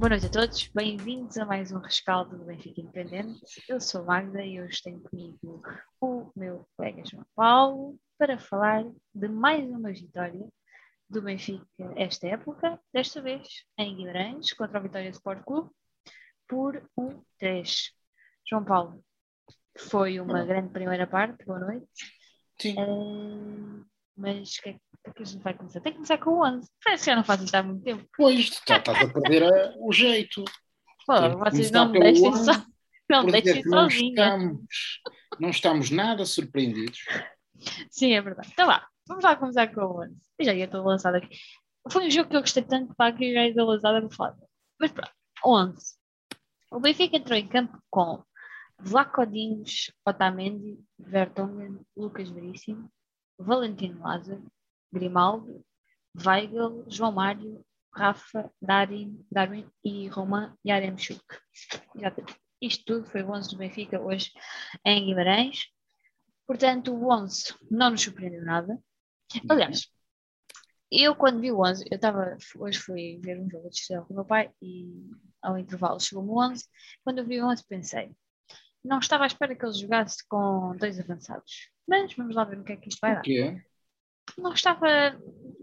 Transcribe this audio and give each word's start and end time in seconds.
Boa 0.00 0.08
noite 0.08 0.24
a 0.24 0.30
todos, 0.30 0.66
bem-vindos 0.68 1.36
a 1.36 1.44
mais 1.44 1.70
um 1.72 1.78
rescaldo 1.78 2.38
do 2.38 2.46
Benfica 2.46 2.80
Independente. 2.80 3.38
Eu 3.68 3.78
sou 3.78 4.02
Magda 4.02 4.42
e 4.42 4.58
hoje 4.58 4.80
tenho 4.82 4.98
comigo 4.98 5.62
o 6.00 6.32
meu 6.34 6.66
colega 6.74 7.02
João 7.04 7.26
Paulo 7.36 8.00
para 8.16 8.38
falar 8.38 8.82
de 9.14 9.28
mais 9.28 9.68
uma 9.68 9.92
vitória 9.92 10.48
do 11.06 11.20
Benfica 11.20 11.66
esta 11.96 12.28
época, 12.28 12.80
desta 12.90 13.20
vez 13.20 13.46
em 13.76 13.94
Guimarães, 13.94 14.54
contra 14.54 14.78
a 14.78 14.82
Vitória 14.82 15.10
Sport 15.10 15.44
Clube, 15.44 15.70
por 16.48 16.82
1-3. 16.98 17.90
João 18.48 18.64
Paulo, 18.64 19.04
foi 19.76 20.18
uma 20.18 20.46
grande 20.46 20.70
primeira 20.70 21.06
parte, 21.06 21.44
boa 21.44 21.58
noite. 21.58 21.86
Sim. 22.58 22.74
Uh, 22.78 23.84
mas 24.16 24.56
o 24.56 24.62
que, 24.62 24.70
é, 24.70 24.72
que, 24.72 24.80
que 25.14 25.22
a 25.22 25.24
gente 25.24 25.42
vai 25.42 25.54
começar? 25.54 25.80
Tem 25.80 25.92
que 25.92 25.98
começar 25.98 26.18
com 26.18 26.30
o 26.30 26.46
11. 26.46 26.68
Parece 26.84 27.04
que 27.04 27.10
já 27.10 27.16
não 27.16 27.24
faz 27.24 27.42
isto 27.42 27.54
há 27.54 27.62
muito 27.62 27.82
tempo. 27.82 28.06
Pois, 28.16 28.50
tá, 28.60 28.76
estás 28.76 29.08
a 29.08 29.12
perder 29.12 29.44
a, 29.44 29.74
o 29.78 29.92
jeito. 29.92 30.44
Pô, 31.06 31.14
vocês 31.38 31.70
não 31.70 31.90
me 31.90 32.00
deixem 32.00 32.36
só. 32.36 32.52
Não 33.08 33.24
me 33.24 33.32
deixem 33.32 33.62
não 33.64 33.90
sozinha. 33.90 34.10
estamos, 34.10 34.60
não 35.40 35.50
estamos 35.50 35.90
nada 35.90 36.24
surpreendidos. 36.24 37.00
Sim, 37.90 38.12
é 38.12 38.20
verdade. 38.20 38.48
Então 38.52 38.66
vá, 38.66 38.86
vamos 39.08 39.24
lá 39.24 39.34
começar 39.36 39.66
com 39.74 39.80
o 39.80 40.02
11. 40.02 40.16
Eu 40.38 40.44
já 40.44 40.54
ia 40.54 40.64
estou 40.66 40.84
lançado 40.84 41.16
aqui. 41.16 41.36
Foi 41.90 42.06
um 42.06 42.10
jogo 42.10 42.30
que 42.30 42.36
eu 42.36 42.40
gostei 42.40 42.62
tanto 42.62 42.94
para 42.94 43.12
que 43.12 43.24
eu 43.24 43.34
já 43.34 43.48
ia 43.48 43.64
lançada 43.64 44.00
por 44.02 44.14
falar. 44.14 44.36
Mas 44.78 44.92
pronto, 44.92 45.10
11. 45.44 45.94
O 46.70 46.78
Benfica 46.78 47.16
entrou 47.16 47.36
em 47.36 47.48
campo 47.48 47.82
com 47.90 48.22
Vlacodinhos, 48.78 49.92
Otamendi, 50.06 50.78
Vertonghen, 50.98 51.80
Lucas 51.96 52.30
Veríssimo, 52.30 52.90
Valentino 53.38 54.00
Lázaro, 54.00 54.42
Grimaldo, 54.92 55.64
Weigl, 56.16 56.84
João 56.88 57.12
Mário, 57.12 57.64
Rafa, 57.94 58.50
Darwin, 58.60 59.24
Darwin 59.30 59.68
e 59.84 60.08
Roman 60.08 60.56
Yaremchuk. 60.66 61.22
Isto 62.60 62.84
tudo 62.84 63.06
foi 63.06 63.22
o 63.22 63.30
11 63.30 63.50
do 63.50 63.56
Benfica 63.56 64.00
hoje 64.00 64.32
em 64.84 65.06
Guimarães. 65.06 65.66
Portanto, 66.46 66.94
o 66.94 67.12
11 67.12 67.54
não 67.70 67.90
nos 67.90 68.02
surpreendeu 68.02 68.44
nada. 68.44 68.78
Aliás, 69.48 69.88
eu 70.90 71.14
quando 71.14 71.40
vi 71.40 71.52
o 71.52 71.64
11, 71.64 71.84
eu 71.90 71.96
estava, 71.96 72.36
hoje 72.56 72.78
fui 72.78 73.20
ver 73.22 73.40
um 73.40 73.48
jogo 73.48 73.68
de 73.70 73.76
estrela 73.76 74.04
com 74.04 74.12
o 74.12 74.16
meu 74.16 74.24
pai 74.24 74.50
e 74.60 75.08
ao 75.40 75.56
intervalo 75.56 76.00
chegou-me 76.00 76.30
o 76.30 76.38
11. 76.38 76.64
Quando 77.04 77.18
eu 77.18 77.26
vi 77.26 77.40
o 77.40 77.46
11 77.46 77.64
pensei, 77.66 78.12
não 78.84 78.98
estava 78.98 79.24
à 79.24 79.26
espera 79.26 79.54
que 79.54 79.64
ele 79.64 79.72
jogasse 79.72 80.26
com 80.26 80.74
dois 80.76 80.98
avançados. 80.98 81.70
Mas 81.86 82.12
vamos 82.14 82.34
lá 82.34 82.44
ver 82.44 82.58
o 82.58 82.64
que 82.64 82.72
é 82.72 82.76
que 82.76 82.88
isto 82.88 82.98
vai 83.00 83.14
dar. 83.14 83.22
quê? 83.22 83.62
Não 84.38 84.52
estava, 84.52 84.86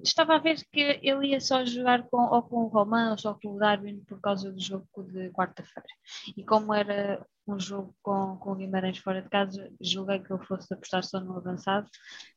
estava 0.03 0.35
a 0.35 0.39
ver 0.39 0.57
que 0.71 0.99
ele 1.01 1.29
ia 1.29 1.39
só 1.41 1.65
jogar 1.65 2.03
com, 2.09 2.17
ou 2.17 2.41
com 2.43 2.63
o 2.63 2.67
Roman 2.67 3.11
ou 3.11 3.17
só 3.17 3.33
com 3.33 3.55
o 3.55 3.59
Darwin 3.59 4.03
por 4.05 4.19
causa 4.21 4.51
do 4.51 4.59
jogo 4.59 4.87
de 5.03 5.29
quarta-feira. 5.31 5.87
E 6.35 6.43
como 6.43 6.73
era 6.73 7.25
um 7.47 7.59
jogo 7.59 7.95
com, 8.01 8.37
com 8.37 8.51
o 8.51 8.55
Guimarães 8.55 8.97
fora 8.97 9.21
de 9.21 9.29
casa, 9.29 9.71
julguei 9.79 10.19
que 10.19 10.31
ele 10.31 10.45
fosse 10.45 10.73
apostar 10.73 11.03
só 11.03 11.19
no 11.19 11.37
avançado. 11.37 11.87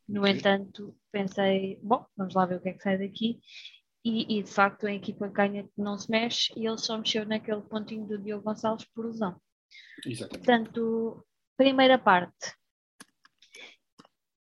No 0.08 0.22
Ok. 0.22 0.32
entanto, 0.32 0.96
pensei, 1.10 1.78
bom, 1.82 2.04
vamos 2.16 2.34
lá 2.34 2.46
ver 2.46 2.56
o 2.56 2.60
que 2.60 2.68
é 2.68 2.72
que 2.72 2.82
sai 2.82 2.98
daqui. 2.98 3.40
E, 4.04 4.38
e, 4.38 4.42
de 4.42 4.50
facto 4.50 4.86
a 4.86 4.92
equipa 4.92 5.28
ganha 5.28 5.64
que 5.64 5.78
não 5.78 5.98
se 5.98 6.10
mexe 6.10 6.52
e 6.56 6.66
ele 6.66 6.78
só 6.78 6.96
mexeu 6.96 7.26
naquele 7.26 7.60
pontinho 7.60 8.06
do 8.06 8.18
Diogo 8.18 8.44
Gonçalves 8.44 8.86
por 8.94 9.04
lesão. 9.04 9.38
Exatamente. 10.06 10.46
Portanto, 10.46 11.26
primeira 11.56 11.98
parte. 11.98 12.54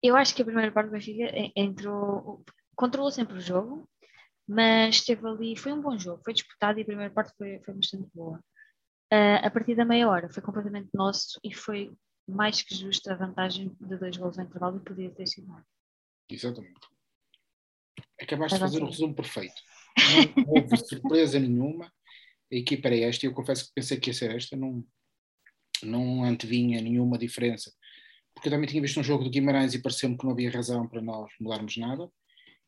Eu 0.01 0.15
acho 0.15 0.33
que 0.33 0.41
a 0.41 0.45
primeira 0.45 0.71
parte 0.71 0.87
do 0.87 0.93
Benfica 0.93 1.23
en- 1.37 1.51
entrou, 1.55 2.43
controlou 2.75 3.11
sempre 3.11 3.37
o 3.37 3.41
jogo, 3.41 3.89
mas 4.47 4.95
esteve 4.95 5.27
ali, 5.27 5.55
foi 5.57 5.73
um 5.73 5.81
bom 5.81 5.97
jogo, 5.97 6.21
foi 6.23 6.33
disputado 6.33 6.79
e 6.79 6.81
a 6.81 6.85
primeira 6.85 7.13
parte 7.13 7.33
foi, 7.37 7.59
foi 7.59 7.73
bastante 7.73 8.09
boa. 8.13 8.43
Ah, 9.11 9.47
a 9.47 9.51
partir 9.51 9.75
da 9.75 9.85
meia 9.85 10.07
hora 10.07 10.29
foi 10.29 10.41
completamente 10.41 10.89
nosso 10.93 11.39
e 11.43 11.53
foi 11.53 11.91
mais 12.27 12.61
que 12.61 12.75
justa 12.75 13.11
a 13.13 13.17
vantagem 13.17 13.75
de 13.81 13.97
dois 13.97 14.15
gols 14.15 14.37
no 14.37 14.43
intervalo 14.43 14.77
e 14.77 14.85
podia 14.85 15.09
ter 15.09 15.27
sido 15.27 15.47
mais. 15.47 15.65
Exatamente. 16.29 16.79
Acabaste 18.21 18.57
de 18.57 18.61
fazer 18.63 18.77
o 18.77 18.83
assim. 18.83 18.91
resumo 18.91 19.15
perfeito. 19.15 19.61
Não 19.97 20.53
houve 20.53 20.77
surpresa 20.77 21.39
nenhuma. 21.39 21.85
A 22.51 22.55
equipa 22.55 22.87
era 22.87 22.97
esta 22.97 23.25
e 23.25 23.29
eu 23.29 23.33
confesso 23.33 23.65
que 23.65 23.71
pensei 23.75 23.99
que 23.99 24.09
ia 24.09 24.13
ser 24.13 24.35
esta. 24.35 24.55
Não, 24.55 24.83
não 25.83 26.23
antevinha 26.23 26.81
nenhuma 26.81 27.17
diferença. 27.17 27.73
Porque 28.39 28.47
eu 28.47 28.53
também 28.53 28.69
tinha 28.69 28.81
visto 28.81 28.97
um 28.97 29.03
jogo 29.03 29.25
de 29.25 29.29
Guimarães 29.29 29.73
e 29.73 29.81
pareceu-me 29.81 30.17
que 30.17 30.23
não 30.23 30.31
havia 30.31 30.49
razão 30.49 30.87
para 30.87 31.01
nós 31.01 31.29
mudarmos 31.41 31.75
nada. 31.75 32.09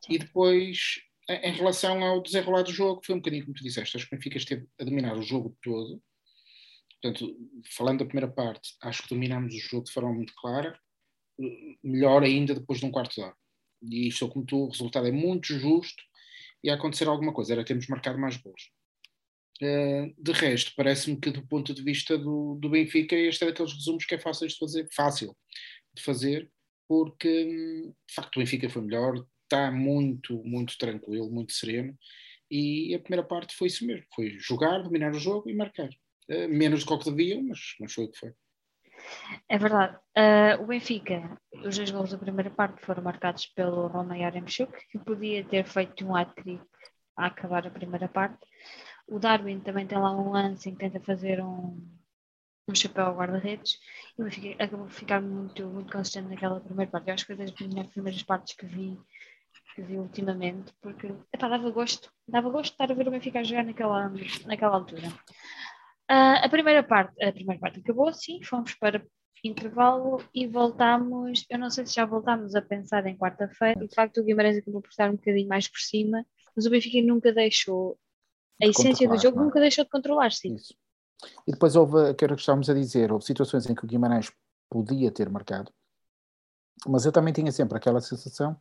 E 0.09 0.17
depois, 0.17 0.99
em 1.29 1.49
em 1.49 1.53
relação 1.53 2.03
ao 2.03 2.21
desenrolar 2.21 2.63
do 2.63 2.73
jogo, 2.73 3.01
foi 3.05 3.15
um 3.15 3.19
bocadinho 3.19 3.45
como 3.45 3.55
tu 3.55 3.63
disseste. 3.63 3.95
Acho 3.95 4.09
que 4.09 4.13
o 4.13 4.17
Benfica 4.17 4.37
esteve 4.37 4.67
a 4.77 4.83
dominar 4.83 5.17
o 5.17 5.21
jogo 5.21 5.57
todo. 5.63 6.03
Portanto, 7.01 7.33
falando 7.77 7.99
da 7.99 8.05
primeira 8.05 8.29
parte, 8.29 8.75
acho 8.81 9.03
que 9.03 9.09
dominámos 9.09 9.55
o 9.55 9.59
jogo 9.59 9.85
de 9.85 9.93
forma 9.93 10.11
muito 10.11 10.33
clara. 10.35 10.77
Melhor 11.81 12.21
ainda 12.21 12.53
depois 12.53 12.81
de 12.81 12.85
um 12.85 12.91
quarto 12.91 13.15
de 13.15 13.21
hora. 13.21 13.35
E 13.81 14.09
estou 14.09 14.29
como 14.29 14.45
tu, 14.45 14.65
o 14.65 14.69
resultado 14.69 15.07
é 15.07 15.11
muito 15.11 15.57
justo 15.57 16.03
e 16.61 16.69
a 16.69 16.75
acontecer 16.75 17.07
alguma 17.07 17.33
coisa, 17.33 17.53
era 17.53 17.63
termos 17.63 17.87
marcado 17.87 18.19
mais 18.19 18.35
gols. 18.35 18.69
Eh, 19.61 20.13
de 20.17 20.31
resto, 20.31 20.73
parece-me 20.75 21.17
que 21.19 21.29
do 21.29 21.45
ponto 21.45 21.73
de 21.73 21.83
vista 21.83 22.17
do, 22.17 22.55
do 22.55 22.69
Benfica, 22.69 23.16
este 23.16 23.44
é 23.44 23.47
daqueles 23.47 23.73
resumos 23.73 24.05
que 24.05 24.16
é 24.16 24.19
fácil 24.19 24.47
de 24.47 24.57
fazer, 24.57 24.88
fácil 24.91 25.38
de 25.94 26.01
fazer, 26.01 26.51
porque 26.88 27.45
hum, 27.45 27.94
de 28.07 28.13
facto 28.13 28.38
o 28.38 28.39
Benfica 28.39 28.69
foi 28.69 28.81
melhor, 28.81 29.23
está 29.44 29.72
muito, 29.72 30.44
muito 30.44 30.75
tranquilo, 30.79 31.29
muito 31.29 31.53
sereno, 31.53 31.95
e 32.49 32.95
a 32.95 32.99
primeira 32.99 33.23
parte 33.25 33.55
foi 33.55 33.67
isso 33.67 33.85
mesmo, 33.85 34.05
foi 34.16 34.31
jogar, 34.39 34.81
dominar 34.81 35.11
o 35.11 35.19
jogo 35.19 35.47
e 35.49 35.53
marcar. 35.53 35.89
Eh, 36.28 36.47
menos 36.47 36.83
do 36.83 36.88
que 36.88 37.09
o 37.09 37.16
que 37.16 37.41
mas, 37.41 37.59
mas 37.79 37.93
foi 37.93 38.05
o 38.05 38.11
que 38.11 38.17
foi. 38.17 38.33
É 39.47 39.57
verdade. 39.57 39.97
Ah, 40.16 40.57
o 40.59 40.66
Benfica, 40.66 41.38
os 41.66 41.78
dois 41.78 41.91
gols 41.91 42.11
da 42.11 42.17
primeira 42.17 42.49
parte 42.49 42.83
foram 42.85 43.03
marcados 43.03 43.45
pelo 43.47 43.88
Roman 43.88 44.17
Yaremchuk, 44.17 44.72
que 44.89 44.99
podia 44.99 45.43
ter 45.45 45.66
feito 45.66 46.05
um 46.05 46.16
hat-trick 46.16 46.63
a 47.17 47.28
acabar 47.28 47.66
a 47.67 47.72
primeira 47.72 48.07
parte. 48.07 48.39
O 49.11 49.19
Darwin 49.19 49.59
também 49.59 49.85
tem 49.85 49.97
lá 49.97 50.09
um 50.09 50.31
lance 50.31 50.69
em 50.69 50.73
que 50.73 50.79
tenta 50.79 51.01
fazer 51.01 51.41
um, 51.44 51.77
um 52.66 52.73
chapéu 52.73 53.07
ao 53.07 53.16
guarda-redes 53.17 53.77
e 54.17 54.53
acabou 54.53 54.85
por 54.85 54.94
ficar 54.94 55.22
muito, 55.22 55.67
muito 55.67 55.91
consistente 55.91 56.29
naquela 56.29 56.61
primeira 56.61 56.89
parte. 56.89 57.09
Eu 57.09 57.13
acho 57.16 57.27
que 57.27 57.35
foi 57.35 57.45
das 57.45 57.53
minhas 57.59 57.88
primeiras 57.88 58.23
partes 58.23 58.55
que 58.55 58.66
vi, 58.66 58.97
que 59.75 59.81
vi 59.81 59.97
ultimamente, 59.97 60.73
porque 60.81 61.13
epá, 61.33 61.49
dava 61.49 61.69
gosto, 61.72 62.09
dava 62.25 62.49
gosto 62.49 62.69
de 62.72 62.75
estar 62.75 62.89
a 62.89 62.95
ver 62.95 63.09
o 63.09 63.11
Benfica 63.11 63.41
a 63.41 63.44
jogar 63.44 63.66
naquela, 63.66 64.09
naquela 64.45 64.75
altura. 64.75 65.09
Ah, 66.07 66.45
a 66.45 66.49
primeira 66.49 66.81
parte, 66.81 67.22
a 67.22 67.33
primeira 67.33 67.59
parte 67.59 67.81
acabou, 67.81 68.13
sim, 68.13 68.41
fomos 68.43 68.73
para 68.75 69.05
intervalo 69.43 70.23
e 70.33 70.47
voltámos, 70.47 71.45
eu 71.49 71.59
não 71.59 71.69
sei 71.69 71.85
se 71.85 71.95
já 71.95 72.05
voltámos 72.05 72.55
a 72.55 72.61
pensar 72.61 73.05
em 73.07 73.17
quarta-feira, 73.17 73.85
de 73.85 73.93
facto 73.93 74.22
o 74.22 74.23
Guimarães 74.23 74.57
acabou 74.57 74.81
por 74.81 74.89
estar 74.89 75.09
um 75.09 75.17
bocadinho 75.17 75.49
mais 75.49 75.67
por 75.67 75.79
cima, 75.79 76.25
mas 76.55 76.66
o 76.66 76.69
Benfica 76.69 77.05
nunca 77.05 77.33
deixou, 77.33 77.99
a 78.61 78.67
essência 78.67 79.07
do 79.07 79.11
controlar, 79.11 79.22
jogo 79.22 79.39
é? 79.39 79.44
nunca 79.44 79.59
deixou 79.59 79.83
de 79.83 79.89
controlar-se. 79.89 80.53
Isso. 80.53 80.75
E 81.47 81.51
depois 81.51 81.75
houve 81.75 82.09
aquilo 82.09 82.35
que 82.35 82.41
estávamos 82.41 82.69
a 82.69 82.73
dizer, 82.73 83.11
houve 83.11 83.25
situações 83.25 83.69
em 83.69 83.75
que 83.75 83.83
o 83.83 83.88
Guimarães 83.88 84.31
podia 84.69 85.11
ter 85.11 85.29
marcado, 85.29 85.72
mas 86.88 87.05
eu 87.05 87.11
também 87.11 87.33
tinha 87.33 87.51
sempre 87.51 87.77
aquela 87.77 88.01
sensação 88.01 88.57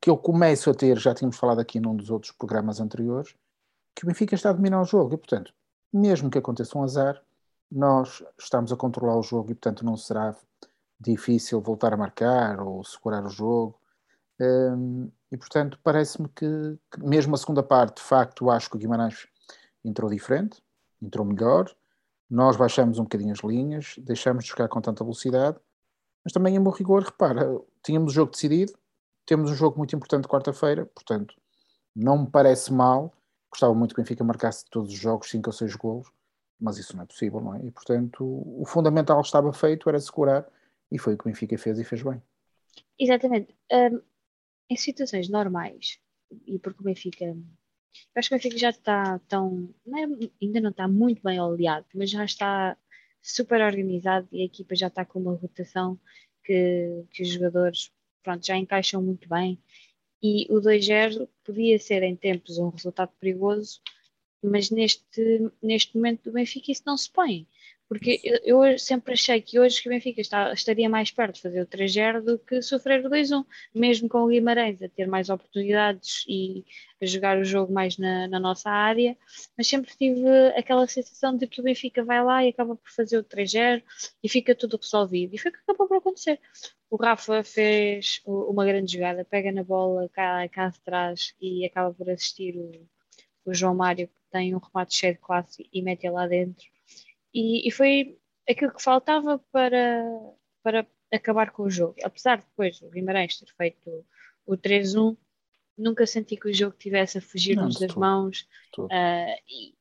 que 0.00 0.10
eu 0.10 0.18
começo 0.18 0.68
a 0.70 0.74
ter, 0.74 0.98
já 0.98 1.14
tínhamos 1.14 1.36
falado 1.36 1.60
aqui 1.60 1.80
num 1.80 1.96
dos 1.96 2.10
outros 2.10 2.32
programas 2.32 2.80
anteriores, 2.80 3.34
que 3.94 4.04
o 4.04 4.06
Benfica 4.06 4.34
está 4.34 4.50
a 4.50 4.52
dominar 4.52 4.80
o 4.80 4.84
jogo 4.84 5.14
e, 5.14 5.16
portanto, 5.16 5.52
mesmo 5.92 6.30
que 6.30 6.38
aconteça 6.38 6.76
um 6.76 6.82
azar, 6.82 7.22
nós 7.70 8.22
estamos 8.38 8.72
a 8.72 8.76
controlar 8.76 9.16
o 9.16 9.22
jogo 9.22 9.50
e, 9.50 9.54
portanto, 9.54 9.84
não 9.84 9.96
será 9.96 10.36
difícil 11.00 11.60
voltar 11.60 11.94
a 11.94 11.96
marcar 11.96 12.60
ou 12.60 12.84
segurar 12.84 13.24
o 13.24 13.30
jogo. 13.30 13.80
Hum, 14.44 15.10
e, 15.30 15.36
portanto, 15.36 15.78
parece-me 15.82 16.28
que, 16.28 16.78
que 16.90 17.02
mesmo 17.02 17.34
a 17.34 17.38
segunda 17.38 17.62
parte, 17.62 17.96
de 17.96 18.02
facto, 18.02 18.50
acho 18.50 18.70
que 18.70 18.76
o 18.76 18.78
Guimarães 18.78 19.26
entrou 19.84 20.10
diferente, 20.10 20.62
entrou 21.02 21.24
melhor. 21.24 21.74
Nós 22.30 22.56
baixamos 22.56 22.98
um 22.98 23.02
bocadinho 23.02 23.32
as 23.32 23.40
linhas, 23.40 23.94
deixamos 23.98 24.44
de 24.44 24.50
jogar 24.50 24.68
com 24.68 24.80
tanta 24.80 25.04
velocidade, 25.04 25.58
mas 26.24 26.32
também, 26.32 26.56
em 26.56 26.60
bom 26.60 26.70
rigor, 26.70 27.02
repara, 27.02 27.60
tínhamos 27.82 28.12
o 28.12 28.14
jogo 28.14 28.32
decidido, 28.32 28.72
temos 29.26 29.50
um 29.50 29.54
jogo 29.54 29.76
muito 29.76 29.94
importante 29.94 30.26
quarta-feira, 30.26 30.86
portanto, 30.86 31.34
não 31.94 32.18
me 32.18 32.30
parece 32.30 32.72
mal. 32.72 33.12
Gostava 33.50 33.74
muito 33.74 33.94
que 33.94 34.00
o 34.00 34.04
Benfica 34.04 34.24
marcasse 34.24 34.64
todos 34.70 34.92
os 34.92 34.98
jogos 34.98 35.30
5 35.30 35.48
ou 35.48 35.52
6 35.52 35.76
golos, 35.76 36.08
mas 36.60 36.78
isso 36.78 36.96
não 36.96 37.04
é 37.04 37.06
possível, 37.06 37.40
não 37.40 37.54
é? 37.54 37.64
E, 37.64 37.70
portanto, 37.70 38.24
o 38.24 38.64
fundamental 38.66 39.20
estava 39.20 39.52
feito, 39.52 39.88
era 39.88 40.00
segurar, 40.00 40.46
e 40.90 40.98
foi 40.98 41.14
o 41.14 41.18
que 41.18 41.24
o 41.24 41.30
Benfica 41.30 41.56
fez 41.58 41.78
e 41.78 41.84
fez 41.84 42.02
bem. 42.02 42.22
Exatamente. 42.98 43.54
Hum, 43.70 44.00
em 44.70 44.76
situações 44.76 45.28
normais, 45.28 45.98
e 46.46 46.58
porque 46.58 46.80
o 46.80 46.84
Benfica, 46.84 47.24
eu 47.24 47.36
acho 48.16 48.28
que 48.28 48.34
o 48.34 48.38
Benfica 48.38 48.58
já 48.58 48.70
está 48.70 49.18
tão, 49.28 49.74
não 49.86 49.98
é- 49.98 50.30
ainda 50.42 50.60
não 50.60 50.70
está 50.70 50.88
muito 50.88 51.22
bem 51.22 51.40
oleado, 51.40 51.86
mas 51.94 52.10
já 52.10 52.24
está 52.24 52.76
super 53.22 53.60
organizado 53.62 54.28
e 54.32 54.42
a 54.42 54.44
equipa 54.44 54.74
já 54.74 54.88
está 54.88 55.04
com 55.04 55.20
uma 55.20 55.34
rotação 55.34 55.98
que, 56.44 57.04
que 57.12 57.22
os 57.22 57.28
jogadores 57.30 57.92
pronto, 58.22 58.44
já 58.46 58.56
encaixam 58.56 59.02
muito 59.02 59.28
bem. 59.28 59.58
E 60.22 60.46
o 60.50 60.60
2-0 60.60 61.28
podia 61.44 61.78
ser 61.78 62.02
em 62.02 62.16
tempos 62.16 62.58
um 62.58 62.70
resultado 62.70 63.12
perigoso, 63.20 63.80
mas 64.42 64.70
neste, 64.70 65.50
neste 65.62 65.96
momento 65.96 66.24
do 66.24 66.32
Benfica 66.32 66.72
isso 66.72 66.82
não 66.86 66.96
se 66.96 67.10
põe. 67.10 67.46
Porque 67.94 68.20
eu, 68.24 68.64
eu 68.64 68.76
sempre 68.76 69.12
achei 69.14 69.40
que 69.40 69.56
hoje 69.56 69.80
que 69.80 69.88
o 69.88 69.92
Benfica 69.92 70.20
está, 70.20 70.52
estaria 70.52 70.88
mais 70.88 71.12
perto 71.12 71.36
de 71.36 71.42
fazer 71.42 71.62
o 71.62 71.66
3-0 71.66 72.22
do 72.22 72.38
que 72.40 72.60
sofrer 72.60 73.06
o 73.06 73.08
2-1, 73.08 73.46
mesmo 73.72 74.08
com 74.08 74.24
o 74.24 74.26
Guimarães 74.26 74.82
a 74.82 74.88
ter 74.88 75.06
mais 75.06 75.28
oportunidades 75.28 76.24
e 76.28 76.64
a 77.00 77.06
jogar 77.06 77.38
o 77.38 77.44
jogo 77.44 77.72
mais 77.72 77.96
na, 77.96 78.26
na, 78.26 78.40
nossa 78.40 78.68
área, 78.68 79.16
mas 79.56 79.68
sempre 79.68 79.94
tive 79.96 80.26
aquela 80.56 80.88
sensação 80.88 81.36
de 81.36 81.46
que 81.46 81.60
o 81.60 81.62
Benfica 81.62 82.02
vai 82.02 82.24
lá 82.24 82.44
e 82.44 82.48
acaba 82.48 82.74
por 82.74 82.90
fazer 82.90 83.16
o 83.16 83.22
3-0 83.22 83.80
e 84.20 84.28
fica 84.28 84.56
tudo 84.56 84.76
resolvido. 84.76 85.32
E 85.36 85.38
foi 85.38 85.52
o 85.52 85.54
que 85.54 85.60
acabou 85.60 85.86
por 85.86 85.98
acontecer. 85.98 86.40
O 86.90 86.96
Rafa 86.96 87.44
fez 87.44 88.20
uma 88.26 88.64
grande 88.64 88.92
jogada, 88.92 89.24
pega 89.24 89.52
na 89.52 89.62
bola 89.62 90.08
cá, 90.08 90.48
cá 90.48 90.66
atrás 90.66 91.32
e 91.40 91.64
acaba 91.64 91.94
por 91.94 92.10
assistir 92.10 92.56
o, 92.56 92.72
o 93.44 93.54
João 93.54 93.76
Mário, 93.76 94.08
que 94.08 94.14
tem 94.32 94.52
um 94.52 94.58
remate 94.58 94.96
cheio 94.96 95.14
de 95.14 95.20
classe 95.20 95.68
e 95.72 95.80
mete 95.80 96.10
lá 96.10 96.26
dentro 96.26 96.73
e, 97.34 97.66
e 97.68 97.70
foi 97.70 98.16
aquilo 98.48 98.72
que 98.72 98.82
faltava 98.82 99.38
para, 99.50 100.04
para 100.62 100.86
acabar 101.12 101.50
com 101.50 101.64
o 101.64 101.70
jogo. 101.70 101.96
Apesar 102.04 102.38
de 102.38 102.44
depois 102.44 102.80
o 102.80 102.90
Guimarães 102.90 103.38
ter 103.38 103.52
feito 103.56 104.06
o 104.46 104.56
3-1, 104.56 105.16
nunca 105.76 106.06
senti 106.06 106.36
que 106.36 106.48
o 106.48 106.54
jogo 106.54 106.76
tivesse 106.78 107.18
a 107.18 107.22
fugir-nos 107.22 107.78
das 107.78 107.94
mãos. 107.94 108.46
Uh, 108.78 109.34
e 109.48 109.74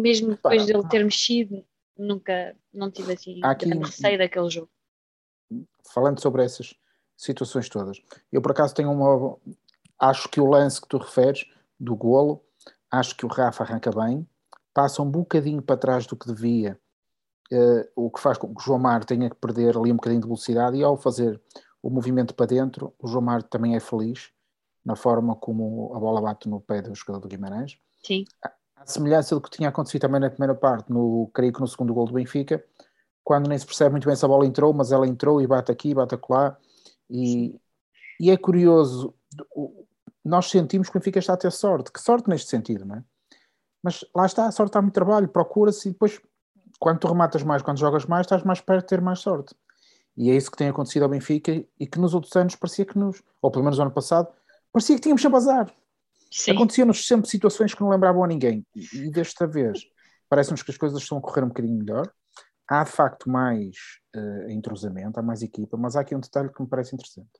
mesmo 0.00 0.30
depois 0.30 0.66
dele 0.66 0.88
ter 0.88 1.04
mexido, 1.04 1.64
nunca 1.96 2.56
não 2.72 2.90
tive 2.90 3.12
assim 3.12 3.40
aqui, 3.42 3.68
receio 3.68 4.18
daquele 4.18 4.48
jogo. 4.48 4.70
Falando 5.92 6.20
sobre 6.20 6.44
essas 6.44 6.74
situações 7.16 7.68
todas, 7.68 8.00
eu 8.32 8.40
por 8.40 8.52
acaso 8.52 8.74
tenho 8.74 8.90
uma. 8.90 9.36
Acho 9.98 10.28
que 10.28 10.40
o 10.40 10.46
lance 10.46 10.80
que 10.80 10.88
tu 10.88 10.96
referes 10.96 11.44
do 11.78 11.94
golo, 11.94 12.42
acho 12.90 13.14
que 13.16 13.26
o 13.26 13.28
Rafa 13.28 13.64
arranca 13.64 13.90
bem, 13.90 14.26
passa 14.72 15.02
um 15.02 15.10
bocadinho 15.10 15.62
para 15.62 15.76
trás 15.76 16.06
do 16.06 16.16
que 16.16 16.26
devia, 16.26 16.78
uh, 17.52 17.88
o 17.96 18.10
que 18.10 18.20
faz 18.20 18.38
com 18.38 18.54
que 18.54 18.60
o 18.60 18.64
João 18.64 18.78
Mar 18.78 19.04
tenha 19.04 19.28
que 19.28 19.36
perder 19.36 19.76
ali 19.76 19.92
um 19.92 19.96
bocadinho 19.96 20.20
de 20.20 20.26
velocidade 20.26 20.76
e 20.76 20.82
ao 20.82 20.96
fazer 20.96 21.40
o 21.82 21.90
movimento 21.90 22.34
para 22.34 22.46
dentro, 22.46 22.94
o 22.98 23.06
João 23.06 23.24
Mar 23.24 23.42
também 23.42 23.74
é 23.74 23.80
feliz 23.80 24.30
na 24.84 24.96
forma 24.96 25.34
como 25.36 25.92
a 25.94 25.98
bola 25.98 26.20
bate 26.20 26.48
no 26.48 26.60
pé 26.60 26.82
do 26.82 26.94
jogador 26.94 27.20
do 27.20 27.28
Guimarães. 27.28 27.78
Sim. 28.02 28.24
A, 28.44 28.52
semelhança 28.86 29.34
do 29.34 29.42
que 29.42 29.50
tinha 29.50 29.68
acontecido 29.68 30.00
também 30.00 30.20
na 30.20 30.30
primeira 30.30 30.54
parte, 30.54 30.90
no, 30.90 31.30
creio 31.34 31.52
que 31.52 31.60
no 31.60 31.68
segundo 31.68 31.92
gol 31.92 32.06
do 32.06 32.14
Benfica, 32.14 32.64
quando 33.22 33.46
nem 33.46 33.58
se 33.58 33.66
percebe 33.66 33.90
muito 33.90 34.06
bem 34.06 34.16
se 34.16 34.24
a 34.24 34.28
bola 34.28 34.46
entrou, 34.46 34.72
mas 34.72 34.90
ela 34.90 35.06
entrou 35.06 35.40
e 35.42 35.46
bate 35.46 35.70
aqui, 35.70 35.92
bate 35.92 36.14
acolá, 36.14 36.56
e, 37.08 37.60
e 38.18 38.30
é 38.30 38.36
curioso, 38.38 39.14
nós 40.24 40.48
sentimos 40.48 40.88
que 40.88 40.96
o 40.96 40.98
Benfica 40.98 41.18
está 41.18 41.34
a 41.34 41.36
ter 41.36 41.52
sorte, 41.52 41.92
que 41.92 42.00
sorte 42.00 42.28
neste 42.30 42.48
sentido, 42.48 42.86
não 42.86 42.96
é? 42.96 43.04
Mas 43.82 44.04
lá 44.14 44.26
está, 44.26 44.46
a 44.46 44.52
sorte 44.52 44.70
está 44.70 44.82
muito 44.82 44.94
trabalho, 44.94 45.28
procura-se 45.28 45.88
e 45.88 45.92
depois, 45.92 46.20
quando 46.78 46.98
tu 46.98 47.08
rematas 47.08 47.42
mais, 47.42 47.62
quando 47.62 47.78
jogas 47.78 48.04
mais, 48.04 48.26
estás 48.26 48.42
mais 48.42 48.60
perto 48.60 48.82
de 48.82 48.88
ter 48.88 49.00
mais 49.00 49.20
sorte. 49.20 49.54
E 50.16 50.30
é 50.30 50.36
isso 50.36 50.50
que 50.50 50.56
tem 50.56 50.68
acontecido 50.68 51.04
ao 51.04 51.08
Benfica 51.08 51.64
e 51.78 51.86
que 51.86 51.98
nos 51.98 52.14
outros 52.14 52.34
anos 52.36 52.56
parecia 52.56 52.84
que 52.84 52.98
nos, 52.98 53.22
ou 53.40 53.50
pelo 53.50 53.64
menos 53.64 53.78
no 53.78 53.84
ano 53.84 53.92
passado, 53.92 54.28
parecia 54.72 54.96
que 54.96 55.02
tínhamos 55.02 55.22
sempre 55.22 55.38
azar. 55.38 55.72
Acontecia-nos 56.48 57.06
sempre 57.06 57.28
situações 57.28 57.74
que 57.74 57.80
não 57.80 57.88
lembravam 57.88 58.22
a 58.22 58.26
ninguém. 58.26 58.64
E, 58.74 59.06
e 59.06 59.10
desta 59.10 59.46
vez 59.46 59.80
parece-nos 60.28 60.62
que 60.62 60.70
as 60.70 60.76
coisas 60.76 61.00
estão 61.00 61.18
a 61.18 61.20
correr 61.20 61.42
um 61.42 61.48
bocadinho 61.48 61.78
melhor. 61.78 62.10
Há 62.68 62.84
de 62.84 62.90
facto 62.90 63.28
mais 63.28 63.74
uh, 64.14 64.50
entrosamento, 64.50 65.18
há 65.18 65.22
mais 65.22 65.42
equipa, 65.42 65.76
mas 65.76 65.96
há 65.96 66.00
aqui 66.02 66.14
um 66.14 66.20
detalhe 66.20 66.52
que 66.52 66.62
me 66.62 66.68
parece 66.68 66.94
interessante. 66.94 67.30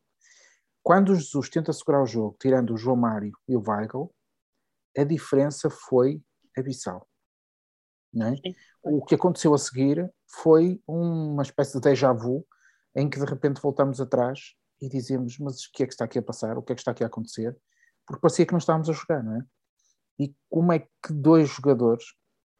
Quando 0.82 1.10
o 1.10 1.14
Jesus 1.14 1.48
tenta 1.48 1.72
segurar 1.72 2.02
o 2.02 2.06
jogo, 2.06 2.36
tirando 2.40 2.72
o 2.74 2.76
João 2.76 2.96
Mário 2.96 3.32
e 3.46 3.56
o 3.56 3.62
Weigl, 3.64 4.12
a 4.98 5.04
diferença 5.04 5.70
foi 5.70 6.20
abissal. 6.56 7.06
É? 8.16 8.34
O 8.82 9.04
que 9.04 9.14
aconteceu 9.14 9.54
a 9.54 9.58
seguir 9.58 10.12
foi 10.28 10.82
uma 10.86 11.42
espécie 11.42 11.74
de 11.74 11.80
déjà 11.80 12.12
vu 12.12 12.44
em 12.94 13.08
que 13.08 13.20
de 13.20 13.24
repente 13.24 13.60
voltamos 13.60 14.00
atrás 14.00 14.54
e 14.80 14.88
dizemos: 14.88 15.38
Mas 15.38 15.64
o 15.64 15.72
que 15.72 15.84
é 15.84 15.86
que 15.86 15.92
está 15.92 16.04
aqui 16.04 16.18
a 16.18 16.22
passar? 16.22 16.58
O 16.58 16.62
que 16.62 16.72
é 16.72 16.74
que 16.74 16.80
está 16.80 16.90
aqui 16.90 17.04
a 17.04 17.06
acontecer? 17.06 17.56
Porque 18.06 18.20
parecia 18.20 18.46
que 18.46 18.52
não 18.52 18.58
estávamos 18.58 18.88
a 18.88 18.92
jogar, 18.92 19.22
não 19.22 19.36
é? 19.36 19.44
E 20.18 20.34
como 20.48 20.72
é 20.72 20.80
que 20.80 21.12
dois 21.12 21.48
jogadores 21.48 22.04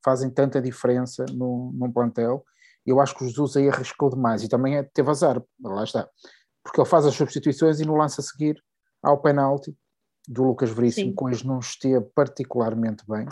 fazem 0.05 0.31
tanta 0.31 0.63
diferença 0.63 1.27
no, 1.33 1.73
num 1.75 1.93
plantel? 1.93 2.45
Eu 2.87 3.01
acho 3.01 3.15
que 3.15 3.25
o 3.25 3.29
Jesus 3.29 3.57
aí 3.57 3.69
arriscou 3.69 4.09
demais 4.09 4.43
e 4.43 4.49
também 4.49 4.77
é, 4.77 4.83
teve 4.83 5.11
azar, 5.11 5.43
lá 5.61 5.85
está, 5.85 6.09
porque 6.65 6.81
ele 6.81 6.89
faz 6.89 7.05
as 7.05 7.15
substituições 7.15 7.81
e 7.81 7.85
no 7.85 7.97
lance 7.97 8.21
a 8.21 8.25
seguir 8.25 8.63
ao 9.03 9.21
penalti 9.21 9.77
do 10.27 10.45
Lucas 10.45 10.71
Veríssimo, 10.71 11.15
que 11.15 11.25
hoje 11.25 11.47
não 11.47 11.59
esteve 11.59 12.07
particularmente 12.15 13.05
bem. 13.07 13.27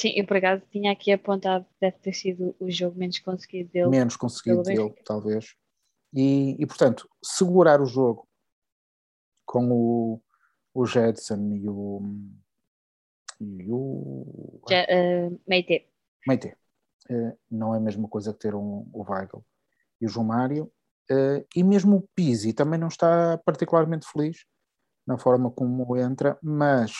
Sim, 0.00 0.14
eu 0.16 0.26
por 0.26 0.38
acaso 0.38 0.62
tinha 0.70 0.90
aqui 0.90 1.12
apontado 1.12 1.66
que 1.66 1.74
deve 1.78 1.98
ter 1.98 2.14
sido 2.14 2.56
o 2.58 2.70
jogo 2.70 2.98
menos 2.98 3.18
conseguido 3.18 3.70
dele. 3.70 3.90
Menos 3.90 4.16
conseguido 4.16 4.62
dele, 4.62 4.94
talvez. 5.04 5.54
E, 6.14 6.56
e, 6.58 6.66
portanto, 6.66 7.06
segurar 7.22 7.82
o 7.82 7.86
jogo 7.86 8.26
com 9.44 9.70
o, 9.70 10.22
o 10.72 10.86
Jedson 10.86 11.52
e 11.54 11.68
o. 11.68 12.00
E 13.40 13.66
o. 13.68 14.62
Já, 14.70 14.84
uh, 14.84 15.38
Meite. 15.46 15.86
Meite. 16.26 16.56
Uh, 17.10 17.38
não 17.50 17.74
é 17.74 17.76
a 17.76 17.80
mesma 17.80 18.08
coisa 18.08 18.32
que 18.32 18.38
ter 18.38 18.54
um, 18.54 18.88
o 18.94 19.04
Weigl 19.06 19.44
e 20.00 20.06
o 20.06 20.08
João 20.08 20.26
Mário. 20.26 20.72
Uh, 21.10 21.44
e 21.54 21.62
mesmo 21.62 21.96
o 21.96 22.08
Pizzi 22.14 22.54
também 22.54 22.80
não 22.80 22.88
está 22.88 23.36
particularmente 23.44 24.06
feliz 24.10 24.46
na 25.06 25.18
forma 25.18 25.50
como 25.50 25.94
entra, 25.98 26.38
mas 26.42 26.92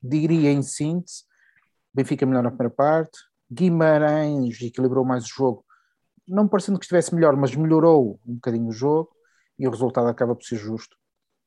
diria 0.00 0.52
em 0.52 0.62
síntese 0.62 1.24
Benfica 1.96 2.26
melhor 2.26 2.42
na 2.42 2.50
primeira 2.50 2.74
parte, 2.74 3.18
Guimarães 3.50 4.60
equilibrou 4.60 5.02
mais 5.02 5.24
o 5.24 5.28
jogo, 5.28 5.64
não 6.28 6.46
parecendo 6.46 6.78
que 6.78 6.84
estivesse 6.84 7.14
melhor, 7.14 7.34
mas 7.36 7.56
melhorou 7.56 8.20
um 8.26 8.34
bocadinho 8.34 8.68
o 8.68 8.72
jogo 8.72 9.10
e 9.58 9.66
o 9.66 9.70
resultado 9.70 10.06
acaba 10.08 10.34
por 10.34 10.44
ser 10.44 10.56
justo. 10.56 10.94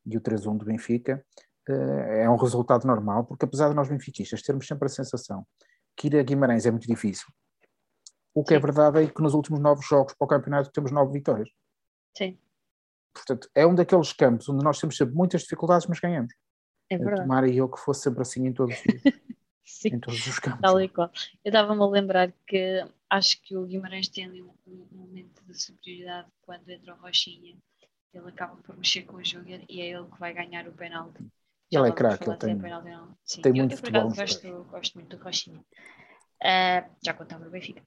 E 0.05 0.17
o 0.17 0.21
3-1 0.21 0.57
do 0.57 0.65
Benfica 0.65 1.23
uh, 1.69 1.73
é 1.73 2.27
um 2.27 2.35
resultado 2.35 2.87
normal, 2.87 3.25
porque 3.25 3.45
apesar 3.45 3.69
de 3.69 3.75
nós 3.75 3.89
benfiquistas 3.89 4.41
termos 4.41 4.65
sempre 4.65 4.87
a 4.87 4.89
sensação 4.89 5.45
que 5.95 6.07
ir 6.07 6.17
a 6.17 6.23
Guimarães 6.23 6.65
é 6.65 6.71
muito 6.71 6.87
difícil, 6.87 7.27
o 8.33 8.43
que 8.43 8.53
é 8.53 8.57
Sim. 8.57 8.63
é 8.63 8.65
verdade 8.65 9.03
é 9.03 9.07
que 9.07 9.21
nos 9.21 9.35
últimos 9.35 9.59
nove 9.59 9.81
jogos 9.85 10.15
para 10.15 10.25
o 10.25 10.27
campeonato 10.27 10.71
temos 10.71 10.91
nove 10.91 11.11
vitórias. 11.11 11.49
Sim. 12.17 12.39
Portanto, 13.13 13.49
é 13.53 13.67
um 13.67 13.75
daqueles 13.75 14.13
campos 14.13 14.49
onde 14.49 14.63
nós 14.63 14.79
temos 14.79 14.97
sempre 14.97 15.13
muitas 15.13 15.41
dificuldades, 15.41 15.85
mas 15.87 15.99
ganhamos. 15.99 16.33
É 16.89 16.97
verdade. 16.97 17.21
Tomara 17.21 17.49
eu 17.49 17.69
que 17.69 17.79
fosse 17.79 18.03
sempre 18.03 18.21
assim 18.21 18.47
em 18.47 18.53
todos 18.53 18.75
os 18.75 18.81
Sim, 19.69 19.89
em 19.89 19.99
todos 19.99 20.25
os 20.25 20.39
campos. 20.39 20.61
Tal 20.61 20.81
e 20.81 20.89
qual. 20.89 21.11
Eu 21.45 21.49
estava-me 21.49 21.81
a 21.81 21.85
lembrar 21.85 22.33
que 22.47 22.83
acho 23.09 23.39
que 23.41 23.55
o 23.55 23.65
Guimarães 23.65 24.07
tem 24.09 24.25
ali 24.25 24.41
um, 24.41 24.51
um, 24.67 24.87
momento 24.91 25.43
de 25.45 25.61
superioridade 25.61 26.27
quando 26.41 26.67
entra 26.69 26.95
o 26.95 26.97
Rochinha. 26.97 27.55
Ele 28.11 28.27
acaba 28.27 28.55
por 28.63 28.75
mexer 28.75 29.03
com 29.03 29.17
o 29.17 29.23
jogo 29.23 29.47
e 29.47 29.81
é 29.81 29.91
ele 29.91 30.07
que 30.07 30.19
vai 30.19 30.33
ganhar 30.33 30.67
o 30.67 30.73
penalti. 30.73 31.23
ele 31.71 31.87
é 31.87 31.91
craque, 31.91 32.27
ele 32.27 32.37
tem, 32.37 32.59
penalti, 32.59 33.15
Sim, 33.23 33.41
tem 33.41 33.51
eu, 33.51 33.55
muito 33.57 33.73
eu, 33.73 33.77
futebol. 33.77 34.09
Gosto, 34.09 34.63
gosto 34.63 34.95
muito 34.95 35.15
do 35.15 35.23
Rochinha. 35.23 35.59
Uh, 35.59 36.89
já 37.05 37.13
contava 37.13 37.45
no 37.45 37.51
Benfica. 37.51 37.83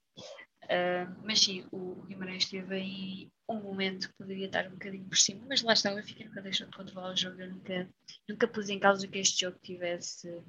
Uh, 0.64 1.12
mas 1.24 1.40
sim, 1.40 1.66
o 1.72 2.02
Guimarães 2.06 2.48
teve 2.48 2.74
aí 2.76 3.32
um 3.48 3.60
momento 3.60 4.08
que 4.08 4.14
poderia 4.14 4.46
estar 4.46 4.68
um 4.68 4.72
bocadinho 4.72 5.04
por 5.04 5.18
cima, 5.18 5.44
mas 5.48 5.62
lá 5.62 5.72
está, 5.72 5.92
o 5.92 5.96
Benfica 5.96 6.24
nunca 6.24 6.42
deixou 6.42 6.68
de 6.68 6.76
controlar 6.76 7.12
o 7.12 7.16
jogo. 7.16 7.40
Eu 7.40 7.50
nunca, 7.50 7.88
nunca 8.28 8.46
pus 8.46 8.68
em 8.68 8.78
causa 8.78 9.08
que 9.08 9.18
este 9.18 9.40
jogo 9.40 9.58
tivesse 9.60 10.42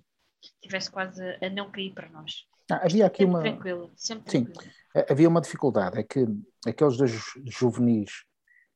tivesse 0.62 0.92
quase 0.92 1.22
a 1.42 1.50
não 1.50 1.72
cair 1.72 1.94
para 1.94 2.10
nós. 2.10 2.32
Ah, 2.72 2.82
havia 2.86 3.06
aqui 3.06 3.24
sempre 3.24 3.36
uma. 3.36 3.42
Tranquilo, 3.42 3.92
sempre 3.96 4.32
Sim, 4.32 4.46
tranquilo. 4.46 4.74
havia 5.10 5.30
uma 5.30 5.42
dificuldade, 5.42 6.00
é 6.00 6.04
que 6.04 6.26
aqueles 6.66 6.98
dois 6.98 7.12
juvenis 7.46 8.12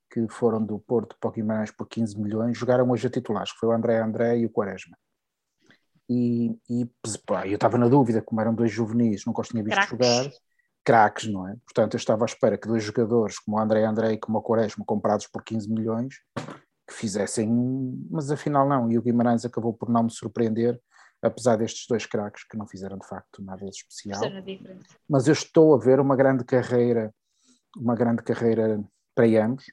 que 0.09 0.27
foram 0.29 0.63
do 0.63 0.79
Porto 0.79 1.15
para 1.19 1.29
o 1.29 1.33
Guimarães 1.33 1.71
por 1.71 1.87
15 1.87 2.19
milhões 2.19 2.57
jogaram 2.57 2.89
hoje 2.89 3.07
a 3.07 3.09
titulares, 3.09 3.51
que 3.51 3.59
foi 3.59 3.69
o 3.69 3.71
André 3.71 3.99
André 3.99 4.37
e 4.39 4.45
o 4.45 4.49
Quaresma. 4.49 4.97
E, 6.09 6.57
e 6.69 6.89
pá, 7.25 7.45
eu 7.45 7.55
estava 7.55 7.77
na 7.77 7.89
dúvida, 7.89 8.21
como 8.21 8.39
eram 8.39 8.55
dois 8.55 8.71
juvenis, 8.71 9.25
nunca 9.25 9.41
os 9.41 9.49
tinha 9.49 9.61
visto 9.61 9.75
craques. 9.75 9.89
jogar, 9.89 10.31
craques, 10.83 11.27
não 11.27 11.47
é? 11.47 11.55
Portanto, 11.65 11.95
eu 11.95 11.97
estava 11.97 12.23
à 12.23 12.27
espera 12.27 12.57
que 12.57 12.67
dois 12.67 12.83
jogadores 12.83 13.39
como 13.39 13.57
o 13.57 13.59
André 13.59 13.83
André 13.83 14.13
e 14.13 14.17
como 14.17 14.37
o 14.37 14.41
Quaresma, 14.41 14.85
comprados 14.85 15.27
por 15.27 15.43
15 15.43 15.69
milhões, 15.69 16.15
que 16.87 16.93
fizessem, 16.93 17.49
mas 18.09 18.31
afinal 18.31 18.67
não, 18.67 18.89
e 18.89 18.97
o 18.97 19.01
Guimarães 19.01 19.43
acabou 19.43 19.73
por 19.73 19.89
não 19.89 20.03
me 20.03 20.11
surpreender 20.11 20.79
apesar 21.21 21.57
destes 21.57 21.87
dois 21.87 22.05
craques 22.05 22.43
que 22.43 22.57
não 22.57 22.67
fizeram 22.67 22.97
de 22.97 23.07
facto 23.07 23.41
nada 23.41 23.65
de 23.65 23.71
especial. 23.71 24.21
Mas 25.09 25.27
eu 25.27 25.33
estou 25.33 25.73
a 25.73 25.77
ver 25.77 25.99
uma 25.99 26.15
grande 26.15 26.43
carreira, 26.43 27.13
uma 27.75 27.95
grande 27.95 28.23
carreira 28.23 28.83
para 29.15 29.25
ambos, 29.45 29.65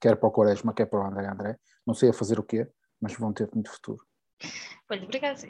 quer 0.00 0.16
para 0.16 0.28
o 0.28 0.32
Quaresma, 0.32 0.72
quer 0.72 0.86
para 0.86 1.00
o 1.00 1.06
André 1.06 1.26
André. 1.26 1.58
Não 1.86 1.94
sei 1.94 2.10
a 2.10 2.14
fazer 2.14 2.38
o 2.38 2.44
quê, 2.44 2.70
mas 3.00 3.14
vão 3.14 3.32
ter 3.32 3.48
muito 3.54 3.70
futuro. 3.70 4.04
Olha, 4.90 5.06
por 5.06 5.16
acaso, 5.16 5.46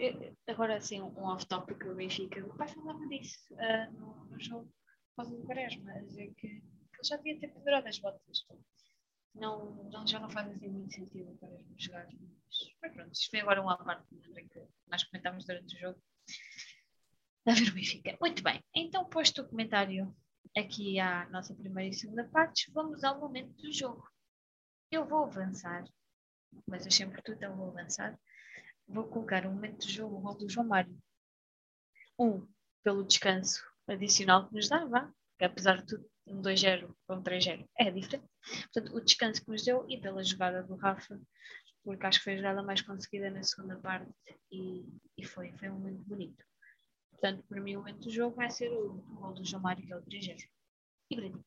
agora 0.47 0.77
assim, 0.77 1.01
um 1.01 1.25
off-topic 1.25 1.79
do 1.85 1.95
Benfica, 1.95 2.45
o 2.45 2.57
pai 2.57 2.69
falava 2.69 3.07
disso 3.07 3.39
uh, 3.53 3.93
no, 3.93 4.25
no 4.27 4.41
jogo 4.41 4.69
causa 5.21 5.37
do 5.37 5.45
Quaresma, 5.45 5.93
a 5.93 6.01
dizer 6.01 6.33
que, 6.37 6.49
que 6.49 6.57
ele 6.57 7.05
já 7.05 7.17
devia 7.17 7.39
ter 7.39 7.49
pendurado 7.49 7.87
as 7.87 7.99
botas. 7.99 8.47
Não, 9.35 9.75
não, 9.91 10.07
já 10.07 10.19
não 10.19 10.31
faz 10.31 10.51
assim 10.51 10.69
muito 10.69 10.93
sentido 10.93 11.31
o 11.31 11.39
Quaresma 11.39 11.75
jogar 11.79 12.07
mas 12.83 12.93
pronto, 12.93 13.13
isto 13.13 13.31
foi 13.31 13.41
agora 13.41 13.63
uma 13.63 13.79
parte 13.79 14.07
que 14.09 14.69
nós 14.89 15.05
comentámos 15.05 15.45
durante 15.45 15.77
o 15.77 15.79
jogo. 15.79 16.03
a 17.47 17.53
ver 17.53 17.69
o 17.71 17.75
Benfica. 17.75 18.19
Muito 18.21 18.43
bem, 18.43 18.63
então 18.75 19.09
posto 19.09 19.43
o 19.43 19.49
comentário 19.49 20.15
aqui 20.57 20.99
à 20.99 21.29
nossa 21.31 21.55
primeira 21.55 21.91
e 21.91 21.95
segunda 21.95 22.29
parte, 22.29 22.71
vamos 22.73 23.05
ao 23.05 23.21
momento 23.21 23.55
do 23.57 23.73
jogo. 23.73 24.09
Eu 24.91 25.07
vou 25.07 25.25
avançar, 25.25 25.85
mas 26.67 26.85
eu 26.85 26.91
sempre 26.91 27.17
que 27.17 27.23
tu 27.23 27.33
então 27.33 27.57
vou 27.57 27.69
avançar, 27.69 28.19
vou 28.89 29.05
colocar 29.07 29.47
o 29.47 29.51
momento 29.51 29.87
do 29.87 29.93
jogo 29.93 30.17
o 30.17 30.21
gol 30.21 30.37
do 30.37 30.49
João 30.49 30.67
Mário. 30.67 30.99
Um, 32.19 32.47
pelo 32.83 33.07
descanso 33.07 33.65
adicional 33.87 34.49
que 34.49 34.55
nos 34.55 34.69
dá, 34.69 34.85
vá, 34.85 35.13
que 35.39 35.45
apesar 35.45 35.79
de 35.79 35.87
tudo, 35.87 36.10
um 36.27 36.41
2-0 36.43 36.95
para 37.07 37.19
um 37.19 37.23
3-0 37.23 37.67
é 37.79 37.91
diferente. 37.91 38.29
Portanto, 38.73 38.97
o 38.97 39.01
descanso 39.01 39.45
que 39.45 39.51
nos 39.51 39.65
deu 39.65 39.85
e 39.89 40.01
pela 40.01 40.23
jogada 40.23 40.63
do 40.63 40.77
Rafa, 40.77 41.21
porque 41.83 42.07
acho 42.07 42.19
que 42.19 42.25
foi 42.25 42.35
a 42.35 42.37
jogada 42.37 42.63
mais 42.63 42.83
conseguida 42.83 43.31
na 43.31 43.43
segunda 43.43 43.77
parte 43.79 44.13
e, 44.51 44.87
e 45.17 45.25
foi, 45.25 45.53
foi 45.59 45.69
um 45.71 45.75
momento 45.75 46.03
bonito. 46.05 46.45
Portanto, 47.11 47.45
para 47.49 47.61
mim, 47.61 47.77
o 47.77 47.81
momento 47.81 48.01
do 48.01 48.11
jogo 48.11 48.37
vai 48.37 48.51
ser 48.51 48.71
o, 48.71 48.93
o 48.93 49.15
gol 49.17 49.35
do 49.35 49.45
João 49.45 49.63
Mário, 49.63 49.85
que 49.85 49.93
é 49.93 49.97
o 49.97 50.03
3 50.03 50.27
E 51.11 51.17
grande. 51.17 51.41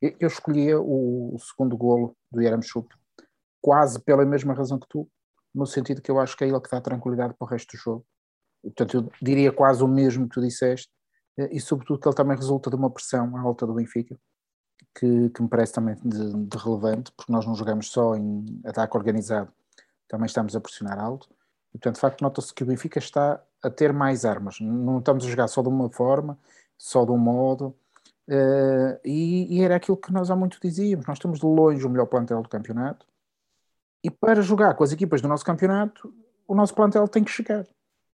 Eu 0.00 0.26
escolhi 0.26 0.74
o, 0.74 1.34
o 1.34 1.38
segundo 1.38 1.76
golo 1.76 2.16
do 2.30 2.42
Yaramchuk 2.42 2.88
quase 3.60 3.98
pela 4.02 4.26
mesma 4.26 4.52
razão 4.52 4.78
que 4.78 4.86
tu, 4.88 5.08
no 5.54 5.64
sentido 5.64 6.02
que 6.02 6.10
eu 6.10 6.20
acho 6.20 6.36
que 6.36 6.44
é 6.44 6.48
ele 6.48 6.60
que 6.60 6.70
dá 6.70 6.80
tranquilidade 6.80 7.34
para 7.34 7.46
o 7.46 7.48
resto 7.48 7.74
do 7.74 7.80
jogo. 7.80 8.06
Portanto, 8.62 8.96
eu 8.96 9.12
diria 9.22 9.50
quase 9.52 9.82
o 9.82 9.88
mesmo 9.88 10.28
que 10.28 10.34
tu 10.34 10.42
disseste, 10.42 10.90
e 11.36 11.60
sobretudo 11.60 11.98
que 12.00 12.08
ele 12.08 12.14
também 12.14 12.36
resulta 12.36 12.70
de 12.70 12.76
uma 12.76 12.90
pressão 12.90 13.36
alta 13.36 13.66
do 13.66 13.74
Benfica, 13.74 14.18
que, 14.94 15.30
que 15.30 15.42
me 15.42 15.48
parece 15.48 15.72
também 15.72 15.96
de, 16.04 16.46
de, 16.46 16.56
relevante, 16.56 17.10
porque 17.12 17.32
nós 17.32 17.44
não 17.44 17.54
jogamos 17.54 17.90
só 17.90 18.14
em 18.14 18.60
ataque 18.64 18.96
organizado, 18.96 19.52
também 20.08 20.26
estamos 20.26 20.54
a 20.54 20.60
pressionar 20.60 20.98
alto, 20.98 21.28
e 21.70 21.78
portanto, 21.78 21.96
de 21.96 22.00
facto, 22.00 22.22
nota-se 22.22 22.54
que 22.54 22.62
o 22.62 22.66
Benfica 22.66 23.00
está 23.00 23.42
a 23.62 23.70
ter 23.70 23.92
mais 23.92 24.24
armas, 24.24 24.60
não 24.60 24.98
estamos 24.98 25.24
a 25.24 25.28
jogar 25.28 25.48
só 25.48 25.62
de 25.62 25.68
uma 25.68 25.90
forma, 25.90 26.38
só 26.78 27.04
de 27.04 27.10
um 27.10 27.18
modo, 27.18 27.74
uh, 28.28 29.00
e, 29.04 29.58
e, 29.58 29.62
era 29.62 29.76
aquilo 29.76 29.96
que 29.96 30.12
nós 30.12 30.30
há 30.30 30.36
muito 30.36 30.60
dizíamos, 30.62 31.06
nós 31.06 31.18
temos 31.18 31.40
de 31.40 31.46
longe 31.46 31.84
o 31.84 31.90
melhor 31.90 32.06
plantel 32.06 32.42
do 32.42 32.48
campeonato, 32.48 33.06
e 34.04 34.10
para 34.10 34.42
jogar 34.42 34.74
com 34.74 34.84
as 34.84 34.92
equipas 34.92 35.20
do 35.20 35.28
nosso 35.28 35.44
campeonato, 35.44 36.14
o 36.46 36.54
nosso 36.54 36.74
plantel 36.74 37.08
tem 37.08 37.24
que 37.24 37.30
chegar, 37.30 37.66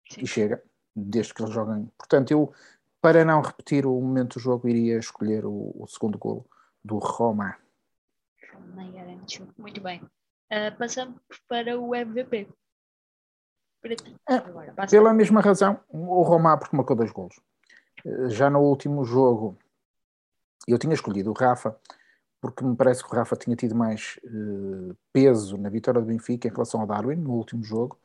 Sim. 0.09 0.23
e 0.23 0.27
chega, 0.27 0.63
desde 0.97 1.35
que 1.35 1.43
eles 1.43 1.53
joguem. 1.53 1.91
Portanto, 1.99 2.31
eu 2.31 2.53
para 3.01 3.25
não 3.25 3.41
repetir 3.41 3.87
o 3.87 4.01
momento 4.01 4.35
do 4.35 4.41
jogo, 4.41 4.69
iria 4.69 4.99
escolher 4.99 5.47
o, 5.47 5.75
o 5.75 5.87
segundo 5.89 6.19
golo 6.19 6.47
do 6.85 6.99
Roma. 6.99 7.57
Muito 9.59 9.81
bem. 9.81 10.03
Uh, 10.53 10.77
passamos 10.79 11.21
para 11.49 11.79
o 11.79 11.95
MVP. 11.95 12.49
Para 13.81 13.97
ti. 13.97 14.17
É, 14.29 14.35
Agora, 14.35 14.75
pela 14.91 15.15
mesma 15.15 15.41
razão, 15.41 15.81
o 15.89 16.23
Roma 16.23 16.59
porque 16.59 16.77
marcou 16.77 16.97
dois 16.97 17.11
golos. 17.11 17.41
Uh, 18.05 18.29
já 18.29 18.51
no 18.51 18.61
último 18.61 19.05
jogo, 19.05 19.57
eu 20.69 20.79
tinha 20.79 20.93
escolhido 20.93 21.31
o 21.31 21.35
Rafa, 21.35 21.75
porque 22.41 22.65
me 22.65 22.77
parece 22.77 23.03
que 23.03 23.11
o 23.11 23.17
Rafa 23.17 23.37
tinha 23.37 23.57
tido 23.57 23.75
mais 23.75 24.19
uh, 24.25 24.97
peso 25.13 25.57
na 25.57 25.71
vitória 25.71 26.01
do 26.01 26.07
Benfica 26.07 26.49
em 26.49 26.51
relação 26.51 26.81
ao 26.81 26.87
Darwin 26.87 27.17
no 27.17 27.31
último 27.31 27.63
jogo. 27.63 27.99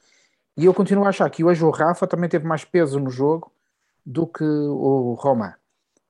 E 0.56 0.64
eu 0.66 0.74
continuo 0.74 1.04
a 1.04 1.10
achar 1.10 1.30
que 1.30 1.44
hoje 1.44 1.66
o 1.66 1.70
Rafa 1.70 2.08
também 2.08 2.30
teve 2.30 2.48
mais 2.48 2.64
peso 2.64 2.98
no 2.98 3.10
jogo 3.10 3.52
do 4.05 4.27
que 4.27 4.43
o 4.43 5.13
Roma. 5.13 5.57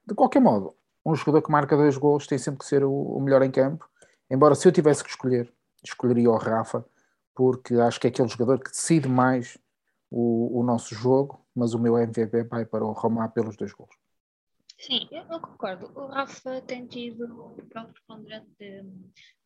De 0.05 0.13
qualquer 0.13 0.39
modo, 0.39 0.75
um 1.05 1.15
jogador 1.15 1.41
que 1.41 1.51
marca 1.51 1.77
dois 1.77 1.97
gols 1.97 2.27
tem 2.27 2.37
sempre 2.37 2.59
que 2.59 2.65
ser 2.65 2.83
o, 2.83 2.91
o 2.91 3.21
melhor 3.21 3.41
em 3.43 3.51
campo. 3.51 3.87
Embora 4.29 4.55
se 4.55 4.67
eu 4.67 4.71
tivesse 4.71 5.03
que 5.03 5.09
escolher, 5.09 5.53
escolheria 5.83 6.29
o 6.29 6.37
Rafa, 6.37 6.85
porque 7.33 7.75
acho 7.75 7.99
que 7.99 8.07
é 8.07 8.09
aquele 8.09 8.27
jogador 8.27 8.59
que 8.59 8.71
decide 8.71 9.07
mais 9.07 9.57
o, 10.09 10.59
o 10.59 10.63
nosso 10.63 10.95
jogo, 10.95 11.45
mas 11.55 11.73
o 11.73 11.79
meu 11.79 11.97
MVP 11.97 12.43
vai 12.43 12.65
para 12.65 12.85
o 12.85 12.91
Roma 12.91 13.29
pelos 13.29 13.55
dois 13.55 13.71
gols. 13.73 13.95
Sim, 14.79 15.07
eu 15.11 15.39
concordo. 15.39 15.91
O 15.95 16.07
Rafa 16.07 16.61
tem 16.61 16.85
tido 16.85 17.25
um 17.25 17.55
papel 17.55 17.93
preponderante 17.93 18.83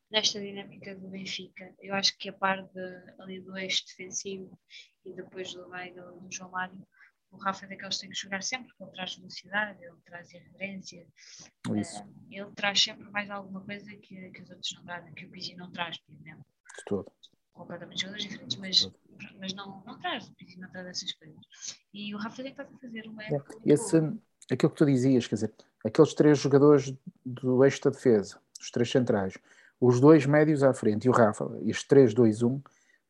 nesta 0.09 0.39
dinâmica 0.39 0.95
do 0.95 1.07
Benfica. 1.07 1.73
Eu 1.79 1.93
acho 1.93 2.17
que 2.17 2.29
a 2.29 2.33
par 2.33 2.63
de, 2.63 3.03
ali 3.19 3.39
do 3.39 3.55
eixo 3.57 3.85
defensivo 3.85 4.57
e 5.05 5.13
depois 5.13 5.53
do 5.53 5.67
Weigl 5.69 6.19
do 6.19 6.31
João 6.31 6.51
Mário, 6.51 6.87
o 7.31 7.37
Rafa 7.37 7.65
é 7.65 7.69
daqueles 7.69 7.95
que 7.95 8.01
tem 8.01 8.09
que 8.09 8.17
jogar 8.17 8.43
sempre, 8.43 8.67
porque 8.69 8.83
ele 8.83 8.91
traz 8.91 9.15
velocidade, 9.15 9.83
ele 9.83 9.97
traz 10.05 10.31
irreverência, 10.31 11.05
uh, 11.67 11.75
ele 12.29 12.51
traz 12.55 12.83
sempre 12.83 13.09
mais 13.09 13.29
alguma 13.29 13.61
coisa 13.61 13.89
que, 13.95 14.29
que 14.31 14.41
os 14.41 14.49
outros 14.49 14.73
não 14.75 14.83
trazem, 14.83 15.13
que 15.13 15.25
o 15.25 15.29
Pizzi 15.29 15.55
não 15.55 15.71
traz, 15.71 15.97
por 15.99 16.13
exemplo. 16.15 16.45
De 16.77 16.85
todo. 16.85 17.11
Completamente 17.53 18.01
jogadores 18.01 18.25
diferentes, 18.25 18.57
mas, 18.57 18.91
mas 19.39 19.53
não, 19.53 19.83
não 19.85 19.99
traz, 19.99 20.27
o 20.27 20.33
Pizzi 20.33 20.59
não 20.59 20.69
traz 20.69 20.87
essas 20.87 21.13
coisas. 21.13 21.39
E 21.93 22.15
o 22.15 22.17
Rafa 22.17 22.41
tem 22.41 22.53
que 22.53 22.63
fazer 22.81 23.07
uma 23.07 23.23
é, 23.23 23.33
época. 23.33 23.57
É, 23.65 23.73
esse, 23.73 23.97
aquilo 24.51 24.71
que 24.71 24.77
tu 24.77 24.85
dizias, 24.85 25.27
quer 25.27 25.35
dizer, 25.35 25.53
aqueles 25.85 26.13
três 26.13 26.39
jogadores 26.39 26.93
do 27.25 27.63
eixo 27.63 27.81
da 27.83 27.89
defesa, 27.91 28.41
os 28.59 28.71
três 28.71 28.89
centrais, 28.89 29.37
os 29.79 29.99
dois 29.99 30.25
médios 30.25 30.63
à 30.63 30.73
frente 30.73 31.05
e 31.05 31.09
o 31.09 31.13
Rafa, 31.13 31.49
este 31.61 31.87
3-2-1, 31.87 32.61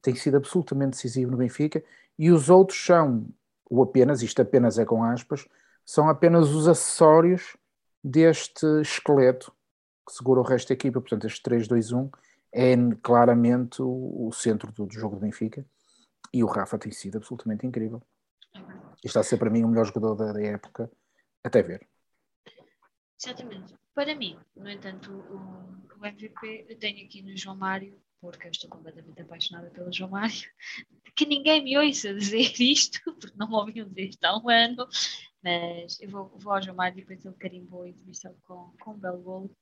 tem 0.02 0.16
sido 0.16 0.38
absolutamente 0.38 0.92
decisivo 0.92 1.32
no 1.32 1.38
Benfica 1.38 1.84
e 2.18 2.30
os 2.32 2.50
outros 2.50 2.84
são 2.84 3.28
o 3.70 3.84
apenas, 3.84 4.22
isto 4.22 4.42
apenas 4.42 4.80
é 4.80 4.86
com 4.86 5.04
aspas, 5.04 5.48
são 5.86 6.10
apenas 6.10 6.50
os 6.50 6.68
acessórios 6.68 7.56
deste 8.04 8.66
esqueleto 8.82 9.54
que 10.06 10.14
segura 10.14 10.40
o 10.40 10.44
resto 10.44 10.70
da 10.70 10.74
equipa. 10.74 11.00
Portanto, 11.00 11.28
este 11.28 11.42
3-2-1 11.50 12.10
é 12.52 12.76
claramente 13.02 13.82
o, 13.82 14.32
centro 14.34 14.72
do, 14.72 14.88
jogo 14.92 15.16
do 15.16 15.22
Benfica 15.22 15.66
e 16.34 16.44
o 16.44 16.48
Rafa 16.48 16.78
tem 16.78 16.92
sido 16.92 17.18
absolutamente 17.18 17.66
incrível. 17.66 18.02
E 19.04 19.08
está 19.08 19.20
a 19.20 19.24
ser 19.24 19.38
para 19.38 19.50
mim 19.50 19.64
o 19.64 19.68
melhor 19.68 19.86
jogador 19.86 20.16
da, 20.16 20.34
da 20.34 20.42
época, 20.42 20.92
até 21.44 21.62
ver. 21.62 21.88
Exatamente. 23.22 23.76
Para 23.94 24.16
mim, 24.16 24.38
no 24.56 24.70
entanto, 24.70 25.12
o, 25.12 26.00
o 26.00 26.06
MVP 26.06 26.66
eu 26.70 26.78
tenho 26.78 27.06
aqui 27.06 27.22
no 27.22 27.36
João 27.38 27.56
Mário 27.56 28.00
porque 28.20 28.48
eu 28.48 28.52
estou 28.52 28.70
completamente 28.70 29.22
apaixonada 29.22 29.70
pelo 29.72 29.92
João 29.92 30.12
Mário, 30.12 30.50
que 31.16 31.26
ninguém 31.26 31.64
me 31.64 31.78
ouça 31.78 32.14
dizer 32.14 32.54
isto, 32.60 33.00
porque 33.20 33.38
não 33.38 33.48
me 33.48 33.56
ouviam 33.56 33.88
dizer 33.88 34.10
isto 34.10 34.24
há 34.24 34.38
um 34.38 34.50
ano, 34.50 34.88
mas 35.44 36.00
eu 36.02 36.10
vou, 36.10 36.38
vou 36.38 36.54
ao 36.54 36.62
João 36.62 36.76
Mário 36.76 37.00
e 37.00 37.02
depois 37.02 37.26
ele 37.26 37.36
carimbou 37.36 37.84
a 37.84 37.90
entrevista 37.90 38.36
com, 38.44 38.74
com 38.80 38.92
um 38.92 39.00
belo 39.00 39.22
bolo, 39.22 39.58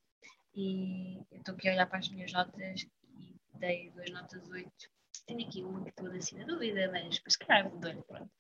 e 0.56 1.18
eu 1.32 1.38
estou 1.38 1.54
aqui 1.54 1.70
a 1.70 1.74
olhar 1.74 1.86
para 1.86 2.00
as 2.00 2.10
minhas 2.10 2.32
notas 2.34 2.88
e 3.20 3.36
dei 3.60 3.92
duas 3.92 4.10
notas 4.10 4.50
oito. 4.50 4.98
Tenho 5.28 5.48
aqui 5.48 5.64
uma 5.64 5.84
que 5.84 5.90
estou 5.90 6.08
assim 6.08 6.38
na 6.38 6.46
dúvida, 6.46 6.90
mas, 6.92 7.22
mas 7.24 7.34
se 7.34 7.40
calhar 7.40 7.70
vou 7.70 7.80
dar, 7.80 7.96
pronto. 8.04 8.32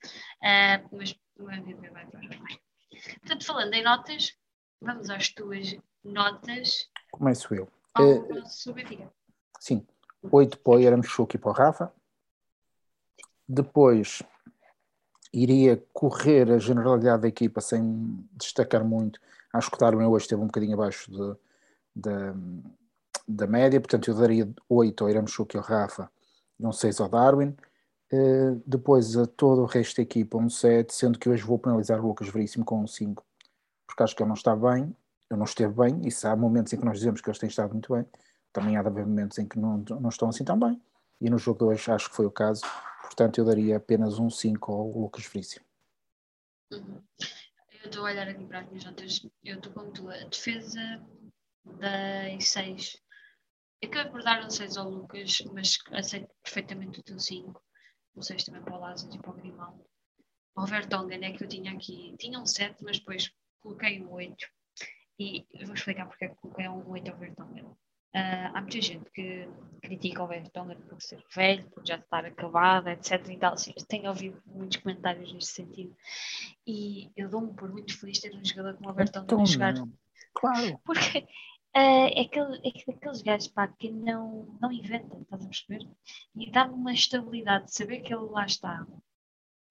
Uh, 0.42 0.98
mas 0.98 1.16
o 1.38 1.52
MVP 1.52 1.90
vai 1.90 2.08
para 2.08 2.20
o 2.20 2.24
João 2.24 2.40
Mário. 2.40 2.60
Portanto, 3.20 3.46
falando 3.46 3.74
em 3.74 3.84
notas, 3.84 4.36
vamos 4.82 5.10
às 5.10 5.30
tuas 5.30 5.76
notas. 6.04 6.90
Começo 7.12 7.54
eu. 7.54 7.72
Ao 7.94 8.04
uh, 8.04 8.34
nosso 8.34 8.74
Benfica. 8.74 9.12
Sim, 9.60 9.86
8 10.32 10.60
para 10.60 10.74
o 10.74 10.80
Yaramchuk 10.80 11.36
e 11.36 11.40
para 11.40 11.50
o 11.50 11.54
Rafa. 11.54 11.92
Depois 13.48 14.22
iria 15.34 15.82
correr 15.94 16.52
a 16.52 16.60
generalidade 16.60 17.22
da 17.22 17.28
equipa 17.28 17.62
sem 17.62 18.28
destacar 18.34 18.84
muito. 18.84 19.20
Acho 19.54 19.70
que 19.70 19.78
o 19.78 19.80
Darwin 19.80 20.06
hoje 20.06 20.26
esteve 20.26 20.42
um 20.42 20.48
bocadinho 20.48 20.74
abaixo 20.74 21.12
de, 21.12 21.36
de, 21.96 22.12
da 23.28 23.48
média, 23.48 23.80
portanto 23.80 24.10
eu 24.10 24.16
daria 24.16 24.50
8 24.70 25.04
ao 25.04 25.10
Iramchuk 25.10 25.56
e 25.56 25.58
ao 25.58 25.64
Rafa 25.64 26.10
e 26.60 26.66
um 26.66 26.72
6 26.72 27.00
ao 27.00 27.10
Darwin. 27.10 27.56
Uh, 28.12 28.62
depois 28.66 29.18
a 29.18 29.28
todo 29.28 29.64
o 29.64 29.66
resto 29.66 29.98
da 29.98 30.04
equipa 30.04 30.38
um 30.38 30.50
7, 30.50 30.94
sendo 30.94 31.20
que 31.20 31.30
hoje 31.30 31.44
vou 31.44 31.60
penalizar 31.60 32.00
o 32.00 32.08
Lucas 32.08 32.30
Veríssimo 32.30 32.64
com 32.64 32.82
um 32.82 32.88
5, 32.88 33.24
porque 33.86 34.02
acho 34.02 34.16
que 34.16 34.24
ele 34.24 34.30
não 34.30 34.36
está 34.36 34.56
bem, 34.56 34.96
ele 35.30 35.38
não 35.38 35.44
esteve 35.44 35.74
bem, 35.74 36.10
se 36.10 36.26
há 36.26 36.34
momentos 36.34 36.72
em 36.72 36.78
que 36.78 36.86
nós 36.86 37.00
dizemos 37.00 37.20
que 37.20 37.30
ele 37.30 37.38
tem 37.38 37.50
estado 37.50 37.74
muito 37.74 37.94
bem, 37.94 38.06
também 38.52 38.78
há 38.78 38.82
de 38.82 38.88
haver 38.88 39.06
momentos 39.06 39.38
em 39.38 39.48
que 39.48 39.60
não, 39.60 39.78
não 39.78 40.10
estão 40.10 40.30
assim 40.30 40.44
tão 40.44 40.60
bem, 40.60 40.82
e 41.20 41.30
no 41.30 41.38
jogo 41.38 41.60
de 41.60 41.66
hoje 41.66 41.92
acho 41.92 42.10
que 42.10 42.16
foi 42.16 42.26
o 42.26 42.32
caso, 42.32 42.62
portanto 43.02 43.38
eu 43.38 43.46
daria 43.46 43.78
apenas 43.78 44.20
um 44.20 44.30
5 44.30 44.72
ao 44.72 44.92
Lucas 44.92 45.26
Frício. 45.26 45.62
Uhum. 46.72 47.02
Eu 47.84 47.90
estou 47.90 48.06
a 48.06 48.12
olhar 48.12 48.28
aqui 48.28 48.46
para 48.46 48.60
as 48.60 48.68
minhas 48.68 48.86
notas, 48.86 49.26
eu 49.44 49.58
estou 49.58 49.72
com 49.72 49.92
tu, 49.92 50.10
a 50.10 50.18
defesa 50.26 51.06
das 51.66 52.50
6. 52.50 53.02
Eu 53.82 53.90
acabei 53.90 54.12
por 54.12 54.24
dar 54.24 54.44
um 54.44 54.50
6 54.50 54.78
ao 54.78 54.90
Lucas, 54.90 55.42
mas 55.54 55.78
aceito 55.92 56.30
perfeitamente 56.44 57.00
o 57.00 57.04
teu 57.04 57.20
5. 57.20 57.62
Um 58.16 58.22
6 58.22 58.44
também 58.46 58.62
para 58.64 58.76
o 58.76 58.80
Lázaro 58.80 59.16
e 59.16 59.20
para 59.20 59.32
o 59.32 59.34
Grimão. 59.34 59.86
O 60.56 60.66
Vertonghen 60.66 61.24
é 61.24 61.32
que 61.32 61.44
eu 61.44 61.48
tinha 61.48 61.72
aqui, 61.72 62.16
tinha 62.18 62.40
um 62.40 62.46
7, 62.46 62.84
mas 62.84 63.00
depois 63.00 63.32
coloquei 63.62 64.04
um 64.04 64.12
8. 64.12 64.36
E 65.20 65.46
vou 65.64 65.76
explicar 65.76 66.08
porque 66.08 66.26
é 66.26 66.30
que 66.30 66.36
coloquei 66.36 66.68
um 66.68 66.90
8 66.90 67.12
ao 67.12 67.18
Vertonghen. 67.18 67.78
Uh, 68.16 68.50
há 68.54 68.62
muita 68.62 68.82
gente 68.82 69.10
que 69.12 69.48
critica 69.82 70.24
o 70.24 70.28
Vertonghen 70.28 70.78
por 70.78 71.02
ser 71.02 71.24
velho, 71.34 71.70
por 71.70 71.86
já 71.86 71.96
estar 71.96 72.26
acabado, 72.26 72.88
etc. 72.90 73.28
E 73.30 73.38
tal. 73.38 73.56
Tenho 73.88 74.10
ouvido 74.10 74.42
muitos 74.46 74.78
comentários 74.78 75.32
neste 75.34 75.52
sentido. 75.52 75.96
E 76.66 77.12
eu 77.16 77.30
dou-me 77.30 77.54
por 77.54 77.70
muito 77.70 77.98
feliz 77.98 78.20
ter 78.20 78.36
um 78.36 78.44
jogador 78.44 78.76
como 78.78 78.92
o 78.92 79.02
então, 79.02 79.42
a 79.42 79.46
jogar. 79.46 79.74
Claro. 80.34 80.80
Porque 80.84 81.20
uh, 81.20 81.26
é, 81.74 82.22
aquele, 82.22 82.58
é 82.64 82.92
aqueles 82.92 83.22
gajos 83.22 83.48
pá, 83.50 83.68
que 83.68 83.92
não, 83.92 84.58
não 84.60 84.72
inventam, 84.72 85.22
estás 85.22 85.44
a 85.44 85.48
perceber? 85.48 85.88
E 86.36 86.52
dá-me 86.52 86.74
uma 86.74 86.94
estabilidade 86.94 87.66
de 87.66 87.74
saber 87.74 88.02
que 88.02 88.14
ele 88.14 88.26
lá 88.26 88.46
está. 88.46 88.86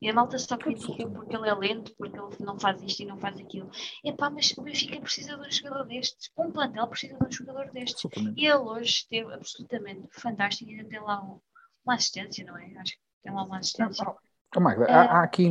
E 0.00 0.10
a 0.10 0.12
malta 0.12 0.38
só 0.38 0.56
critica 0.58 1.08
porque 1.08 1.34
ele 1.34 1.48
é 1.48 1.54
lento, 1.54 1.94
porque 1.96 2.18
ele 2.18 2.36
não 2.40 2.58
faz 2.58 2.82
isto 2.82 3.00
e 3.00 3.06
não 3.06 3.18
faz 3.18 3.38
aquilo. 3.38 3.70
Epá, 4.04 4.28
mas 4.28 4.52
o 4.56 4.62
Benfica 4.62 5.00
precisa 5.00 5.36
de 5.36 5.46
um 5.46 5.50
jogador 5.50 5.86
destes. 5.86 6.30
Um 6.36 6.52
plantel 6.52 6.86
precisa 6.86 7.16
de 7.18 7.26
um 7.26 7.32
jogador 7.32 7.70
destes. 7.72 8.04
E 8.36 8.46
ele 8.46 8.56
hoje 8.56 8.90
esteve 8.90 9.32
absolutamente 9.32 10.08
fantástico. 10.10 10.70
Ainda 10.70 10.84
tem 10.84 11.00
lá 11.00 11.22
um, 11.22 11.40
uma 11.84 11.94
assistência, 11.94 12.44
não 12.44 12.58
é? 12.58 12.76
Acho 12.76 12.92
que 12.92 13.00
tem 13.22 13.32
lá 13.32 13.42
uma 13.42 13.58
assistência. 13.58 14.06
Oh, 14.54 14.60
Magda, 14.60 14.86
há, 14.86 15.18
há 15.18 15.22
aqui. 15.22 15.48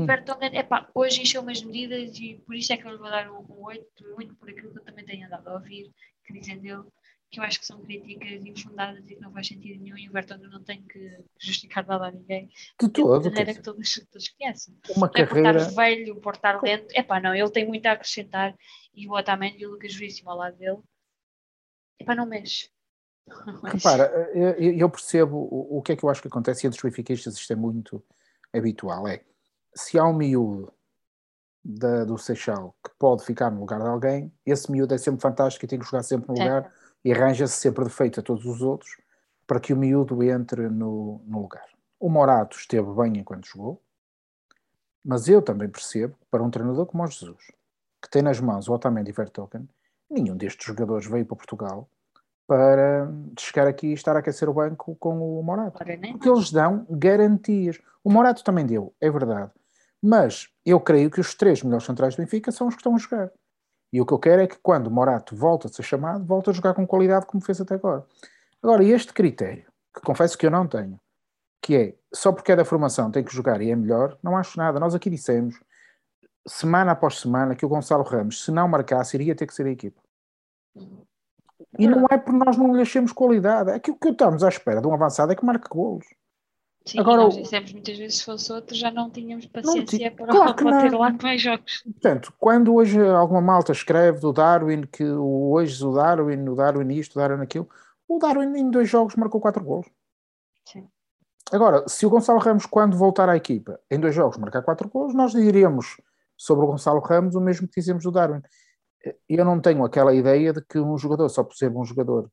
epá, 0.53 0.89
hoje 0.95 1.21
encheu 1.21 1.41
umas 1.41 1.61
medidas 1.61 2.17
e 2.17 2.41
por 2.45 2.55
isso 2.55 2.71
é 2.73 2.77
que 2.77 2.87
eu 2.87 2.91
lhe 2.91 2.97
vou 2.97 3.09
dar 3.09 3.29
um, 3.29 3.45
um 3.49 3.63
8, 3.65 3.85
muito 4.15 4.35
por 4.35 4.49
aquilo 4.49 4.71
que 4.71 4.79
eu 4.79 4.83
também 4.83 5.05
tenho 5.05 5.27
andado 5.27 5.47
a 5.47 5.53
ouvir, 5.53 5.91
que 6.23 6.33
dizem 6.33 6.59
dele 6.59 6.85
que 7.35 7.39
eu 7.41 7.43
acho 7.43 7.59
que 7.59 7.65
são 7.65 7.81
críticas 7.81 8.45
infundadas 8.45 9.03
e 9.09 9.15
que 9.15 9.21
não 9.21 9.31
faz 9.31 9.47
sentido 9.47 9.83
nenhum 9.83 9.97
e 9.97 10.07
o 10.07 10.13
Bertone 10.13 10.47
não 10.47 10.63
tem 10.63 10.81
que 10.83 11.17
justificar 11.37 11.85
nada 11.85 12.07
a 12.07 12.11
ninguém. 12.11 12.49
De 12.79 12.87
todo. 12.87 13.27
É 13.27 13.29
carreira 13.29 13.53
que 13.53 13.61
todos, 13.61 14.07
todos 14.09 14.29
conhecem. 14.29 14.73
Uma 14.95 15.07
não 15.07 15.13
carreira... 15.13 15.49
é 15.49 15.53
portar 15.53 15.75
velho, 15.75 16.21
portar 16.21 16.63
lento. 16.63 16.87
É 16.93 17.03
pá, 17.03 17.19
não, 17.19 17.35
ele 17.35 17.49
tem 17.49 17.67
muito 17.67 17.85
a 17.87 17.91
acrescentar 17.91 18.55
e 18.93 19.05
o 19.07 19.11
Otamendi 19.11 19.63
e 19.63 19.67
o 19.67 19.71
Lucas 19.71 19.93
Veríssimo 19.93 20.29
ao 20.29 20.37
lado 20.37 20.57
dele. 20.57 20.79
É 21.99 22.05
pá, 22.05 22.15
não 22.15 22.25
mexe. 22.25 22.69
Repara, 23.63 24.05
eu, 24.33 24.77
eu 24.77 24.89
percebo 24.89 25.35
o, 25.37 25.79
o, 25.79 25.81
que 25.81 25.91
é 25.91 25.95
que 25.95 26.05
eu 26.05 26.09
acho 26.09 26.21
que 26.21 26.27
acontece 26.27 26.65
e 26.65 26.67
entre 26.67 26.77
os 26.77 26.83
benfiquistas 26.83 27.35
isto 27.35 27.51
é 27.51 27.55
muito 27.55 28.01
habitual, 28.53 29.07
é 29.07 29.23
se 29.73 29.97
há 29.99 30.05
um 30.05 30.13
miúdo 30.13 30.71
da, 31.63 32.05
do 32.05 32.17
Seixal 32.17 32.75
que 32.83 32.91
pode 32.97 33.25
ficar 33.25 33.49
no 33.49 33.59
lugar 33.59 33.81
de 33.81 33.87
alguém, 33.87 34.31
esse 34.45 34.71
miúdo 34.71 34.93
é 34.93 34.97
sempre 34.97 35.19
fantástico 35.19 35.65
e 35.65 35.67
tem 35.67 35.79
que 35.79 35.85
jogar 35.85 36.03
sempre 36.03 36.27
no 36.27 36.35
lugar 36.35 36.71
e 37.05 37.13
arranja-se 37.13 37.53
sempre 37.53 37.83
defeito 37.83 38.19
a 38.19 38.23
todos 38.23 38.45
os 38.45 38.63
outros 38.63 38.97
para 39.45 39.59
que 39.59 39.71
o 39.71 39.77
miúdo 39.77 40.23
entre 40.23 40.67
no, 40.67 41.21
no 41.27 41.41
lugar. 41.43 41.67
O 41.99 42.09
Morato 42.09 42.57
esteve 42.57 42.91
bem 42.95 43.19
enquanto 43.19 43.47
jogou, 43.47 43.79
mas 45.03 45.29
eu 45.29 45.39
também 45.39 45.69
percebo 45.69 46.15
para 46.31 46.41
um 46.41 46.49
treinador 46.49 46.87
como 46.87 47.03
o 47.03 47.07
Jesus, 47.07 47.51
que 48.01 48.09
tem 48.09 48.23
nas 48.23 48.39
mãos 48.39 48.67
o 48.67 48.73
Otamendi 48.73 49.11
e 49.11 49.13
Vertogen, 49.13 49.69
nenhum 50.09 50.35
destes 50.35 50.65
jogadores 50.65 51.05
veio 51.05 51.25
para 51.27 51.37
Portugal 51.37 51.87
para 52.47 53.11
chegar 53.39 53.67
aqui 53.67 53.87
e 53.87 53.93
estar 53.93 54.15
a 54.15 54.19
aquecer 54.19 54.49
o 54.49 54.53
banco 54.53 54.95
com 54.95 55.39
o 55.39 55.43
Morato. 55.43 55.79
Porque 56.13 56.29
eles 56.29 56.51
dão 56.51 56.85
garantias. 56.89 57.79
O 58.03 58.11
Morato 58.11 58.43
também 58.43 58.65
deu, 58.65 58.93
é 59.01 59.09
verdade. 59.09 59.51
Mas 60.01 60.49
eu 60.63 60.79
creio 60.79 61.09
que 61.09 61.19
os 61.19 61.33
três 61.33 61.63
melhores 61.63 61.85
centrais 61.85 62.15
do 62.15 62.19
Benfica 62.21 62.51
são 62.51 62.67
os 62.67 62.75
que 62.75 62.81
estão 62.81 62.95
a 62.95 62.99
jogar. 62.99 63.31
E 63.95 64.01
o 64.01 64.05
que 64.05 64.11
eu 64.11 64.19
quero 64.19 64.41
é 64.41 64.47
que 64.47 64.57
quando 64.57 64.91
Morato 64.91 65.33
volta 65.37 65.69
a 65.69 65.71
ser 65.71 65.83
chamado, 65.83 66.25
volte 66.25 66.49
a 66.49 66.53
jogar 66.53 66.73
com 66.73 66.85
qualidade 66.85 67.25
como 67.25 67.41
fez 67.41 67.61
até 67.61 67.75
agora. 67.75 68.05
Agora, 68.61 68.83
este 68.83 69.13
critério, 69.13 69.63
que 69.93 70.01
confesso 70.01 70.37
que 70.37 70.45
eu 70.45 70.51
não 70.51 70.67
tenho, 70.67 70.99
que 71.61 71.77
é 71.77 71.95
só 72.13 72.33
porque 72.33 72.51
é 72.51 72.57
da 72.57 72.65
formação 72.65 73.09
tem 73.09 73.23
que 73.23 73.33
jogar 73.33 73.61
e 73.61 73.71
é 73.71 73.75
melhor, 73.75 74.17
não 74.21 74.35
acho 74.35 74.57
nada. 74.57 74.81
Nós 74.81 74.93
aqui 74.93 75.09
dissemos, 75.09 75.55
semana 76.45 76.91
após 76.91 77.21
semana, 77.21 77.55
que 77.55 77.65
o 77.65 77.69
Gonçalo 77.69 78.03
Ramos, 78.03 78.43
se 78.43 78.51
não 78.51 78.67
marcasse, 78.67 79.15
iria 79.15 79.33
ter 79.33 79.47
que 79.47 79.53
ser 79.53 79.65
a 79.65 79.71
equipa. 79.71 80.01
E 81.79 81.87
não 81.87 82.05
é 82.11 82.17
por 82.17 82.33
nós 82.33 82.57
não 82.57 82.75
lhe 82.75 82.81
achemos 82.81 83.13
qualidade, 83.13 83.71
é 83.71 83.79
que 83.79 83.91
o 83.91 83.95
que 83.95 84.09
estamos 84.09 84.43
à 84.43 84.49
espera 84.49 84.81
de 84.81 84.87
um 84.87 84.93
avançado 84.93 85.31
é 85.31 85.37
que 85.37 85.45
marque 85.45 85.69
golos. 85.69 86.05
Sim, 86.87 86.99
Agora, 86.99 87.23
nós 87.23 87.35
dissemos 87.35 87.73
muitas 87.73 87.97
vezes 87.97 88.19
se 88.19 88.25
fosse 88.25 88.51
outro 88.53 88.75
já 88.75 88.91
não 88.91 89.09
tínhamos 89.09 89.47
paciência 89.47 90.09
não, 90.09 90.15
para, 90.15 90.27
claro 90.27 90.53
para 90.63 90.81
ter 90.83 90.95
lá 90.95 91.17
mais 91.21 91.41
jogos. 91.41 91.81
Portanto, 91.81 92.33
quando 92.37 92.75
hoje 92.75 93.01
alguma 93.01 93.41
malta 93.41 93.71
escreve 93.71 94.19
do 94.19 94.31
Darwin 94.31 94.83
que 94.83 95.03
hoje 95.03 95.83
o 95.83 95.93
Darwin, 95.93 96.47
o 96.47 96.55
Darwin 96.55 96.93
isto, 96.93 97.15
o 97.15 97.19
Darwin 97.19 97.41
aquilo, 97.41 97.67
o 98.07 98.19
Darwin 98.19 98.55
em 98.55 98.69
dois 98.69 98.87
jogos 98.87 99.15
marcou 99.15 99.41
quatro 99.41 99.63
gols. 99.63 99.87
Sim. 100.63 100.87
Agora, 101.51 101.87
se 101.87 102.05
o 102.05 102.09
Gonçalo 102.09 102.37
Ramos, 102.37 102.67
quando 102.67 102.95
voltar 102.95 103.29
à 103.29 103.35
equipa, 103.35 103.79
em 103.89 103.99
dois 103.99 104.13
jogos 104.13 104.37
marcar 104.37 104.61
quatro 104.61 104.87
gols, 104.87 105.15
nós 105.15 105.31
diríamos 105.31 105.99
sobre 106.37 106.65
o 106.65 106.67
Gonçalo 106.67 106.99
Ramos 106.99 107.33
o 107.33 107.41
mesmo 107.41 107.67
que 107.67 107.79
dizemos 107.79 108.03
do 108.03 108.11
Darwin. 108.11 108.41
Eu 109.27 109.43
não 109.43 109.59
tenho 109.59 109.83
aquela 109.83 110.13
ideia 110.13 110.53
de 110.53 110.61
que 110.61 110.77
um 110.77 110.97
jogador, 110.99 111.29
só 111.29 111.43
por 111.43 111.55
ser 111.55 111.71
um 111.71 111.83
jogador 111.83 112.29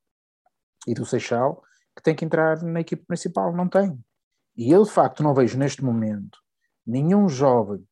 e 0.87 0.93
do 0.93 1.07
Seixal, 1.07 1.63
que 1.97 2.03
tem 2.03 2.15
que 2.15 2.25
entrar 2.25 2.63
na 2.63 2.81
equipe 2.81 3.05
principal. 3.07 3.55
Não 3.55 3.69
tem. 3.69 3.99
E 4.57 4.71
eu, 4.71 4.85
de 4.85 4.91
facto, 4.91 5.23
não 5.23 5.35
vejo 5.35 5.59
neste 5.59 5.83
momento 5.83 6.39
nenhum 6.87 7.29
jovem 7.29 7.85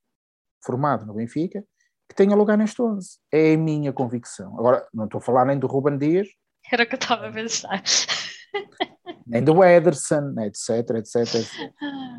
formado 0.63 1.07
no 1.07 1.15
Benfica 1.15 1.65
que 2.09 2.15
tenha 2.15 2.35
lugar 2.35 2.59
neste 2.59 2.83
11. 2.83 3.19
É 3.33 3.55
a 3.55 3.59
minha 3.59 3.93
convicção. 3.93 4.59
Agora, 4.59 4.87
não 4.93 5.05
estou 5.05 5.19
a 5.19 5.23
falar 5.23 5.45
nem 5.45 5.59
do 5.59 5.67
Ruben 5.67 5.97
Dias. 5.97 6.29
Era 6.71 6.83
o 6.83 6.87
que 6.87 6.95
eu 6.95 6.99
estava 6.99 7.29
a 7.29 7.33
pensar. 7.33 7.83
Nem 9.27 9.45
do 9.45 9.63
Ederson, 9.63 10.35
etc, 10.41 10.97
etc, 10.97 11.17
etc. 11.17 11.73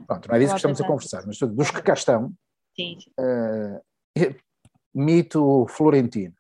Pronto, 0.08 0.30
não 0.30 0.36
é 0.36 0.40
disso 0.40 0.54
que 0.54 0.58
estamos 0.58 0.80
a 0.80 0.88
conversar, 0.88 1.24
mas 1.28 1.38
dos 1.38 1.70
que 1.70 1.82
cá 1.82 1.94
estão, 1.94 2.34
sim. 2.74 2.98
Uh, 3.20 3.82
mito 4.96 5.68
Florentino. 5.68 6.34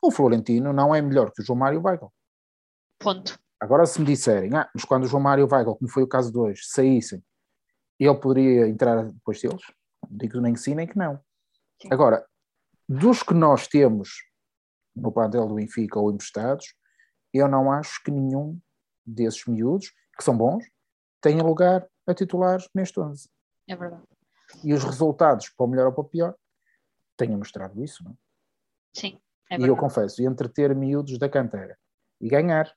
O 0.00 0.12
Florentino 0.12 0.72
não 0.72 0.94
é 0.94 1.02
melhor 1.02 1.32
que 1.32 1.42
o 1.42 1.44
João 1.44 1.58
Mário 1.58 1.82
Weigl. 1.84 2.12
Ponto. 3.00 3.38
Agora, 3.60 3.86
se 3.86 4.00
me 4.00 4.06
disserem, 4.06 4.54
ah, 4.54 4.70
mas 4.72 4.84
quando 4.84 5.04
o 5.04 5.06
João 5.06 5.22
Mário 5.22 5.48
Weigl, 5.50 5.74
como 5.74 5.90
foi 5.90 6.02
o 6.02 6.08
caso 6.08 6.30
de 6.30 6.38
hoje, 6.38 6.62
saíssem, 6.64 7.22
ele 7.98 8.14
poderia 8.14 8.68
entrar 8.68 9.04
depois 9.04 9.40
deles? 9.40 9.62
Digo 10.08 10.40
nem 10.40 10.54
que 10.54 10.60
sim, 10.60 10.74
nem 10.74 10.86
que 10.86 10.96
não. 10.96 11.20
Sim. 11.82 11.88
Agora, 11.90 12.24
dos 12.88 13.22
que 13.22 13.34
nós 13.34 13.66
temos 13.66 14.24
no 14.94 15.12
plantel 15.12 15.46
do 15.46 15.56
Benfica 15.56 15.98
ou 15.98 16.10
emprestados, 16.12 16.74
eu 17.32 17.48
não 17.48 17.70
acho 17.70 18.02
que 18.02 18.10
nenhum 18.10 18.58
desses 19.04 19.44
miúdos, 19.46 19.92
que 20.16 20.24
são 20.24 20.36
bons, 20.36 20.64
tenha 21.20 21.42
lugar 21.42 21.86
a 22.06 22.14
titular 22.14 22.60
neste 22.74 22.98
11. 23.00 23.28
É 23.68 23.76
verdade. 23.76 24.02
E 24.64 24.72
os 24.72 24.84
resultados, 24.84 25.48
para 25.50 25.64
o 25.64 25.68
melhor 25.68 25.86
ou 25.86 25.92
para 25.92 26.02
o 26.02 26.08
pior, 26.08 26.34
tenham 27.16 27.38
mostrado 27.38 27.82
isso, 27.82 28.02
não 28.04 28.12
é? 28.12 28.14
Sim. 28.94 29.20
É 29.50 29.58
e 29.58 29.66
eu 29.66 29.76
confesso, 29.76 30.22
entre 30.22 30.48
ter 30.48 30.74
miúdos 30.74 31.18
da 31.18 31.28
canteira 31.28 31.78
e 32.20 32.28
ganhar, 32.28 32.74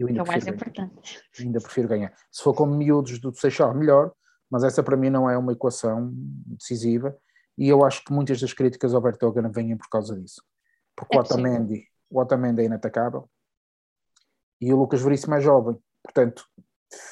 eu 0.00 0.08
ainda 0.08 0.20
é 0.20 0.22
o 0.22 0.26
mais 0.26 0.46
importante. 0.46 1.22
Ainda 1.38 1.60
prefiro 1.60 1.88
ganhar. 1.88 2.14
Se 2.32 2.42
for 2.42 2.54
como 2.54 2.74
miúdos 2.74 3.18
do 3.18 3.34
Seixal, 3.34 3.74
melhor, 3.74 4.12
mas 4.50 4.64
essa 4.64 4.82
para 4.82 4.96
mim 4.96 5.10
não 5.10 5.28
é 5.28 5.36
uma 5.36 5.52
equação 5.52 6.10
decisiva 6.46 7.14
e 7.56 7.68
eu 7.68 7.84
acho 7.84 8.02
que 8.02 8.12
muitas 8.12 8.40
das 8.40 8.54
críticas 8.54 8.94
ao 8.94 9.02
Bertogan 9.02 9.50
vêm 9.50 9.76
por 9.76 9.88
causa 9.90 10.18
disso. 10.18 10.42
Porque 10.96 11.14
é 11.14 11.18
o, 11.18 11.22
Otamendi, 11.22 11.86
o 12.08 12.18
Otamendi 12.18 12.62
é 12.62 12.64
inatacável 12.64 13.28
e 14.58 14.72
o 14.72 14.76
Lucas 14.76 15.02
Veríssimo 15.02 15.34
é 15.34 15.40
jovem, 15.40 15.78
portanto 16.02 16.46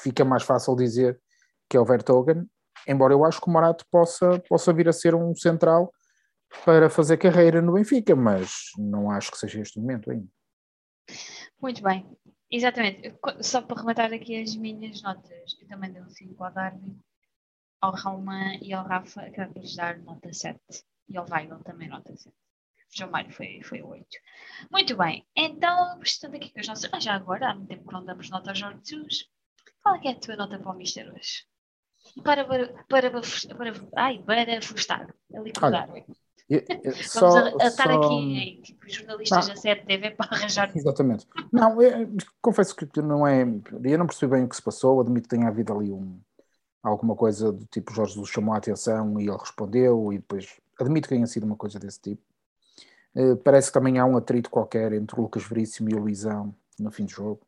fica 0.01 0.25
mais 0.25 0.41
fácil 0.41 0.75
dizer 0.75 1.21
que 1.69 1.77
é 1.77 1.79
o 1.79 1.85
Vertogen, 1.85 2.49
embora 2.87 3.13
eu 3.13 3.23
acho 3.23 3.39
que 3.39 3.47
o 3.47 3.51
Morato 3.51 3.85
possa, 3.91 4.39
possa 4.49 4.73
vir 4.73 4.89
a 4.89 4.93
ser 4.93 5.13
um 5.13 5.35
central 5.35 5.93
para 6.65 6.89
fazer 6.89 7.17
carreira 7.17 7.61
no 7.61 7.73
Benfica, 7.73 8.15
mas 8.15 8.71
não 8.77 9.11
acho 9.11 9.31
que 9.31 9.37
seja 9.37 9.61
este 9.61 9.79
momento 9.79 10.09
ainda. 10.09 10.27
Muito 11.61 11.83
bem. 11.83 12.05
Exatamente. 12.51 13.15
Só 13.41 13.61
para 13.61 13.79
rematar 13.79 14.11
aqui 14.13 14.41
as 14.41 14.55
minhas 14.55 15.01
notas, 15.01 15.57
eu 15.61 15.67
também 15.67 15.91
dei 15.91 16.01
um 16.01 16.09
5 16.09 16.43
ao 16.43 16.51
Darwin, 16.51 16.99
ao 17.81 17.93
Rauman 17.93 18.59
e 18.61 18.73
ao 18.73 18.85
Rafa, 18.85 19.21
acabo 19.21 19.53
de 19.53 19.61
lhes 19.61 19.75
dar 19.75 19.97
nota 19.99 20.33
7. 20.33 20.59
E 21.07 21.17
ao 21.17 21.25
Weigl 21.29 21.63
também 21.63 21.87
nota 21.87 22.15
7. 22.15 22.29
O 22.29 22.97
João 22.97 23.11
Mário 23.11 23.31
foi, 23.31 23.61
foi 23.63 23.81
8. 23.83 24.05
Muito 24.71 24.97
bem. 24.97 25.25
Então, 25.35 26.01
estando 26.01 26.35
aqui 26.35 26.51
com 26.51 26.59
as 26.59 26.67
nossas. 26.67 26.89
Ah, 26.91 26.99
já 26.99 27.13
agora, 27.13 27.51
há 27.51 27.55
muito 27.55 27.69
tempo 27.69 27.87
que 27.87 27.93
não 27.93 28.03
damos 28.03 28.29
nota 28.29 28.49
ao 28.49 28.55
Jorge 28.55 28.79
Jesus. 28.83 29.29
Qual 29.83 29.95
é, 29.95 30.07
é 30.07 30.11
a 30.11 30.19
tua 30.19 30.35
nota 30.35 30.57
para 30.57 30.71
o 30.71 30.75
Mister 30.75 31.13
hoje? 31.13 31.45
Para, 32.23 32.45
para, 32.45 32.67
para, 32.85 33.11
para, 33.11 33.21
para, 33.55 33.73
ai, 33.95 34.23
para 34.23 34.61
frustrar. 34.61 35.13
Ali 35.33 35.53
com 35.53 35.67
o 35.67 35.69
Darwin. 35.69 36.05
Eu, 36.49 36.63
eu, 36.83 36.93
só, 37.03 37.29
Vamos 37.29 37.61
a, 37.61 37.65
a 37.65 37.67
estar 37.67 37.83
só... 37.83 38.01
aqui 38.01 38.13
em 38.15 38.61
tipo, 38.61 38.89
jornalistas 38.89 39.47
da 39.47 39.55
série 39.55 39.81
TV 39.81 40.11
para 40.11 40.29
arranjar. 40.31 40.71
Exatamente. 40.75 41.27
Não, 41.51 41.81
eu, 41.81 42.09
confesso 42.41 42.75
que 42.75 43.01
não 43.01 43.25
é. 43.27 43.43
Eu 43.83 43.97
não 43.97 44.07
percebi 44.07 44.33
bem 44.33 44.43
o 44.43 44.49
que 44.49 44.55
se 44.55 44.61
passou, 44.61 44.99
admito 44.99 45.29
que 45.29 45.35
tenha 45.35 45.47
havido 45.47 45.73
ali 45.73 45.91
um, 45.91 46.19
alguma 46.81 47.15
coisa 47.15 47.51
do 47.51 47.65
tipo 47.65 47.93
Jorge 47.93 48.13
Jesus 48.13 48.29
chamou 48.29 48.53
a 48.53 48.57
atenção 48.57 49.19
e 49.19 49.27
ele 49.27 49.37
respondeu, 49.37 50.11
e 50.11 50.17
depois 50.17 50.59
admito 50.79 51.07
que 51.07 51.15
tenha 51.15 51.27
sido 51.27 51.43
uma 51.43 51.55
coisa 51.55 51.77
desse 51.79 52.01
tipo. 52.01 52.21
Uh, 53.15 53.35
parece 53.37 53.67
que 53.67 53.73
também 53.73 53.97
há 53.99 54.05
um 54.05 54.17
atrito 54.17 54.49
qualquer 54.49 54.93
entre 54.93 55.19
o 55.19 55.23
Lucas 55.23 55.43
Veríssimo 55.43 55.89
e 55.89 55.93
o 55.93 55.99
Luizão 55.99 56.55
no 56.79 56.91
fim 56.91 57.05
do 57.05 57.11
jogo. 57.11 57.41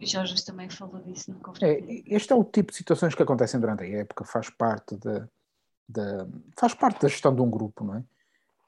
O 0.00 0.06
Jorge 0.06 0.44
também 0.44 0.70
falou 0.70 1.00
disso 1.02 1.32
no 1.32 1.40
é, 1.60 1.80
Este 2.06 2.32
é 2.32 2.36
o 2.36 2.44
tipo 2.44 2.70
de 2.70 2.78
situações 2.78 3.14
que 3.14 3.22
acontecem 3.22 3.58
durante 3.58 3.82
a 3.82 3.88
época, 3.88 4.24
faz 4.24 4.48
parte 4.48 4.96
da, 4.96 5.28
da, 5.88 6.28
faz 6.56 6.74
parte 6.74 7.00
da 7.00 7.08
gestão 7.08 7.34
de 7.34 7.40
um 7.40 7.50
grupo, 7.50 7.84
não 7.84 7.96
é? 7.96 8.04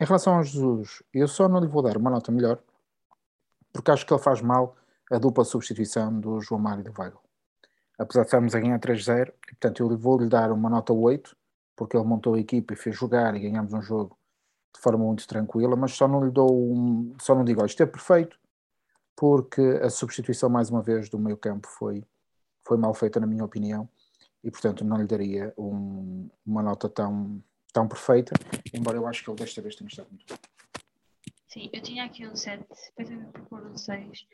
Em 0.01 0.05
relação 0.07 0.37
ao 0.37 0.43
Jesus, 0.43 1.03
eu 1.13 1.29
só 1.29 1.47
não 1.47 1.61
lhe 1.61 1.67
vou 1.67 1.83
dar 1.83 1.99
uma 1.99 2.09
nota 2.09 2.33
melhor, 2.33 2.59
porque 3.71 3.91
acho 3.91 4.07
que 4.07 4.15
ele 4.15 4.23
faz 4.23 4.41
mal 4.41 4.75
a 5.11 5.19
dupla 5.19 5.45
substituição 5.45 6.19
do 6.19 6.41
João 6.41 6.59
Mário 6.59 6.81
e 6.81 6.85
do 6.85 6.95
Weigl. 6.99 7.21
Apesar 7.99 8.23
de 8.23 8.29
estarmos 8.29 8.55
a 8.55 8.61
ganhar 8.61 8.81
3-0, 8.81 9.31
portanto 9.47 9.83
eu 9.83 9.99
vou-lhe 9.99 10.27
dar 10.27 10.53
uma 10.53 10.71
nota 10.71 10.91
8, 10.91 11.37
porque 11.77 11.99
ele 11.99 12.07
montou 12.07 12.33
a 12.33 12.41
equipa 12.41 12.73
e 12.73 12.77
fez 12.77 12.97
jogar 12.97 13.37
e 13.37 13.41
ganhamos 13.41 13.75
um 13.75 13.83
jogo 13.83 14.17
de 14.75 14.81
forma 14.81 15.05
muito 15.05 15.29
tranquila, 15.29 15.77
mas 15.77 15.93
só 15.93 16.09
não 16.09 16.25
lhe 16.25 16.31
dou 16.31 16.51
um, 16.51 17.15
só 17.21 17.35
não 17.35 17.45
digo, 17.45 17.63
isto 17.67 17.83
é 17.83 17.87
perfeito, 17.87 18.39
porque 19.15 19.61
a 19.83 19.91
substituição 19.91 20.49
mais 20.49 20.71
uma 20.71 20.81
vez 20.81 21.11
do 21.11 21.19
meio 21.19 21.37
campo 21.37 21.69
foi, 21.69 22.03
foi 22.67 22.79
mal 22.79 22.95
feita 22.95 23.21
na 23.21 23.27
minha 23.27 23.45
opinião, 23.45 23.87
e 24.43 24.51
portanto 24.51 24.83
não 24.83 24.97
lhe 24.97 25.07
daria 25.07 25.53
um, 25.59 26.31
uma 26.47 26.63
nota 26.63 26.89
tão, 26.89 27.43
tão 27.73 27.89
perfeita, 27.89 28.33
embora 28.73 28.97
eu 28.97 29.07
acho 29.07 29.23
que 29.23 29.31
ele 29.31 29.39
desta 29.39 29.63
vez 29.63 29.75
tenha 29.75 29.89
estado 29.89 30.09
muito 30.09 30.27
bem. 30.27 30.39
Sim, 31.49 31.69
eu 31.73 31.83
tinha 31.83 32.05
aqui 32.05 32.27
um 32.27 32.37
7, 32.37 32.65
depois 32.97 33.11
eu 33.11 33.33
propor 33.33 33.67
um 33.67 33.77
6, 33.77 34.27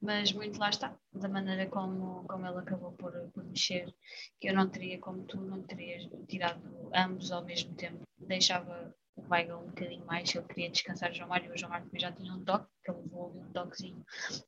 mas 0.00 0.32
muito 0.32 0.58
lá 0.58 0.70
está, 0.70 0.96
da 1.12 1.28
maneira 1.28 1.66
como, 1.66 2.24
como 2.24 2.46
ele 2.46 2.58
acabou 2.58 2.92
por, 2.92 3.12
por 3.32 3.44
mexer, 3.44 3.94
que 4.40 4.48
eu 4.48 4.54
não 4.54 4.68
teria, 4.68 4.98
como 4.98 5.24
tu, 5.24 5.40
não 5.40 5.62
terias 5.62 6.08
tirado 6.28 6.90
ambos 6.92 7.30
ao 7.30 7.44
mesmo 7.44 7.74
tempo, 7.74 8.02
deixava 8.18 8.94
o 9.16 9.22
Weigl 9.30 9.56
um 9.56 9.66
bocadinho 9.66 10.04
mais, 10.04 10.34
ele 10.34 10.44
queria 10.46 10.70
descansar 10.70 11.10
o 11.10 11.14
João 11.14 11.28
Mário, 11.28 11.52
o 11.52 11.56
João 11.56 11.70
Mário 11.70 11.88
já 11.94 12.12
tinha 12.12 12.34
um 12.34 12.44
toque, 12.44 12.68
que 12.84 12.90
ele 12.90 13.02
levou 13.02 13.36
um 13.36 13.52
toquezinho 13.52 14.04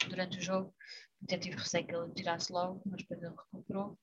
durante 0.09 0.39
o 0.39 0.43
jogo, 0.43 0.75
até 1.23 1.39
tive 1.39 1.57
receio 1.57 1.87
que 1.87 1.95
ele 1.95 2.13
tirasse 2.13 2.53
logo, 2.53 2.83
mas 2.85 3.03
depois 3.03 3.23
ele 3.23 3.35
recuperou, 3.35 3.99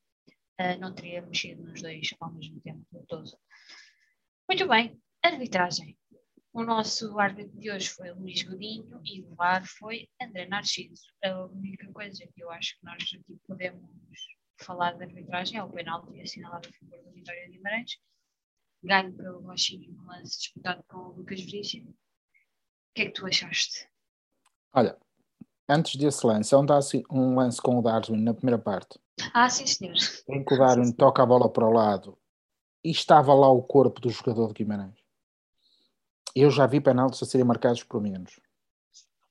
uh, 0.59 0.79
não 0.79 0.93
teria 0.93 1.21
mexido 1.21 1.63
nos 1.63 1.81
dois 1.81 2.09
ao 2.19 2.31
mesmo 2.31 2.59
tempo, 2.61 2.85
todo. 3.07 3.29
Muito 4.47 4.67
bem, 4.67 5.01
arbitragem. 5.23 5.97
O 6.51 6.63
nosso 6.63 7.17
árbitro 7.17 7.57
de 7.57 7.71
hoje 7.71 7.89
foi 7.89 8.11
Luís 8.11 8.43
Godinho 8.43 9.01
e 9.03 9.23
o 9.23 9.33
VAR 9.35 9.65
foi 9.65 10.07
André 10.21 10.45
Narciso. 10.45 11.07
A 11.23 11.45
única 11.45 11.91
coisa 11.91 12.27
que 12.27 12.43
eu 12.43 12.51
acho 12.51 12.77
que 12.77 12.85
nós 12.85 13.01
aqui 13.01 13.39
podemos 13.47 13.89
falar 14.59 14.91
de 14.91 15.05
arbitragem 15.05 15.57
é 15.57 15.63
o 15.63 15.69
penalti 15.69 16.21
assinalado 16.21 16.69
a 16.69 16.73
favor 16.73 17.03
da 17.03 17.11
Vitória 17.11 17.45
de 17.45 17.57
Guimarães, 17.57 17.91
ganho 18.83 19.13
pelo 19.13 19.39
Rochinho 19.41 19.91
no 19.93 20.05
lance 20.05 20.37
disputado 20.37 20.83
com 20.87 20.97
o 20.97 21.11
Lucas 21.13 21.41
Veríssimo. 21.41 21.89
O 21.89 21.95
que 22.93 23.01
é 23.03 23.05
que 23.05 23.13
tu 23.13 23.25
achaste? 23.25 23.89
Olha, 24.73 24.95
antes 25.67 25.95
desse 25.95 26.27
lance, 26.27 26.53
onde 26.53 26.71
há 26.73 26.79
um 27.09 27.35
lance 27.35 27.61
com 27.61 27.79
o 27.79 27.81
Darwin 27.81 28.21
na 28.21 28.33
primeira 28.33 28.59
parte. 28.59 28.99
Ah, 29.33 29.49
sim, 29.49 29.65
senhor. 29.65 29.95
Em 30.27 30.43
que 30.43 30.53
o 30.53 30.57
Darwin 30.57 30.91
toca 30.93 31.23
a 31.23 31.25
bola 31.25 31.51
para 31.51 31.65
o 31.65 31.71
lado 31.71 32.19
e 32.83 32.91
estava 32.91 33.33
lá 33.33 33.49
o 33.49 33.61
corpo 33.61 34.01
do 34.01 34.09
jogador 34.09 34.49
de 34.49 34.53
Guimarães 34.55 35.03
eu 36.35 36.49
já 36.49 36.65
vi 36.65 36.81
penaltis 36.81 37.21
a 37.21 37.25
serem 37.25 37.45
marcados 37.45 37.83
por 37.83 38.01
menos. 38.01 38.39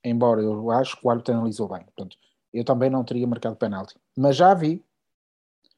Embora 0.05 0.41
eu 0.41 0.71
acho 0.71 0.97
que 0.97 1.07
o 1.07 1.11
árbitro 1.11 1.35
analisou 1.35 1.69
bem. 1.69 1.83
Portanto, 1.85 2.17
eu 2.53 2.65
também 2.65 2.91
não 2.91 3.05
teria 3.05 3.27
marcado 3.27 3.57
penalti. 3.57 3.95
Mas 4.17 4.37
já 4.37 4.55
vi 4.55 4.85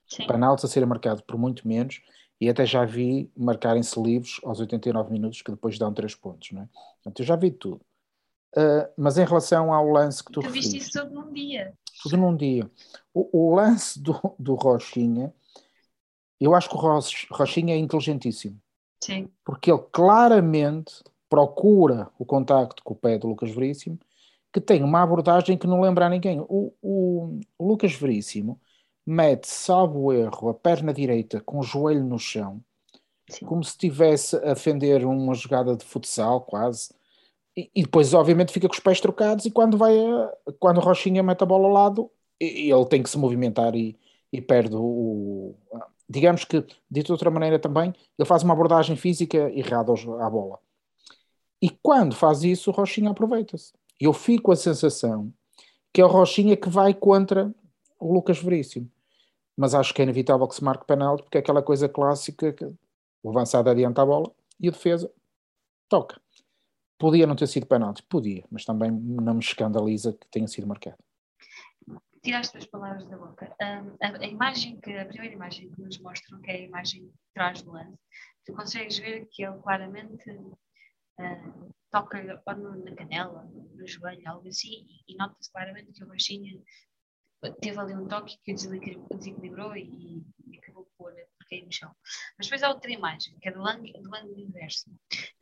Sim. 0.07 0.27
penaltis 0.27 0.65
a 0.65 0.69
serem 0.69 0.89
marcados 0.89 1.23
por 1.23 1.39
muito 1.39 1.67
menos 1.67 2.03
e 2.41 2.49
até 2.49 2.67
já 2.67 2.85
vi 2.85 3.31
marcarem-se 3.37 4.01
livros 4.01 4.41
aos 4.45 4.61
89 4.61 5.11
minutos 5.11 5.41
que 5.41 5.51
depois 5.51 5.79
dão 5.79 5.93
3 5.93 6.15
pontos. 6.17 6.53
Não 6.53 6.63
é? 6.63 6.69
Portanto, 7.03 7.21
eu 7.21 7.27
já 7.27 7.37
vi 7.37 7.51
tudo. 7.51 7.81
Uh, 8.57 8.87
mas 8.97 9.19
em 9.19 9.25
relação 9.25 9.73
ao 9.73 9.89
lance 9.89 10.23
que 10.23 10.31
tu, 10.31 10.41
tu 10.41 10.51
viste 10.51 10.77
isso 10.77 10.93
tudo 10.93 11.13
num 11.13 11.33
dia. 11.33 11.75
Tudo 12.03 12.17
num 12.17 12.37
dia. 12.37 12.71
O, 13.13 13.51
o 13.51 13.55
lance 13.55 14.01
do, 14.01 14.15
do 14.39 14.55
Rochinha, 14.55 15.35
eu 16.45 16.55
acho 16.55 16.69
que 16.69 16.77
o 16.77 17.37
Rochinha 17.37 17.75
é 17.75 17.79
inteligentíssimo. 17.79 18.61
Sim. 19.03 19.29
Porque 19.45 19.71
ele 19.71 19.83
claramente 19.93 21.03
procura 21.29 22.11
o 22.19 22.25
contacto 22.25 22.83
com 22.83 22.95
o 22.95 22.97
pé 22.97 23.19
do 23.19 23.29
Lucas 23.29 23.51
Veríssimo, 23.51 23.99
que 24.53 24.61
tem 24.61 24.83
uma 24.83 25.03
abordagem 25.03 25.59
que 25.59 25.67
não 25.67 25.81
lembra 25.81 26.07
a 26.07 26.09
ninguém. 26.09 26.41
O, 26.41 26.73
o, 26.81 27.41
o 27.59 27.67
Lucas 27.67 27.93
Veríssimo 27.95 28.61
mete, 29.05 29.49
salvo 29.49 30.13
erro, 30.13 30.49
a 30.49 30.55
perna 30.55 30.93
direita 30.93 31.41
com 31.41 31.59
o 31.59 31.63
joelho 31.63 32.05
no 32.05 32.19
chão, 32.19 32.63
Sim. 33.29 33.45
como 33.47 33.65
se 33.65 33.71
estivesse 33.71 34.37
a 34.37 34.55
defender 34.55 35.05
uma 35.05 35.35
jogada 35.35 35.77
de 35.77 35.85
futsal, 35.85 36.41
quase. 36.43 36.95
E, 37.57 37.71
e, 37.75 37.83
depois, 37.83 38.15
obviamente, 38.15 38.53
fica 38.53 38.69
com 38.69 38.75
os 38.75 38.81
pés 38.81 39.01
trocados. 39.01 39.45
E 39.45 39.51
quando 39.51 39.77
vai 39.77 39.99
a, 39.99 40.33
quando 40.59 40.79
o 40.79 40.81
Rochinha 40.81 41.23
mete 41.23 41.43
a 41.43 41.47
bola 41.47 41.67
ao 41.67 41.73
lado, 41.73 42.11
ele 42.41 42.87
tem 42.87 43.03
que 43.03 43.11
se 43.11 43.19
movimentar 43.19 43.75
e, 43.75 43.99
e 44.33 44.41
perde 44.41 44.75
o. 44.77 45.55
Digamos 46.15 46.45
que, 46.45 46.65
dito 46.89 47.07
de 47.07 47.13
outra 47.13 47.29
maneira 47.29 47.59
também, 47.59 47.93
ele 48.17 48.25
faz 48.25 48.45
uma 48.45 48.55
abordagem 48.55 48.95
física 48.95 49.51
errada 49.51 49.93
à 50.21 50.31
bola. 50.31 50.61
E 51.61 51.69
quando 51.69 52.15
faz 52.15 52.45
isso, 52.45 52.71
o 52.71 52.73
Rochinha 52.73 53.11
aproveita-se. 53.11 53.73
Eu 54.01 54.13
fico 54.13 54.53
a 54.53 54.57
sensação 54.57 55.33
que 55.93 56.01
é 56.01 56.05
o 56.05 56.09
Rochinha 56.09 56.57
que 56.57 56.69
vai 56.69 56.95
contra 56.95 57.53
o 57.99 58.13
Lucas 58.13 58.39
Veríssimo. 58.39 58.89
Mas 59.57 59.75
acho 59.75 59.93
que 59.93 60.03
é 60.03 60.05
inevitável 60.05 60.47
que 60.47 60.55
se 60.55 60.63
marque 60.63 60.87
penalti, 60.87 61.25
porque 61.25 61.39
é 61.39 61.41
aquela 61.41 61.63
coisa 61.63 61.89
clássica 61.89 62.53
que 62.53 62.65
o 63.21 63.31
avançado 63.31 63.69
adianta 63.69 64.01
a 64.01 64.07
bola 64.07 64.31
e 64.61 64.69
o 64.69 64.73
defesa 64.73 65.11
toca. 65.89 66.21
Podia 66.97 67.27
não 67.27 67.35
ter 67.35 67.49
sido 67.49 67.67
penalti? 67.67 68.05
Podia, 68.05 68.45
mas 68.53 68.65
também 68.65 68.91
não 68.91 69.35
me 69.35 69.41
escandaliza 69.41 70.13
que 70.13 70.29
tenha 70.29 70.47
sido 70.47 70.67
marcado. 70.67 71.04
Tiraste 72.25 72.57
as 72.57 72.65
palavras 72.65 73.07
da 73.07 73.19
boca. 73.19 73.55
Um, 73.61 73.97
a, 74.01 74.25
a, 74.25 74.27
imagem 74.27 74.81
que, 74.81 74.97
a 74.97 75.05
primeira 75.05 75.35
imagem 75.35 75.71
que 75.71 75.83
nos 75.83 75.99
mostram, 75.99 76.41
que 76.41 76.51
é 76.51 76.55
a 76.55 76.61
imagem 76.61 77.03
de 77.07 77.13
trás 77.35 77.61
do 77.61 77.73
lance, 77.73 77.99
tu 78.47 78.55
consegues 78.55 78.99
ver 78.99 79.29
que 79.31 79.45
ele 79.45 79.59
claramente 79.59 80.31
uh, 80.31 81.75
toca-lhe 81.91 82.33
na 82.33 82.97
canela, 82.97 83.45
no 83.45 83.87
joelho, 83.87 84.27
algo 84.27 84.49
assim, 84.49 84.87
e, 85.07 85.13
e 85.13 85.17
nota-se 85.17 85.53
claramente 85.53 85.93
que 85.93 86.03
o 86.03 86.09
Rochinha 86.09 86.59
teve 87.61 87.79
ali 87.79 87.95
um 87.95 88.09
toque 88.09 88.39
que 88.43 88.53
o 88.53 88.55
desequilibrou 89.19 89.77
e, 89.77 90.25
e 90.47 90.59
acabou 90.59 90.89
por, 90.97 91.13
cair 91.51 91.65
no 91.67 91.73
chão. 91.73 91.95
Mas 92.39 92.47
depois 92.47 92.63
há 92.63 92.71
outra 92.71 92.91
imagem, 92.91 93.39
que 93.39 93.51
é 93.51 93.53
do 93.53 93.67
ângulo, 93.67 93.93
do 94.03 94.17
ângulo 94.17 94.41
inverso. 94.41 94.91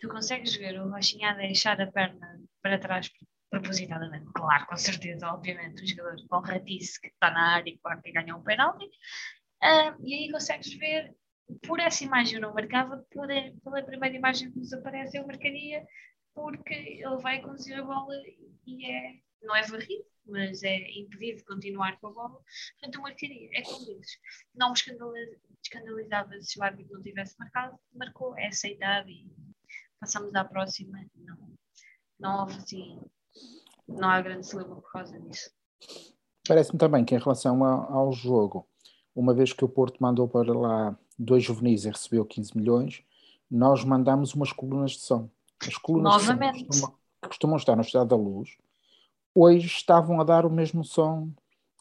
Tu 0.01 0.09
consegues 0.09 0.57
ver 0.57 0.81
o 0.81 0.91
Rochinha 0.91 1.31
a 1.31 1.35
deixar 1.35 1.81
a 1.81 1.91
perna 1.91 2.41
para 2.61 2.79
trás 2.79 3.09
propositadamente, 3.53 4.33
claro, 4.33 4.67
com 4.67 4.77
certeza, 4.79 5.29
obviamente, 5.29 5.83
o 5.83 5.87
jogador 5.87 6.17
com 6.27 6.39
ratice 6.39 6.99
que 6.99 7.09
está 7.09 7.31
na 7.31 7.57
área 7.57 7.69
e 7.69 7.77
claro 7.77 8.01
que 8.01 8.11
ganha 8.11 8.35
um 8.35 8.43
penalti, 8.43 8.87
uh, 8.87 9.95
e 10.03 10.15
aí 10.15 10.33
consegues 10.33 10.73
ver 10.79 11.15
por 11.67 11.79
essa 11.79 12.03
imagem 12.03 12.37
eu 12.37 12.41
não 12.41 12.55
marcava, 12.55 13.05
por, 13.13 13.29
pela 13.63 13.83
primeira 13.83 14.17
imagem 14.17 14.51
que 14.51 14.59
nos 14.59 14.73
aparece 14.73 15.19
eu 15.19 15.27
marcaria, 15.27 15.87
porque 16.35 16.73
ele 16.73 17.17
vai 17.19 17.43
conduzir 17.43 17.79
a 17.79 17.83
bola 17.83 18.15
e 18.67 18.91
é, 18.91 19.17
não 19.43 19.55
é 19.55 19.61
varrido, 19.67 20.07
mas 20.25 20.63
é 20.63 20.91
impedido 20.93 21.41
de 21.41 21.45
continuar 21.45 22.01
com 22.01 22.07
a 22.07 22.13
bola, 22.13 22.41
portanto 22.81 22.95
eu 22.95 23.03
marcaria, 23.03 23.51
é 23.53 23.61
como 23.61 23.85
dizes. 23.85 24.19
Não 24.55 24.73
me 24.73 24.79
escandalizava 25.63 26.41
se 26.41 26.59
o 26.59 26.63
árbitro 26.63 26.95
não 26.95 27.03
tivesse 27.03 27.39
marcado, 27.39 27.79
marcou, 27.93 28.35
é 28.39 28.47
aceitado 28.47 29.11
e 29.11 29.31
passamos 30.01 30.35
à 30.35 30.43
próxima, 30.43 31.05
não, 31.15 31.55
não 32.19 32.41
houve 32.41 32.57
assim, 32.57 32.99
não 33.89 34.09
há 34.09 34.21
grande 34.21 34.47
celebra 34.47 34.77
por 34.77 34.91
causa 34.93 35.19
disso. 35.21 35.51
Parece-me 36.47 36.79
também 36.79 37.05
que 37.05 37.15
em 37.15 37.19
relação 37.19 37.63
ao 37.65 38.13
jogo, 38.13 38.67
uma 39.15 39.33
vez 39.33 39.53
que 39.53 39.65
o 39.65 39.69
Porto 39.69 39.99
mandou 40.01 40.29
para 40.29 40.53
lá 40.53 40.97
dois 41.19 41.45
juvenis 41.45 41.85
e 41.85 41.91
recebeu 41.91 42.25
15 42.25 42.57
milhões, 42.57 43.03
nós 43.51 43.85
mandamos 43.85 44.35
umas 44.35 44.53
colunas 44.53 44.93
de 44.93 45.01
som. 45.01 45.29
As 45.67 45.77
colunas 45.77 46.27
Novamente. 46.27 46.67
de 46.67 46.77
som 46.77 46.87
costumam, 46.87 46.99
costumam 47.23 47.57
estar 47.57 47.77
no 47.77 47.83
Estado 47.83 48.09
da 48.09 48.17
Luz, 48.17 48.57
hoje 49.35 49.67
estavam 49.67 50.21
a 50.21 50.25
dar 50.25 50.45
o 50.45 50.51
mesmo 50.51 50.85
som 50.85 51.31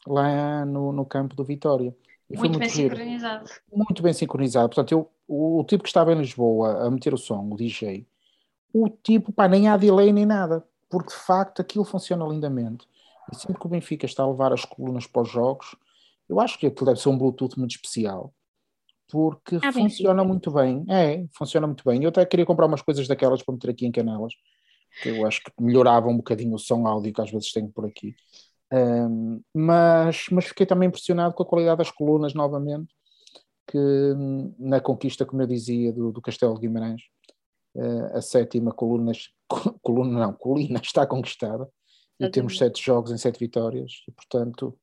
lá 0.06 0.66
no, 0.66 0.92
no 0.92 1.06
campo 1.06 1.36
do 1.36 1.44
Vitória. 1.44 1.96
E 2.30 2.38
muito, 2.38 2.52
muito 2.52 2.60
bem 2.60 2.70
giro. 2.70 2.96
sincronizado. 2.96 3.50
Muito 3.74 4.04
bem 4.04 4.14
sincronizado. 4.14 4.70
Portanto, 4.70 4.92
eu, 4.92 5.12
o, 5.28 5.60
o, 5.60 5.64
tipo 5.64 5.84
que 5.84 5.90
estava 5.90 6.14
em 6.14 6.18
Lisboa 6.18 6.86
a 6.86 6.92
meter 6.92 7.14
o 7.14 7.18
som, 7.18 7.50
o 7.50 7.56
DJ, 7.56 8.08
o 8.74 8.88
tipo, 8.90 9.34
pá, 9.34 9.48
nem 9.48 9.68
há 9.68 9.76
delay 9.76 10.14
nem 10.14 10.26
nada, 10.26 10.66
porque 10.92 11.10
de 11.10 11.20
facto 11.20 11.62
aquilo 11.62 11.86
funciona 11.86 12.26
lindamente. 12.26 12.86
E 13.32 13.36
sempre 13.36 13.60
que 13.60 13.66
o 13.66 13.70
Benfica 13.70 14.06
está 14.06 14.24
a 14.24 14.30
levar 14.30 14.54
as 14.54 14.66
colunas 14.66 15.08
para 15.08 15.22
os 15.22 15.30
jogos, 15.30 15.76
eu 16.30 16.40
acho 16.40 16.60
que 16.60 16.68
aquilo 16.68 16.86
deve 16.86 17.00
ser 17.00 17.10
um 17.10 17.18
Bluetooth 17.18 17.58
muito 17.58 17.72
especial 17.72 18.34
porque 19.12 19.60
ah, 19.62 19.74
funciona 19.74 20.24
muito 20.24 20.50
bem. 20.52 20.86
É, 20.90 21.26
funciona 21.34 21.68
muito 21.68 21.84
bem. 21.84 22.02
Eu 22.02 22.10
até 22.10 22.26
queria 22.26 22.46
comprar 22.46 22.66
umas 22.66 22.82
coisas 22.82 23.08
daquelas 23.08 23.44
para 23.44 23.54
meter 23.54 23.70
aqui 23.70 23.86
em 23.86 23.92
canelas, 23.92 24.34
que 25.04 25.10
eu 25.10 25.28
acho 25.28 25.44
que 25.44 25.52
melhorava 25.60 26.08
um 26.08 26.16
bocadinho 26.16 26.56
o 26.56 26.60
som 26.60 26.88
áudio 26.88 27.14
que 27.14 27.22
às 27.22 27.30
vezes 27.30 27.52
tenho 27.52 27.70
por 27.70 27.86
aqui. 27.86 28.16
Um, 28.72 29.42
mas, 29.54 30.28
mas 30.32 30.46
fiquei 30.46 30.66
também 30.66 30.88
impressionado 30.88 31.36
com 31.36 31.44
a 31.44 31.46
qualidade 31.46 31.80
das 31.80 31.92
colunas 31.92 32.34
novamente, 32.34 32.94
que 33.68 33.78
na 34.58 34.80
conquista, 34.80 35.26
como 35.26 35.42
eu 35.42 35.48
dizia, 35.48 35.92
do, 35.92 36.14
do 36.14 36.22
Castelo 36.22 36.56
de 36.56 36.62
Guimarães, 36.62 37.02
uh, 37.76 38.18
a 38.18 38.22
sétima 38.22 38.72
coluna, 38.72 39.12
coluna 39.82 40.20
não, 40.20 40.34
colina 40.34 40.80
está 40.82 41.06
conquistada 41.06 41.70
e 42.20 42.30
temos 42.30 42.58
sete 42.58 42.84
jogos 42.84 43.12
em 43.12 43.18
sete 43.18 43.40
vitórias 43.40 44.04
e 44.08 44.12
portanto 44.12 44.78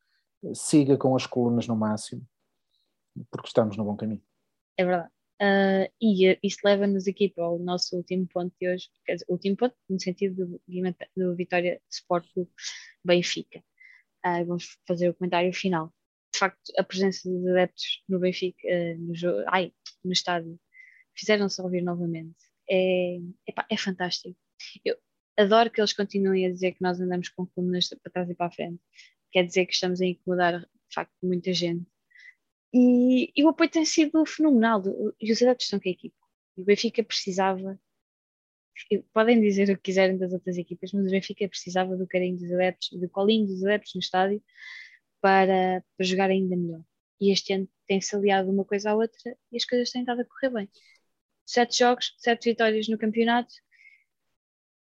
siga 0.55 0.97
com 0.97 1.15
as 1.15 1.25
colunas 1.25 1.69
no 1.69 1.77
máximo 1.77 2.27
porque 3.31 3.49
estamos 3.49 3.77
no 3.77 3.85
bom 3.85 3.97
caminho. 3.97 4.23
É 4.77 4.85
verdade. 4.85 5.11
Uh, 5.41 5.87
e 6.01 6.37
isso 6.43 6.59
leva-nos 6.65 7.07
aqui 7.07 7.29
para 7.29 7.49
o 7.49 7.59
nosso 7.59 7.97
último 7.97 8.27
ponto 8.27 8.53
de 8.61 8.69
hoje, 8.69 8.89
quer 9.05 9.15
dizer, 9.15 9.27
último 9.29 9.57
ponto 9.57 9.77
no 9.89 10.01
sentido 10.01 10.47
do, 10.47 10.61
do 11.17 11.37
Vitória 11.37 11.81
Sport 11.89 12.27
Clube 12.33 12.51
Benfica. 13.05 13.63
Uh, 14.27 14.45
vamos 14.45 14.77
fazer 14.87 15.09
o 15.09 15.15
comentário 15.15 15.53
final. 15.53 15.93
De 16.33 16.39
facto, 16.41 16.73
a 16.77 16.83
presença 16.83 17.29
dos 17.29 17.47
adeptos 17.47 18.03
no 18.09 18.19
Benfica, 18.19 18.69
no, 18.99 19.15
ai, 19.47 19.73
no 20.05 20.13
estádio, 20.13 20.59
fizeram-se 21.15 21.61
ouvir 21.63 21.83
novamente. 21.83 22.37
É, 22.71 23.19
é 23.71 23.77
fantástico. 23.77 24.37
Eu 24.85 24.97
adoro 25.39 25.71
que 25.71 25.81
eles 25.81 25.93
continuem 25.93 26.47
a 26.47 26.51
dizer 26.51 26.73
que 26.73 26.83
nós 26.83 27.01
andamos 27.01 27.29
com 27.31 27.47
colunas 27.47 27.89
para 27.89 28.13
trás 28.13 28.31
e 28.31 28.35
para 28.35 28.47
a 28.47 28.51
frente. 28.51 28.81
Quer 29.33 29.45
dizer 29.45 29.67
que 29.67 29.75
estamos 29.75 30.01
a 30.01 30.07
incomodar, 30.07 30.61
de 30.61 30.95
facto, 30.95 31.15
muita 31.23 31.53
gente 31.53 31.87
e, 32.73 33.33
e, 33.35 33.45
o 33.45 33.49
apoio 33.49 33.71
tem 33.71 33.85
sido 33.85 34.25
fenomenal. 34.27 34.83
E 35.21 35.33
os 35.33 35.43
adeptos 35.43 35.67
estão 35.67 35.81
com 35.81 35.89
a 35.89 35.93
equipa. 35.93 36.17
E 36.57 36.63
o 36.63 36.65
Benfica 36.65 37.03
precisava, 37.03 37.79
podem 39.13 39.41
dizer 39.41 39.71
o 39.71 39.77
que 39.77 39.83
quiserem 39.83 40.19
das 40.19 40.33
outras 40.33 40.57
equipas, 40.59 40.93
mas 40.93 41.07
o 41.07 41.11
Benfica 41.11 41.49
precisava 41.49 41.97
do 41.97 42.07
carinho 42.07 42.39
dos 42.39 42.53
adeptos, 42.53 42.91
do 42.99 43.09
colinho 43.09 43.47
dos 43.47 43.65
adeptos 43.65 43.95
no 43.95 44.01
estádio 44.01 44.43
para, 45.21 45.85
para 45.97 46.07
jogar 46.07 46.31
ainda 46.31 46.57
melhor. 46.57 46.83
E 47.21 47.33
este 47.33 47.53
ano 47.53 47.69
tem-se 47.87 48.15
aliado 48.15 48.51
uma 48.51 48.65
coisa 48.65 48.91
à 48.91 48.95
outra 48.95 49.37
e 49.53 49.57
as 49.57 49.65
coisas 49.65 49.91
têm 49.91 50.03
estado 50.03 50.21
a 50.23 50.25
correr 50.25 50.51
bem. 50.51 50.71
Sete 51.49 51.79
jogos, 51.79 52.15
sete 52.19 52.51
vitórias 52.51 52.89
no 52.89 52.99
campeonato, 52.99 53.55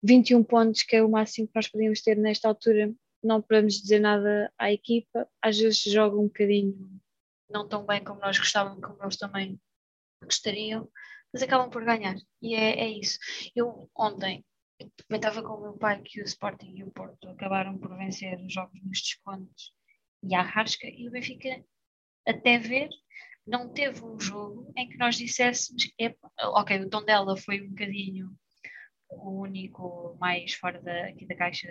21 0.03 0.43
pontos, 0.43 0.83
que 0.83 0.97
é 0.97 1.01
o 1.01 1.09
máximo 1.09 1.47
que 1.47 1.55
nós 1.55 1.69
podíamos 1.69 2.01
ter 2.01 2.17
nesta 2.17 2.49
altura. 2.49 2.93
Não 3.23 3.41
podemos 3.41 3.75
dizer 3.75 3.99
nada 3.99 4.51
à 4.57 4.69
equipa, 4.69 5.25
às 5.41 5.57
vezes 5.57 5.81
jogam 5.83 6.19
um 6.19 6.27
bocadinho 6.27 6.99
não 7.49 7.65
tão 7.65 7.85
bem 7.85 8.03
como 8.03 8.19
nós 8.19 8.37
gostávamos, 8.37 8.85
como 8.85 9.01
eles 9.01 9.15
também 9.15 9.57
gostariam, 10.21 10.91
mas 11.31 11.41
acabam 11.41 11.69
por 11.69 11.85
ganhar. 11.85 12.17
E 12.41 12.53
é, 12.53 12.81
é 12.81 12.89
isso. 12.89 13.17
Eu 13.55 13.89
ontem 13.95 14.45
comentava 15.07 15.41
com 15.41 15.53
o 15.53 15.61
meu 15.61 15.77
pai 15.77 16.01
que 16.01 16.21
o 16.21 16.25
Sporting 16.25 16.73
e 16.75 16.83
o 16.83 16.91
Porto 16.91 17.29
acabaram 17.29 17.77
por 17.77 17.97
vencer 17.97 18.37
os 18.41 18.53
jogos 18.53 18.83
nos 18.83 19.01
descontos 19.01 19.73
e 20.23 20.35
a 20.35 20.41
Rasca, 20.41 20.87
e 20.87 21.07
o 21.07 21.11
Benfica, 21.11 21.63
até 22.27 22.59
ver, 22.59 22.89
não 23.49 23.67
teve 23.69 24.03
um 24.03 24.19
jogo 24.19 24.71
em 24.77 24.87
que 24.87 24.97
nós 24.97 25.17
disséssemos, 25.17 25.91
ok, 26.39 26.81
o 26.81 26.89
tom 26.89 27.03
dela 27.03 27.35
foi 27.35 27.61
um 27.61 27.69
bocadinho 27.69 28.31
o 29.09 29.41
único 29.41 30.15
mais 30.19 30.53
fora 30.53 30.79
da, 30.81 31.07
aqui 31.07 31.25
da 31.25 31.35
caixa 31.35 31.67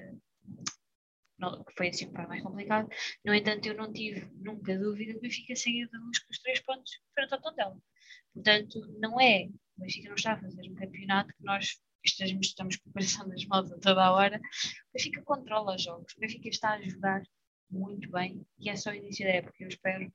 que 1.66 1.72
foi 1.76 1.88
assim 1.88 2.06
um 2.06 2.08
bocado 2.08 2.28
mais 2.28 2.42
complicado. 2.42 2.88
No 3.24 3.32
entanto, 3.32 3.66
eu 3.66 3.76
não 3.76 3.92
tive 3.92 4.28
nunca 4.42 4.76
dúvida 4.76 5.12
que 5.12 5.18
o 5.18 5.22
Benfica 5.22 5.54
saiu 5.54 5.88
da 5.88 5.98
luz 6.00 6.18
com 6.18 6.32
os 6.32 6.38
três 6.40 6.58
pontos 6.60 6.90
frente 7.14 7.32
ao 7.32 7.40
Tondela. 7.40 7.78
Portanto, 8.34 8.80
não 8.98 9.20
é, 9.20 9.48
o 9.76 9.80
Benfica 9.80 10.08
não 10.08 10.16
está 10.16 10.32
a 10.32 10.40
fazer 10.40 10.68
um 10.68 10.74
campeonato 10.74 11.32
que 11.36 11.44
nós 11.44 11.80
estamos, 12.04 12.46
estamos 12.48 12.76
com 12.76 12.90
o 12.90 12.92
coração 12.92 13.28
das 13.28 13.44
mãos 13.46 13.70
a 13.70 13.78
toda 13.78 14.04
a 14.04 14.12
hora. 14.12 14.38
O 14.38 14.92
Benfica 14.94 15.22
controla 15.22 15.76
os 15.76 15.82
jogos, 15.82 16.12
o 16.16 16.20
Benfica 16.20 16.48
está 16.48 16.72
a 16.72 16.82
jogar 16.82 17.22
muito 17.70 18.10
bem 18.10 18.44
e 18.58 18.68
é 18.68 18.74
só 18.74 18.90
o 18.90 18.94
início 18.94 19.24
da 19.24 19.32
época. 19.32 19.54
Eu 19.60 19.68
espero 19.68 20.12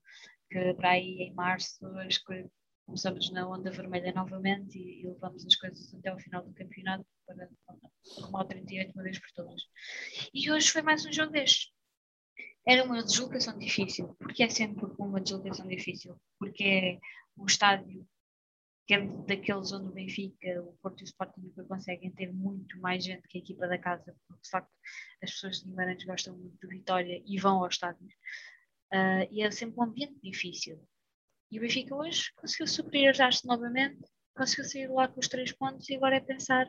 que 0.54 0.74
para 0.76 0.92
aí 0.92 1.24
em 1.24 1.34
março 1.34 1.84
as 1.98 2.20
coisas 2.20 2.52
começamos 2.86 3.32
na 3.32 3.48
onda 3.50 3.72
vermelha 3.72 4.14
novamente 4.14 4.78
e, 4.78 5.02
e, 5.02 5.08
levamos 5.08 5.46
as 5.46 5.56
coisas 5.56 5.94
até 5.96 6.10
ao 6.10 6.20
final 6.20 6.44
do 6.44 6.54
campeonato 6.54 7.06
para 7.26 7.50
arrumar 8.20 8.42
o 8.42 8.46
38 8.46 8.92
uma 8.94 9.04
vez 9.04 9.20
por 9.20 9.32
todas. 9.32 9.62
E 10.34 10.52
hoje 10.52 10.70
foi 10.70 10.82
mais 10.82 11.06
um 11.06 11.12
jogo 11.12 11.32
destes. 11.32 11.72
Era 12.68 12.84
uma 12.84 13.04
deslocação 13.04 13.58
difícil. 13.58 14.16
Porque 14.20 14.44
é 14.44 14.50
sempre 14.50 14.86
uma 15.00 15.20
deslocação 15.20 15.68
difícil? 15.68 16.20
Porque 16.38 16.64
é 16.64 17.00
um 17.38 17.46
estádio 17.46 18.08
que 18.86 18.94
é 18.94 19.02
daqueles 19.02 19.72
onde 19.72 19.88
o 19.88 19.94
Benfica, 19.94 20.62
o 20.62 20.74
Porto 20.82 21.00
e 21.00 21.04
o 21.04 21.06
Sporting 21.06 21.54
conseguem 21.68 22.12
ter 22.12 22.34
muito 22.34 22.78
mais 22.80 23.04
gente 23.04 23.28
que 23.30 23.38
a 23.38 23.42
equipa 23.42 23.66
da 23.66 23.78
casa, 23.78 24.16
porque 24.28 24.44
de 24.44 24.50
facto 24.50 24.72
as 25.24 25.32
pessoas 25.32 25.60
de 25.60 25.70
Guimarães 25.70 26.04
gostam 26.04 26.38
muito 26.38 26.60
do 26.60 26.68
Vitória 26.68 27.24
e 27.26 27.40
vão 27.40 27.64
aos 27.64 27.76
estádios. 27.76 28.14
Uh, 28.92 29.28
e 29.32 29.42
é 29.42 29.52
sempre 29.52 29.80
um 29.80 29.84
ambiente 29.84 30.16
difícil. 30.22 30.80
E 31.52 31.58
o 31.58 31.62
Benfica 31.62 31.96
hoje 31.96 32.32
conseguiu 32.36 32.68
superiorizar-se 32.68 33.46
novamente, 33.46 34.00
conseguiu 34.36 34.66
sair 34.66 34.88
lá 34.88 35.08
com 35.08 35.20
os 35.20 35.28
três 35.28 35.52
pontos 35.52 35.88
e 35.90 35.96
agora 35.96 36.16
é 36.16 36.20
pensar 36.20 36.68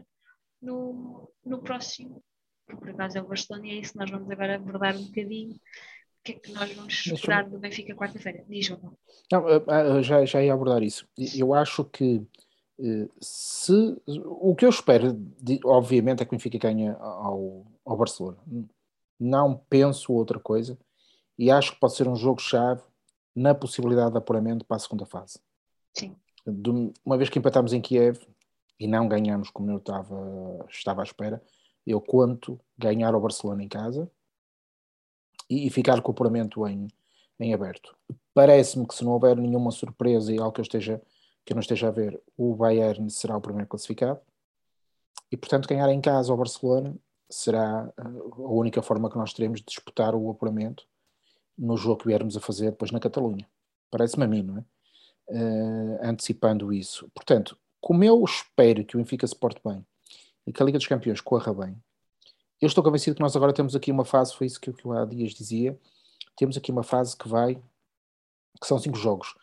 no, 0.61 1.31
no 1.45 1.63
próximo, 1.63 2.23
que 2.69 2.77
por 2.77 2.91
acaso 2.91 3.19
é 3.19 3.23
o 3.23 3.27
Barcelona, 3.27 3.67
e 3.67 3.71
é 3.71 3.75
isso 3.81 3.93
que 3.93 3.99
nós 3.99 4.11
vamos 4.11 4.31
agora 4.31 4.57
abordar 4.57 4.97
um 4.97 5.05
bocadinho. 5.05 5.55
O 5.55 6.25
que 6.25 6.33
é 6.33 6.35
que 6.35 6.53
nós 6.53 6.73
vamos 6.73 7.07
esperar 7.07 7.49
do 7.49 7.59
Benfica 7.59 7.95
quarta-feira? 7.95 8.45
Diz, 8.49 8.67
João. 8.67 8.97
Não, 9.31 9.49
eh, 9.49 9.63
eh, 9.69 10.03
já, 10.03 10.25
já 10.25 10.43
ia 10.43 10.55
abordar 10.55 10.83
isso. 10.83 11.07
Eu 11.35 11.53
acho 11.53 11.85
que 11.85 12.23
eh, 12.79 13.09
se 13.21 13.97
o 14.07 14.55
que 14.55 14.65
eu 14.65 14.71
espero, 14.71 15.19
obviamente, 15.65 16.23
é 16.23 16.27
que 16.27 16.35
o 16.35 16.37
Benfica 16.37 16.59
ganhe 16.59 16.89
ao, 16.89 17.67
ao 17.85 17.97
Barcelona. 17.97 18.39
Não 19.21 19.57
penso 19.69 20.13
outra 20.13 20.39
coisa 20.39 20.79
e 21.39 21.51
acho 21.51 21.73
que 21.73 21.81
pode 21.81 21.95
ser 21.95 22.09
um 22.09 22.17
jogo-chave 22.17 22.83
na 23.35 23.55
possibilidade 23.55 24.13
de 24.13 24.19
apuramento 24.19 24.65
para 24.65 24.77
a 24.77 24.81
segunda 24.81 25.05
fase. 25.05 25.39
Sim. 25.93 26.17
De, 26.47 26.93
uma 27.05 27.17
vez 27.17 27.29
que 27.29 27.39
empatámos 27.39 27.73
em 27.73 27.81
Kiev 27.81 28.21
e 28.79 28.87
não 28.87 29.09
ganhamos 29.09 29.51
como 29.51 29.71
eu 29.71 29.79
estava, 29.79 30.67
estava 30.69 31.03
à 31.03 31.05
espera, 31.05 31.43
eu 31.87 32.01
conto 32.01 32.61
ganhar 32.79 33.15
ao 33.15 33.21
Barcelona 33.21 33.63
em 33.63 33.69
casa 33.69 34.11
e, 35.49 35.67
e 35.67 35.71
ficar 35.71 36.01
com 36.01 36.11
o 36.11 36.13
apuramento 36.13 36.67
em, 36.67 36.89
em 37.39 37.53
aberto. 37.53 37.97
Parece-me 38.33 38.87
que 38.87 38.95
se 38.95 39.05
não 39.05 39.13
houver 39.13 39.37
nenhuma 39.37 39.71
surpresa 39.71 40.33
e 40.33 40.39
algo 40.39 40.53
que 40.53 40.61
eu, 40.61 40.65
esteja, 40.65 41.03
que 41.45 41.53
eu 41.53 41.55
não 41.55 41.61
esteja 41.61 41.89
a 41.89 41.91
ver, 41.91 42.21
o 42.37 42.55
Bayern 42.55 43.11
será 43.11 43.37
o 43.37 43.41
primeiro 43.41 43.69
classificado 43.69 44.21
e, 45.31 45.37
portanto, 45.37 45.69
ganhar 45.69 45.89
em 45.91 46.01
casa 46.01 46.33
ao 46.33 46.39
Barcelona 46.39 46.97
será 47.29 47.93
a 47.97 48.39
única 48.39 48.83
forma 48.83 49.11
que 49.11 49.17
nós 49.17 49.33
teremos 49.33 49.61
de 49.61 49.67
disputar 49.67 50.15
o 50.15 50.31
apuramento 50.31 50.87
no 51.57 51.77
jogo 51.77 52.03
que 52.03 52.09
viermos 52.09 52.37
a 52.37 52.41
fazer 52.41 52.71
depois 52.71 52.91
na 52.91 53.01
Catalunha. 53.01 53.49
Parece-me 53.91 54.25
a 54.25 54.29
mim, 54.29 54.43
não 54.43 54.59
é? 54.59 54.65
Uh, 55.29 55.99
antecipando 56.03 56.73
isso. 56.73 57.11
Portanto, 57.15 57.57
como 57.81 58.05
eu 58.05 58.23
espero 58.25 58.85
que 58.85 58.97
o 58.97 58.99
Benfica 58.99 59.27
se 59.27 59.37
porte 59.37 59.61
bem 59.65 59.85
e 60.47 60.53
que 60.53 60.63
a 60.63 60.67
Liga 60.67 60.79
dos 60.79 60.87
Campeões 60.87 61.21
corra 61.21 61.53
bem, 61.55 61.83
eu 62.61 62.67
estou 62.67 62.83
convencido 62.83 63.17
que 63.17 63.23
nós 63.23 63.37
agora 63.37 63.53
temos 63.53 63.75
aqui 63.75 63.91
uma 63.91 64.05
fase, 64.05 64.35
foi 64.35 64.47
isso 64.47 64.61
que, 64.61 64.73
que 64.73 64.85
eu 64.85 64.93
há 64.93 65.05
dias 65.05 65.33
dizia, 65.33 65.79
temos 66.37 66.57
aqui 66.57 66.71
uma 66.71 66.83
fase 66.83 67.17
que 67.17 67.29
vai, 67.29 67.57
que 68.61 68.67
são 68.67 68.79
cinco 68.79 68.97
jogos. 68.97 69.35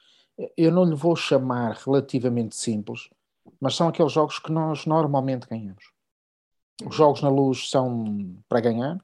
Eu 0.58 0.72
não 0.72 0.84
lhe 0.84 0.96
vou 0.96 1.16
chamar 1.16 1.74
relativamente 1.86 2.56
simples, 2.56 3.10
mas 3.60 3.76
são 3.76 3.88
aqueles 3.88 4.12
jogos 4.12 4.40
que 4.40 4.52
nós 4.52 4.86
normalmente 4.86 5.48
ganhamos. 5.48 5.92
Os 6.86 6.96
jogos 6.96 7.22
na 7.22 7.30
luz 7.30 7.70
são 7.70 8.36
para 8.50 8.60
ganhar 8.60 9.00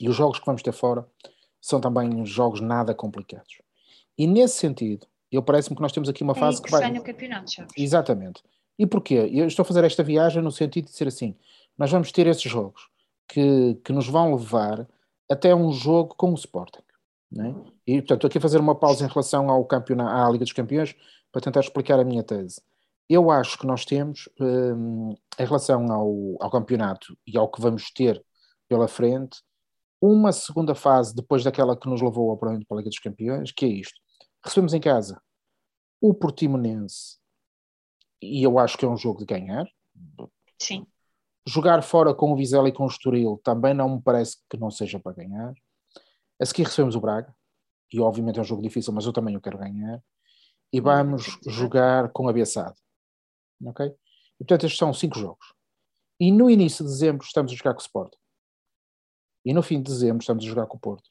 e 0.00 0.08
os 0.08 0.16
jogos 0.16 0.38
que 0.38 0.46
vamos 0.46 0.62
ter 0.62 0.72
fora 0.72 1.08
são 1.60 1.80
também 1.80 2.24
jogos 2.24 2.60
nada 2.60 2.94
complicados. 2.94 3.60
E 4.16 4.26
nesse 4.26 4.58
sentido, 4.58 5.06
eu 5.30 5.42
parece-me 5.42 5.76
que 5.76 5.82
nós 5.82 5.92
temos 5.92 6.08
aqui 6.08 6.22
uma 6.22 6.32
é 6.32 6.36
fase 6.36 6.58
que, 6.60 6.64
que 6.64 6.70
vai. 6.70 6.90
no 6.90 7.02
campeonato. 7.02 7.66
Exatamente. 7.76 8.42
E 8.78 8.86
porquê? 8.86 9.28
Eu 9.32 9.46
estou 9.46 9.62
a 9.62 9.66
fazer 9.66 9.84
esta 9.84 10.02
viagem 10.02 10.42
no 10.42 10.52
sentido 10.52 10.86
de 10.86 10.92
ser 10.92 11.08
assim: 11.08 11.34
nós 11.76 11.90
vamos 11.90 12.12
ter 12.12 12.26
esses 12.26 12.50
jogos 12.50 12.88
que, 13.28 13.74
que 13.84 13.92
nos 13.92 14.08
vão 14.08 14.34
levar 14.34 14.86
até 15.30 15.54
um 15.54 15.72
jogo 15.72 16.14
com 16.16 16.30
o 16.30 16.34
Sporting. 16.34 16.82
É? 17.36 17.54
E 17.86 18.00
portanto, 18.00 18.18
estou 18.18 18.28
aqui 18.28 18.38
a 18.38 18.40
fazer 18.40 18.58
uma 18.58 18.74
pausa 18.74 19.04
em 19.04 19.08
relação 19.08 19.50
ao 19.50 19.62
campeonato, 19.64 20.10
à 20.10 20.30
Liga 20.30 20.44
dos 20.44 20.52
Campeões 20.52 20.96
para 21.30 21.42
tentar 21.42 21.60
explicar 21.60 22.00
a 22.00 22.04
minha 22.04 22.22
tese. 22.22 22.62
Eu 23.08 23.30
acho 23.30 23.58
que 23.58 23.66
nós 23.66 23.84
temos, 23.84 24.28
hum, 24.40 25.14
em 25.38 25.44
relação 25.44 25.90
ao, 25.92 26.36
ao 26.40 26.50
campeonato 26.50 27.16
e 27.26 27.36
ao 27.36 27.48
que 27.48 27.60
vamos 27.60 27.90
ter 27.90 28.22
pela 28.66 28.88
frente, 28.88 29.42
uma 30.00 30.32
segunda 30.32 30.74
fase 30.74 31.14
depois 31.14 31.44
daquela 31.44 31.78
que 31.78 31.88
nos 31.88 32.00
levou 32.00 32.30
ao 32.30 32.36
Prémio 32.36 32.64
para 32.66 32.76
a 32.76 32.78
Liga 32.78 32.90
dos 32.90 32.98
Campeões, 32.98 33.52
que 33.52 33.64
é 33.64 33.68
isto. 33.68 34.00
Recebemos 34.44 34.72
em 34.74 34.80
casa 34.80 35.20
o 36.00 36.14
Portimonense, 36.14 37.18
e 38.22 38.42
eu 38.42 38.58
acho 38.58 38.78
que 38.78 38.84
é 38.84 38.88
um 38.88 38.96
jogo 38.96 39.18
de 39.20 39.26
ganhar. 39.26 39.66
Sim. 40.60 40.86
Jogar 41.46 41.82
fora 41.82 42.14
com 42.14 42.32
o 42.32 42.36
Vizela 42.36 42.68
e 42.68 42.72
com 42.72 42.84
o 42.84 42.88
Estoril 42.88 43.40
também 43.42 43.74
não 43.74 43.96
me 43.96 44.02
parece 44.02 44.36
que 44.48 44.56
não 44.56 44.70
seja 44.70 45.00
para 45.00 45.16
ganhar. 45.16 45.54
A 46.40 46.46
seguir 46.46 46.64
recebemos 46.64 46.94
o 46.94 47.00
Braga, 47.00 47.34
e 47.92 48.00
obviamente 48.00 48.38
é 48.38 48.42
um 48.42 48.44
jogo 48.44 48.62
difícil, 48.62 48.92
mas 48.92 49.06
eu 49.06 49.12
também 49.12 49.36
o 49.36 49.40
quero 49.40 49.58
ganhar. 49.58 50.02
E 50.72 50.80
vamos 50.80 51.38
jogar 51.46 52.10
com 52.10 52.28
a 52.28 52.32
Bessade. 52.32 52.76
Ok? 53.64 53.86
E, 53.86 54.44
portanto, 54.44 54.66
estes 54.66 54.78
são 54.78 54.92
cinco 54.92 55.18
jogos. 55.18 55.54
E 56.20 56.30
no 56.30 56.50
início 56.50 56.84
de 56.84 56.90
dezembro 56.90 57.24
estamos 57.24 57.50
a 57.50 57.54
jogar 57.54 57.72
com 57.72 57.80
o 57.80 57.82
Sport. 57.82 58.14
E 59.48 59.54
no 59.54 59.62
fim 59.62 59.80
de 59.80 59.90
dezembro 59.90 60.18
estamos 60.18 60.44
a 60.44 60.46
jogar 60.46 60.66
com 60.66 60.76
o 60.76 60.80
Porto. 60.80 61.08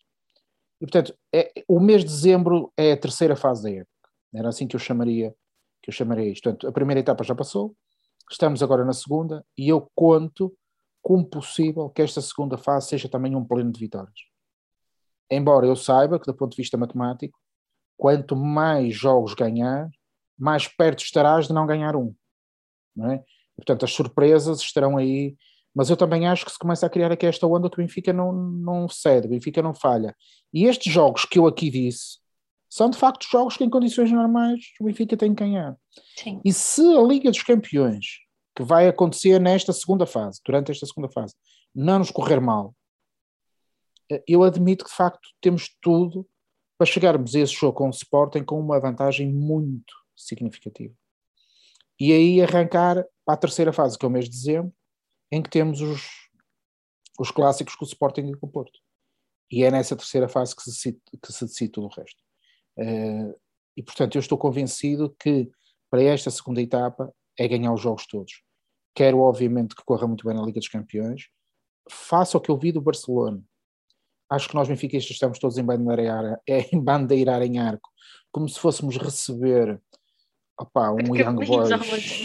E 0.80 0.86
portanto, 0.86 1.18
é, 1.34 1.52
o 1.68 1.80
mês 1.80 2.02
de 2.04 2.12
dezembro 2.12 2.72
é 2.78 2.92
a 2.92 2.98
terceira 2.98 3.36
fase 3.36 3.64
da 3.64 3.72
época. 3.72 4.10
Era 4.32 4.50
assim 4.50 4.68
que 4.68 4.76
eu 4.76 4.80
chamaria, 4.80 5.34
que 5.82 5.90
eu 5.90 5.94
chamaria 5.94 6.32
isto. 6.32 6.44
Portanto, 6.44 6.68
a 6.68 6.72
primeira 6.72 7.00
etapa 7.00 7.24
já 7.24 7.34
passou, 7.34 7.76
estamos 8.30 8.62
agora 8.62 8.86
na 8.86 8.94
segunda, 8.94 9.44
e 9.58 9.68
eu 9.68 9.90
conto 9.96 10.56
como 11.02 11.26
possível 11.26 11.90
que 11.90 12.04
esta 12.04 12.22
segunda 12.22 12.60
fase 12.60 12.90
seja 12.90 13.10
também 13.10 13.36
um 13.36 13.44
pleno 13.44 13.72
de 13.72 13.80
vitórias. 13.80 14.20
Embora 15.32 15.66
eu 15.66 15.76
saiba 15.76 16.20
que, 16.20 16.28
do 16.28 16.38
ponto 16.38 16.52
de 16.52 16.58
vista 16.58 16.78
matemático, 16.78 17.40
quanto 17.98 18.36
mais 18.36 18.94
jogos 18.94 19.34
ganhar, 19.34 19.90
mais 20.38 20.68
perto 20.68 21.04
estarás 21.04 21.48
de 21.48 21.54
não 21.54 21.66
ganhar 21.66 21.96
um. 21.96 22.14
Não 22.96 23.12
é? 23.14 23.24
Portanto, 23.56 23.84
as 23.84 23.92
surpresas 23.94 24.60
estarão 24.60 24.96
aí 24.96 25.36
mas 25.78 25.92
eu 25.92 25.96
também 25.96 26.28
acho 26.28 26.44
que 26.44 26.52
se 26.52 26.58
começa 26.58 26.88
a 26.88 26.90
criar 26.90 27.12
aqui 27.12 27.28
esta 27.28 27.46
onda 27.46 27.70
que 27.70 27.76
o 27.76 27.84
Benfica 27.86 28.12
não, 28.12 28.34
não 28.34 28.90
cede, 28.90 29.28
o 29.28 29.30
Benfica 29.30 29.62
não 29.62 29.76
falha. 29.76 30.16
E 30.52 30.66
estes 30.66 30.92
jogos 30.92 31.24
que 31.24 31.38
eu 31.38 31.46
aqui 31.46 31.70
disse 31.70 32.18
são 32.68 32.90
de 32.90 32.98
facto 32.98 33.28
jogos 33.32 33.56
que 33.56 33.64
em 33.64 33.70
condições 33.70 34.12
normais 34.12 34.60
o 34.82 34.86
Benfica 34.86 35.16
tem 35.16 35.36
que 35.36 35.44
ganhar. 35.44 35.78
Sim. 36.16 36.42
E 36.44 36.52
se 36.52 36.82
a 36.82 37.02
Liga 37.04 37.30
dos 37.30 37.44
Campeões, 37.44 38.06
que 38.56 38.64
vai 38.64 38.88
acontecer 38.88 39.40
nesta 39.40 39.72
segunda 39.72 40.08
fase, 40.08 40.42
durante 40.44 40.72
esta 40.72 40.88
segunda 40.88 41.10
fase, 41.10 41.36
não 41.76 42.00
nos 42.00 42.10
correr 42.10 42.42
mal, 42.42 42.74
eu 44.28 44.44
admito 44.44 44.84
que 44.84 44.90
de 44.90 44.98
facto 44.98 45.30
temos 45.40 45.70
tudo 45.80 46.28
para 46.76 46.88
chegarmos 46.88 47.36
a 47.36 47.40
esse 47.40 47.54
jogo 47.54 47.78
com 47.78 47.86
o 47.86 47.92
Sporting 47.92 48.44
com 48.44 48.60
uma 48.60 48.80
vantagem 48.80 49.32
muito 49.32 49.94
significativa. 50.16 50.96
E 52.00 52.12
aí 52.12 52.42
arrancar 52.42 53.06
para 53.24 53.36
a 53.36 53.38
terceira 53.38 53.72
fase, 53.72 53.96
que 53.96 54.04
é 54.04 54.08
o 54.08 54.12
mês 54.12 54.26
de 54.26 54.32
dezembro, 54.32 54.74
em 55.32 55.42
que 55.42 55.50
temos 55.50 55.82
os, 55.82 56.30
os 57.20 57.32
clássicos 57.32 57.76
com 57.76 57.86
o 57.86 57.88
Sporting 57.88 58.22
e 58.22 58.36
com 58.36 58.48
o 58.48 58.52
Porto. 58.52 58.80
E 59.52 59.64
é 59.64 59.72
nessa 59.72 59.96
terceira 59.96 60.28
fase 60.28 60.56
que 60.56 60.62
se, 60.64 60.94
que 60.94 61.34
se 61.34 61.46
decide 61.46 61.72
tudo 61.72 61.88
o 61.88 61.90
resto. 61.90 62.22
Uh, 62.78 63.40
e 63.76 63.84
portanto, 63.84 64.16
eu 64.16 64.20
estou 64.20 64.38
convencido 64.38 65.16
que 65.20 65.50
para 65.90 66.04
esta 66.04 66.30
segunda 66.30 66.62
etapa 66.62 67.14
é 67.38 67.48
ganhar 67.48 67.74
os 67.74 67.82
jogos 67.82 68.06
todos. 68.08 68.44
Quero, 68.96 69.20
obviamente, 69.20 69.76
que 69.76 69.84
corra 69.86 70.08
muito 70.08 70.26
bem 70.26 70.36
na 70.36 70.44
Liga 70.44 70.60
dos 70.60 70.68
Campeões. 70.68 71.30
Faça 71.90 72.38
o 72.38 72.42
que 72.42 72.50
eu 72.50 72.58
vi 72.58 72.72
do 72.72 72.82
Barcelona. 72.82 73.42
Acho 74.30 74.50
que 74.50 74.56
nós 74.56 74.68
benfiquistas 74.68 75.12
estamos 75.12 75.40
todos 75.40 75.58
em 75.58 75.64
bandeirar, 75.64 76.42
em 76.48 76.84
bandeirar 76.84 77.42
em 77.44 77.60
arco, 77.60 77.90
como 78.32 78.50
se 78.50 78.60
fôssemos 78.60 78.98
receber 78.98 79.82
opa, 80.60 80.92
um 80.92 81.16
Young 81.16 81.46
Boys, 81.46 81.72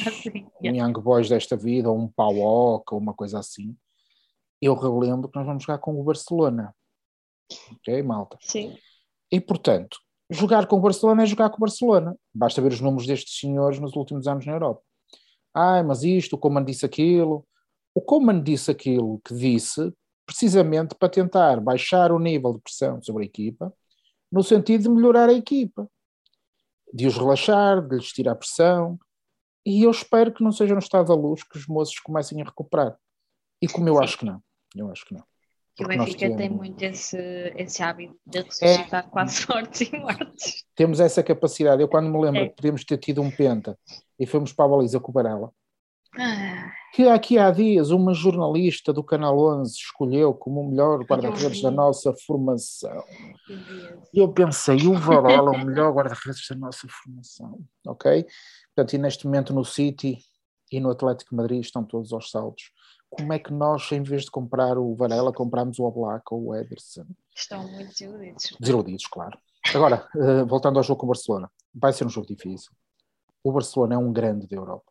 assim, 0.06 0.46
um 0.62 0.74
Young 0.74 0.92
Boys 0.92 1.28
desta 1.28 1.56
vida, 1.56 1.90
ou 1.90 1.98
um 1.98 2.08
Pauoca, 2.08 2.94
ou 2.94 3.00
uma 3.00 3.14
coisa 3.14 3.38
assim. 3.38 3.76
Eu 4.60 4.74
relembro 4.74 5.28
que 5.28 5.36
nós 5.36 5.46
vamos 5.46 5.64
jogar 5.64 5.78
com 5.78 6.00
o 6.00 6.04
Barcelona. 6.04 6.74
Ok, 7.72 8.02
malta? 8.02 8.38
Sim. 8.40 8.76
E 9.30 9.40
portanto, 9.40 9.98
jogar 10.30 10.66
com 10.66 10.76
o 10.76 10.80
Barcelona 10.80 11.24
é 11.24 11.26
jogar 11.26 11.50
com 11.50 11.56
o 11.56 11.60
Barcelona. 11.60 12.16
Basta 12.34 12.62
ver 12.62 12.72
os 12.72 12.80
números 12.80 13.06
destes 13.06 13.38
senhores 13.38 13.78
nos 13.78 13.94
últimos 13.94 14.26
anos 14.26 14.46
na 14.46 14.52
Europa. 14.52 14.82
Ai, 15.54 15.82
mas 15.82 16.02
isto, 16.02 16.34
o 16.34 16.38
Coman 16.38 16.64
disse 16.64 16.86
aquilo. 16.86 17.46
O 17.94 18.00
Coman 18.00 18.42
disse 18.42 18.70
aquilo 18.70 19.20
que 19.24 19.34
disse 19.34 19.92
precisamente 20.24 20.94
para 20.94 21.08
tentar 21.08 21.60
baixar 21.60 22.12
o 22.12 22.18
nível 22.18 22.54
de 22.54 22.60
pressão 22.60 23.02
sobre 23.02 23.24
a 23.24 23.26
equipa, 23.26 23.72
no 24.30 24.42
sentido 24.42 24.84
de 24.84 24.88
melhorar 24.88 25.28
a 25.28 25.34
equipa, 25.34 25.90
de 26.92 27.06
os 27.06 27.16
relaxar, 27.16 27.80
de 27.80 27.96
lhes 27.96 28.12
tirar 28.12 28.34
pressão. 28.34 28.98
E 29.64 29.84
eu 29.84 29.90
espero 29.90 30.32
que 30.32 30.42
não 30.42 30.52
seja 30.52 30.74
no 30.74 30.80
estado 30.80 31.08
da 31.08 31.14
luz 31.14 31.42
que 31.42 31.56
os 31.56 31.66
moços 31.66 31.98
comecem 32.00 32.40
a 32.42 32.44
recuperar. 32.44 32.96
E 33.60 33.68
como 33.68 33.88
eu 33.88 34.02
acho 34.02 34.18
que 34.18 34.24
não, 34.24 34.42
eu 34.74 34.90
acho 34.90 35.06
que 35.06 35.14
não. 35.14 35.24
Que 35.74 35.84
o 35.84 35.88
Benfica 35.88 36.36
tem 36.36 36.50
muito 36.50 36.82
esse, 36.82 37.16
esse 37.56 37.82
hábito 37.82 38.14
de 38.26 38.38
é. 38.38 38.42
ressuscitar 38.42 39.06
é, 39.06 39.08
quase 39.08 39.46
mortes 39.48 39.80
e 39.80 39.96
mortes. 39.96 40.64
Temos 40.74 41.00
essa 41.00 41.22
capacidade. 41.22 41.80
Eu, 41.80 41.88
quando 41.88 42.10
me 42.10 42.20
lembro 42.20 42.42
é. 42.42 42.48
que 42.48 42.56
podíamos 42.56 42.84
ter 42.84 42.98
tido 42.98 43.22
um 43.22 43.30
penta 43.30 43.78
e 44.18 44.26
fomos 44.26 44.52
para 44.52 44.66
a 44.66 44.68
baliza 44.68 45.00
com 45.00 45.10
o 45.10 45.14
Barela. 45.14 45.50
Que 46.92 47.08
aqui 47.08 47.38
há 47.38 47.50
dias 47.50 47.90
uma 47.90 48.12
jornalista 48.12 48.92
do 48.92 49.02
Canal 49.02 49.38
11 49.38 49.72
escolheu 49.72 50.34
como 50.34 50.60
o 50.60 50.68
melhor 50.68 51.04
guarda-redes 51.04 51.62
da 51.62 51.70
nossa 51.70 52.12
formação. 52.26 53.02
E 54.12 54.18
eu 54.18 54.32
pensei, 54.32 54.86
o 54.86 54.94
Varela 54.94 55.54
é 55.54 55.62
o 55.62 55.64
melhor 55.64 55.92
guarda-redes 55.92 56.46
da 56.48 56.56
nossa 56.56 56.86
formação. 56.88 57.58
Ok? 57.86 58.26
Portanto, 58.74 58.94
e 58.94 58.98
neste 58.98 59.26
momento 59.26 59.54
no 59.54 59.64
City 59.64 60.18
e 60.70 60.80
no 60.80 60.90
Atlético 60.90 61.34
Madrid 61.34 61.60
estão 61.60 61.84
todos 61.84 62.12
aos 62.12 62.30
saltos 62.30 62.70
como 63.12 63.30
é 63.30 63.38
que 63.38 63.52
nós, 63.52 63.92
em 63.92 64.02
vez 64.02 64.22
de 64.22 64.30
comprar 64.30 64.78
o 64.78 64.94
Varela, 64.94 65.32
compramos 65.32 65.78
o 65.78 65.84
Oblak 65.84 66.24
ou 66.30 66.46
o 66.46 66.56
Ederson? 66.56 67.04
Estão 67.36 67.68
muito 67.68 67.90
desiludidos. 67.90 68.56
Desiludidos, 68.58 69.06
claro. 69.06 69.38
Agora, 69.74 70.08
uh, 70.16 70.46
voltando 70.46 70.78
ao 70.78 70.82
jogo 70.82 71.00
com 71.00 71.06
o 71.06 71.08
Barcelona, 71.08 71.50
vai 71.74 71.92
ser 71.92 72.06
um 72.06 72.08
jogo 72.08 72.26
difícil. 72.26 72.72
O 73.44 73.52
Barcelona 73.52 73.96
é 73.96 73.98
um 73.98 74.10
grande 74.12 74.46
da 74.48 74.56
Europa. 74.56 74.90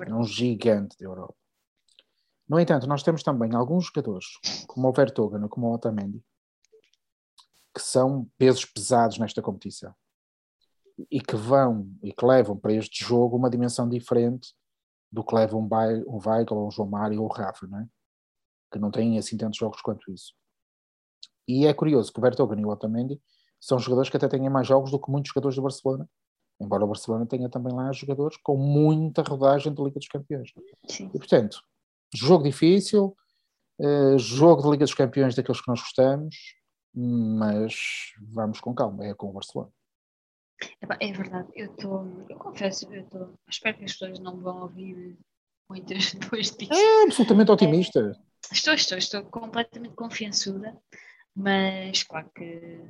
É 0.00 0.14
um 0.14 0.24
gigante 0.24 0.96
da 0.98 1.04
Europa. 1.04 1.34
No 2.48 2.58
entanto, 2.58 2.86
nós 2.86 3.02
temos 3.02 3.22
também 3.22 3.54
alguns 3.54 3.86
jogadores, 3.86 4.26
como 4.66 4.88
o 4.88 4.92
Vertonghen, 4.92 5.48
como 5.48 5.68
o 5.68 5.74
Otamendi, 5.74 6.22
que 7.74 7.80
são 7.80 8.28
pesos 8.36 8.64
pesados 8.64 9.18
nesta 9.18 9.40
competição 9.40 9.94
e 11.10 11.20
que 11.20 11.36
vão 11.36 11.90
e 12.02 12.12
que 12.12 12.24
levam 12.24 12.56
para 12.56 12.72
este 12.72 13.04
jogo 13.04 13.36
uma 13.36 13.48
dimensão 13.48 13.88
diferente 13.88 14.54
do 15.10 15.24
que 15.24 15.34
leva 15.34 15.56
um, 15.56 15.68
Weigl, 15.70 16.08
um 16.08 16.20
Weigl, 16.24 16.66
um 16.66 16.70
João 16.70 16.88
Mário 16.88 17.22
ou 17.22 17.28
o 17.28 17.32
Rafa, 17.32 17.66
não 17.66 17.80
é? 17.80 17.88
que 18.70 18.78
não 18.78 18.90
têm 18.90 19.18
assim 19.18 19.36
tantos 19.36 19.58
jogos 19.58 19.82
quanto 19.82 20.10
isso. 20.10 20.34
E 21.46 21.66
é 21.66 21.74
curioso 21.74 22.12
que 22.12 22.18
o 22.18 22.22
Vertonghen 22.22 22.60
e 22.60 22.64
o 22.64 22.70
Otamendi 22.70 23.20
são 23.60 23.78
jogadores 23.78 24.10
que 24.10 24.16
até 24.16 24.28
têm 24.28 24.48
mais 24.48 24.66
jogos 24.66 24.90
do 24.90 24.98
que 24.98 25.10
muitos 25.10 25.28
jogadores 25.28 25.56
do 25.56 25.62
Barcelona, 25.62 26.08
embora 26.62 26.84
o 26.84 26.88
Barcelona 26.88 27.26
tenha 27.26 27.48
também 27.48 27.72
lá 27.72 27.92
jogadores 27.92 28.36
com 28.38 28.56
muita 28.56 29.22
rodagem 29.22 29.72
da 29.74 29.82
Liga 29.82 29.98
dos 29.98 30.08
Campeões. 30.08 30.52
Sim. 30.88 31.10
E 31.14 31.18
portanto, 31.18 31.62
jogo 32.14 32.44
difícil, 32.44 33.16
uh, 33.80 34.18
jogo 34.18 34.62
de 34.62 34.70
Liga 34.70 34.84
dos 34.84 34.94
Campeões 34.94 35.34
daqueles 35.34 35.60
que 35.60 35.68
nós 35.68 35.80
gostamos, 35.80 36.36
mas 36.94 38.12
vamos 38.20 38.60
com 38.60 38.74
calma, 38.74 39.04
é 39.04 39.14
com 39.14 39.30
o 39.30 39.32
Barcelona. 39.32 39.70
É 41.00 41.12
verdade, 41.12 41.48
eu 41.54 41.66
estou, 41.66 42.26
eu 42.28 42.36
confesso, 42.38 42.92
eu 42.92 43.02
estou, 43.02 43.34
espero 43.48 43.78
que 43.78 43.84
as 43.84 43.92
pessoas 43.92 44.20
não 44.20 44.40
vão 44.40 44.62
ouvir 44.62 45.18
muitas 45.68 46.12
depois 46.14 46.50
disso. 46.52 46.72
É 46.72 47.02
absolutamente 47.04 47.50
otimista. 47.50 48.00
É, 48.50 48.54
estou, 48.54 48.74
estou, 48.74 48.98
estou 48.98 49.24
completamente 49.24 49.94
confiançuda, 49.94 50.76
mas 51.34 52.02
claro 52.04 52.30
que 52.34 52.80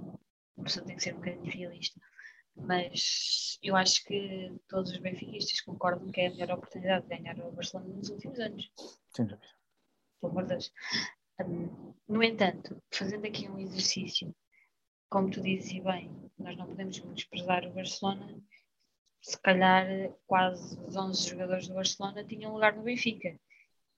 uma 0.57 0.65
pessoa 0.65 0.85
tem 0.85 0.97
que 0.97 1.03
ser 1.03 1.15
um 1.15 1.19
bocadinho 1.19 1.51
realista. 1.51 2.01
Mas 2.55 3.59
eu 3.63 3.75
acho 3.77 4.05
que 4.05 4.53
todos 4.69 4.93
os 4.93 4.99
benfiquistas 4.99 5.61
concordam 5.63 6.11
que 6.11 6.21
é 6.21 6.27
a 6.27 6.31
melhor 6.31 6.53
oportunidade 6.53 7.07
de 7.07 7.17
ganhar 7.17 7.39
o 7.41 7.53
Barcelona 7.53 7.95
nos 7.95 8.11
últimos 8.11 8.39
anos. 8.39 8.71
Sem 9.11 9.27
dúvida. 9.27 9.49
Pelo 10.21 10.33
amor 10.33 10.43
de 10.45 10.49
Deus. 10.51 10.73
Um, 11.41 11.95
no 12.09 12.23
entanto, 12.23 12.81
fazendo 12.91 13.27
aqui 13.27 13.49
um 13.49 13.59
exercício 13.59 14.35
como 15.13 15.31
tu 15.31 15.43
dizes 15.43 15.73
e 15.73 15.81
bem, 15.81 16.11
nós 16.39 16.57
não 16.57 16.67
podemos 16.67 16.99
desprezar 17.15 17.67
o 17.67 17.73
Barcelona. 17.73 18.35
Se 19.21 19.39
calhar 19.39 19.87
quase 20.27 20.81
os 20.81 20.97
11 20.97 21.29
jogadores 21.29 21.69
do 21.69 21.75
Barcelona 21.75 22.25
tinham 22.25 22.55
lugar 22.55 22.75
no 22.75 22.83
Benfica. 22.83 23.39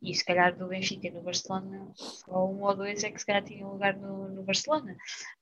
E 0.03 0.13
se 0.13 0.25
calhar 0.25 0.57
do 0.57 0.67
Benfica 0.67 1.11
no 1.13 1.23
Barcelona, 1.23 1.93
só 1.95 2.47
um 2.51 2.63
ou 2.63 2.75
dois 2.75 3.05
é 3.05 3.11
que 3.13 3.19
se 3.19 3.25
calhar 3.25 3.45
tinham 3.45 3.71
lugar 3.71 3.97
no, 3.97 4.29
no 4.29 4.43
Barcelona. 4.43 4.97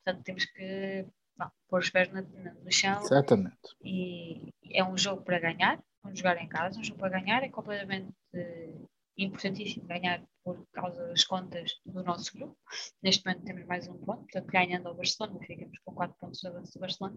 Portanto, 0.04 0.24
temos 0.24 0.44
que 0.44 1.06
não, 1.36 1.50
pôr 1.68 1.80
os 1.80 1.90
pés 1.90 2.10
no, 2.10 2.22
no 2.22 2.72
chão. 2.72 3.00
Exatamente. 3.00 3.56
E 3.82 4.52
é 4.72 4.84
um 4.84 4.96
jogo 4.96 5.22
para 5.22 5.38
ganhar, 5.38 5.82
vamos 6.02 6.18
jogar 6.18 6.36
em 6.42 6.48
casa, 6.48 6.78
um 6.78 6.84
jogo 6.84 7.00
para 7.00 7.20
ganhar, 7.20 7.42
é 7.42 7.48
completamente 7.48 8.12
importantíssimo 9.16 9.86
ganhar 9.86 10.24
por 10.44 10.66
causa 10.72 11.06
das 11.06 11.24
contas 11.24 11.72
do 11.84 12.02
nosso 12.02 12.32
grupo. 12.32 12.56
Neste 13.02 13.24
momento 13.24 13.44
temos 13.44 13.66
mais 13.66 13.88
um 13.88 13.98
ponto, 13.98 14.22
portanto, 14.22 14.46
ganhando 14.46 14.88
ao 14.88 14.94
Barcelona, 14.94 15.38
ficamos 15.46 15.78
com 15.84 15.94
4 15.94 16.16
pontos 16.18 16.40
de 16.40 16.48
avanço 16.48 16.72
do 16.72 16.80
Barcelona. 16.80 17.16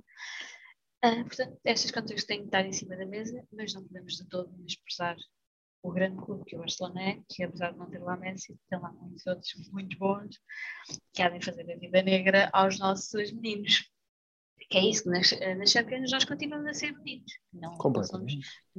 Uh, 1.04 1.23
portanto, 1.25 1.60
estas 1.63 1.91
contas 1.91 2.23
têm 2.23 2.39
que 2.39 2.45
estar 2.45 2.65
em 2.65 2.73
cima 2.73 2.95
da 2.95 3.06
mesa, 3.06 3.45
mas 3.51 3.73
não 3.73 3.84
podemos 3.84 4.15
de 4.15 4.28
todo 4.28 4.65
expressar 4.65 5.15
o 5.84 5.91
grande 5.91 6.17
clube 6.17 6.45
que 6.45 6.56
o 6.56 6.60
Barcelona 6.60 7.01
é, 7.01 7.21
que 7.30 7.43
apesar 7.43 7.71
de 7.71 7.78
não 7.78 7.89
ter 7.89 7.99
lá 7.99 8.17
Messi, 8.17 8.58
tem 8.69 8.80
lá 8.80 8.91
muitos 8.91 9.25
outros 9.28 9.69
muito 9.71 9.97
bons 9.99 10.39
que 11.13 11.21
há 11.21 11.30
de 11.30 11.45
fazer 11.45 11.71
a 11.71 11.78
vida 11.78 12.01
negra 12.01 12.49
aos 12.51 12.80
nossos 12.80 13.32
meninos 13.32 13.91
que 14.69 14.78
é 14.78 14.89
isso, 14.89 15.04
que 15.04 15.10
nas, 15.10 15.32
eh, 15.32 15.56
nas 15.56 15.71
Champions 15.71 16.12
nós 16.12 16.25
continuamos 16.25 16.67
a 16.67 16.73
ser 16.73 16.91
bonitos. 16.93 17.34
Não, 17.54 17.78
não 17.78 18.04
somos, 18.04 18.34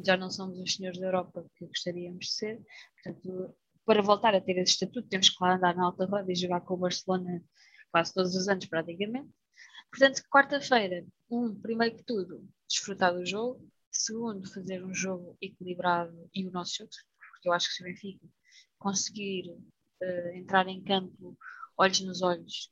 já 0.05 0.17
não 0.17 0.31
somos 0.31 0.59
os 0.59 0.75
senhores 0.75 0.99
da 0.99 1.07
Europa 1.07 1.45
que 1.57 1.67
gostaríamos 1.67 2.27
de 2.27 2.33
ser. 2.33 2.63
Portanto, 3.03 3.57
para 3.85 4.03
voltar 4.03 4.35
a 4.35 4.41
ter 4.41 4.59
esse 4.59 4.73
estatuto, 4.73 5.09
temos 5.09 5.31
que 5.31 5.37
lá 5.41 5.55
andar 5.55 5.77
na 5.77 5.85
alta 5.85 6.07
roda 6.07 6.31
e 6.31 6.35
jogar 6.35 6.61
com 6.63 6.75
o 6.75 6.79
Barcelona 6.79 7.43
quase 7.91 8.13
todos 8.13 8.35
os 8.35 8.49
anos, 8.49 8.67
praticamente. 8.67 9.31
Portanto, 9.91 10.23
quarta-feira, 10.31 11.07
um, 11.31 11.55
primeiro 11.55 11.97
que 11.97 12.05
tudo, 12.05 12.47
desfrutar 12.69 13.15
do 13.15 13.25
jogo. 13.25 13.67
Segundo, 13.91 14.53
fazer 14.53 14.85
um 14.85 14.93
jogo 14.93 15.39
equilibrado 15.41 16.29
e 16.35 16.47
o 16.47 16.51
nosso 16.51 16.77
jogo, 16.79 16.91
porque 17.31 17.49
eu 17.49 17.53
acho 17.53 17.69
que 17.69 17.75
se 17.75 17.83
o 17.83 17.87
Benfica 17.87 18.27
conseguir 18.79 19.51
uh, 19.51 20.29
entrar 20.35 20.69
em 20.69 20.83
campo 20.83 21.37
olhos 21.79 22.01
nos 22.01 22.21
olhos 22.21 22.71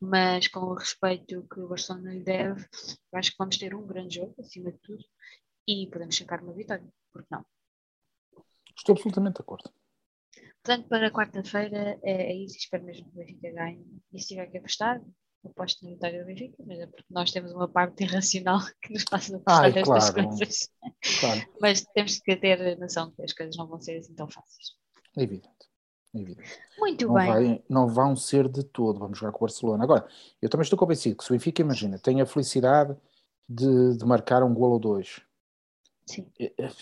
mas 0.00 0.48
com 0.48 0.60
o 0.60 0.74
respeito 0.74 1.46
que 1.48 1.60
o 1.60 1.68
Barcelona 1.68 2.12
lhe 2.12 2.22
deve, 2.22 2.66
acho 3.14 3.30
que 3.30 3.36
vamos 3.38 3.58
ter 3.58 3.74
um 3.74 3.86
grande 3.86 4.16
jogo, 4.16 4.34
acima 4.38 4.72
de 4.72 4.78
tudo, 4.78 5.04
e 5.66 5.88
podemos 5.90 6.14
chegar 6.14 6.42
uma 6.42 6.52
vitória, 6.52 6.86
porque 7.12 7.28
não? 7.30 7.44
Estou 8.76 8.94
absolutamente 8.94 9.36
de 9.36 9.42
acordo. 9.42 9.70
Portanto, 10.62 10.88
para 10.88 11.10
quarta-feira 11.10 11.98
é, 12.02 12.32
é, 12.32 12.34
isso, 12.34 12.58
espero 12.58 12.84
mesmo 12.84 13.10
que 13.10 13.16
o 13.16 13.18
Benfica 13.18 13.52
ganhe. 13.52 13.86
E 14.12 14.20
se 14.20 14.28
tiver 14.28 14.46
que 14.50 14.58
apostar, 14.58 15.00
aposto 15.44 15.84
na 15.84 15.92
vitória 15.92 16.20
do 16.20 16.26
Benfica, 16.26 16.56
mas 16.66 16.80
é 16.80 16.86
porque 16.86 17.04
nós 17.08 17.30
temos 17.30 17.52
uma 17.52 17.68
parte 17.68 18.02
irracional 18.02 18.58
que 18.82 18.92
nos 18.92 19.04
passa 19.04 19.34
a 19.34 19.38
apostar 19.38 19.72
nestas 19.72 20.10
claro, 20.10 20.28
coisas. 20.28 20.68
Claro. 21.20 21.52
mas 21.60 21.82
temos 21.94 22.18
que 22.18 22.36
ter 22.36 22.78
noção 22.78 23.12
que 23.12 23.22
as 23.22 23.32
coisas 23.32 23.56
não 23.56 23.66
vão 23.66 23.80
ser 23.80 23.98
assim 23.98 24.14
tão 24.14 24.28
fáceis. 24.28 24.76
É 25.16 25.22
evidente. 25.22 25.48
Muito 26.78 27.06
não 27.06 27.14
bem. 27.14 27.26
Vai, 27.26 27.64
não 27.68 27.88
vão 27.88 28.16
ser 28.16 28.48
de 28.48 28.62
todo, 28.62 28.98
vamos 28.98 29.18
jogar 29.18 29.32
com 29.32 29.38
o 29.38 29.46
Barcelona. 29.46 29.84
Agora, 29.84 30.06
eu 30.40 30.48
também 30.48 30.62
estou 30.62 30.78
convencido 30.78 31.16
que 31.16 31.24
se 31.24 31.30
o 31.30 31.34
Benfica, 31.34 31.62
imagina, 31.62 31.98
tem 31.98 32.20
a 32.20 32.26
felicidade 32.26 32.96
de, 33.48 33.96
de 33.96 34.04
marcar 34.04 34.42
um 34.42 34.52
gol 34.52 34.72
ou 34.72 34.78
dois, 34.78 35.20
Sim. 36.06 36.26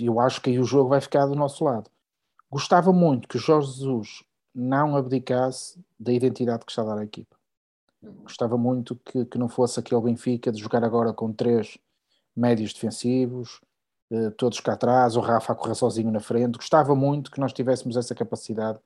eu 0.00 0.20
acho 0.20 0.40
que 0.40 0.50
aí 0.50 0.58
o 0.58 0.64
jogo 0.64 0.90
vai 0.90 1.00
ficar 1.00 1.26
do 1.26 1.34
nosso 1.34 1.64
lado. 1.64 1.90
Gostava 2.50 2.92
muito 2.92 3.26
que 3.26 3.36
o 3.36 3.40
Jorge 3.40 3.72
Jesus 3.72 4.22
não 4.54 4.96
abdicasse 4.96 5.82
da 5.98 6.12
identidade 6.12 6.64
que 6.64 6.70
está 6.70 6.82
a 6.82 6.86
dar 6.86 6.98
à 6.98 7.04
equipa. 7.04 7.36
Gostava 8.22 8.56
muito 8.56 8.96
que, 8.96 9.24
que 9.24 9.38
não 9.38 9.48
fosse 9.48 9.80
aquele 9.80 10.00
Benfica 10.02 10.52
de 10.52 10.60
jogar 10.60 10.84
agora 10.84 11.12
com 11.12 11.32
três 11.32 11.78
médios 12.36 12.72
defensivos, 12.72 13.60
eh, 14.10 14.30
todos 14.30 14.60
cá 14.60 14.74
atrás, 14.74 15.16
o 15.16 15.20
Rafa 15.20 15.52
a 15.52 15.56
correr 15.56 15.74
sozinho 15.74 16.10
na 16.10 16.20
frente. 16.20 16.58
Gostava 16.58 16.94
muito 16.94 17.30
que 17.30 17.40
nós 17.40 17.52
tivéssemos 17.52 17.96
essa 17.96 18.14
capacidade 18.14 18.78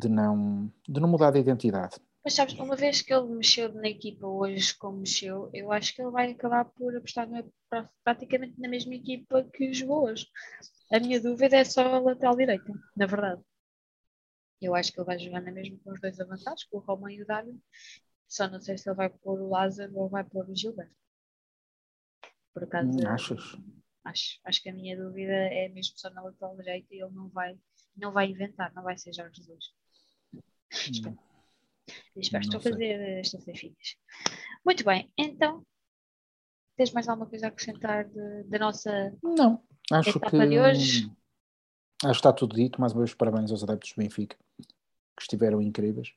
de 0.00 0.08
não, 0.08 0.72
de 0.88 1.00
não 1.00 1.08
mudar 1.08 1.30
de 1.32 1.38
identidade. 1.40 1.96
Mas 2.24 2.34
sabes, 2.34 2.54
uma 2.58 2.76
vez 2.76 3.02
que 3.02 3.14
ele 3.14 3.28
mexeu 3.28 3.72
na 3.72 3.88
equipa 3.88 4.26
hoje 4.26 4.76
como 4.76 4.98
mexeu, 4.98 5.48
eu 5.54 5.72
acho 5.72 5.94
que 5.94 6.02
ele 6.02 6.10
vai 6.10 6.32
acabar 6.32 6.64
por 6.66 6.94
apostar 6.96 7.28
na- 7.28 7.44
pra- 7.70 7.88
praticamente 8.04 8.60
na 8.60 8.68
mesma 8.68 8.94
equipa 8.94 9.44
que 9.54 9.72
jogou 9.72 10.04
hoje. 10.06 10.26
A 10.92 10.98
minha 11.00 11.20
dúvida 11.20 11.56
é 11.56 11.64
só 11.64 11.82
a 11.82 12.00
lateral 12.00 12.36
direita, 12.36 12.72
na 12.96 13.06
verdade. 13.06 13.42
Eu 14.60 14.74
acho 14.74 14.92
que 14.92 14.98
ele 15.00 15.06
vai 15.06 15.18
jogar 15.18 15.40
na 15.40 15.52
mesma 15.52 15.78
com 15.82 15.92
os 15.92 16.00
dois 16.00 16.18
avançados, 16.20 16.64
com 16.64 16.78
o 16.78 16.80
Roman 16.80 17.12
e 17.12 17.22
o 17.22 17.26
Darwin. 17.26 17.60
Só 18.28 18.48
não 18.48 18.60
sei 18.60 18.76
se 18.76 18.88
ele 18.88 18.96
vai 18.96 19.08
pôr 19.08 19.40
o 19.40 19.48
Lázaro 19.48 19.96
ou 19.96 20.08
vai 20.08 20.24
pôr 20.24 20.48
o 20.50 20.54
Gilberto. 20.56 20.94
Por 22.52 22.64
acaso, 22.64 22.90
Hum, 22.90 23.06
Achas? 23.06 23.56
acho, 24.04 24.40
acho 24.44 24.62
que 24.62 24.68
a 24.70 24.74
minha 24.74 24.96
dúvida 24.96 25.32
é 25.32 25.68
mesmo 25.68 25.96
só 25.98 26.10
na 26.10 26.22
lateral 26.22 26.56
direita 26.56 26.88
e 26.94 27.02
ele 27.02 27.12
não 27.12 27.28
vai, 27.28 27.56
não 27.96 28.12
vai 28.12 28.26
inventar, 28.30 28.72
não 28.74 28.82
vai 28.82 28.96
ser 28.98 29.12
Jorge 29.12 29.42
Jesus. 29.42 29.72
Espero. 30.70 31.18
Espero 32.16 32.46
Não 32.46 32.56
estou 32.56 32.58
a 32.58 32.62
fazer 32.62 33.00
estas 33.18 33.44
filhas. 33.44 33.96
Muito 34.64 34.84
bem, 34.84 35.10
então 35.16 35.64
tens 36.76 36.92
mais 36.92 37.08
alguma 37.08 37.28
coisa 37.28 37.46
a 37.46 37.48
acrescentar 37.48 38.04
de- 38.08 38.42
da 38.44 38.58
nossa. 38.58 39.16
Não, 39.22 39.62
acho 39.92 40.10
Etapa 40.18 40.30
que 40.30 40.46
de 40.48 40.60
hoje. 40.60 41.06
hum, 41.06 41.16
acho 42.04 42.12
que 42.12 42.18
está 42.18 42.32
tudo 42.32 42.56
dito. 42.56 42.80
Mais 42.80 42.92
uma 42.92 43.00
vez, 43.02 43.14
parabéns 43.14 43.50
aos 43.50 43.62
adeptos 43.62 43.92
do 43.92 44.02
Benfica, 44.02 44.36
que 44.58 45.22
estiveram 45.22 45.60
incríveis. 45.62 46.12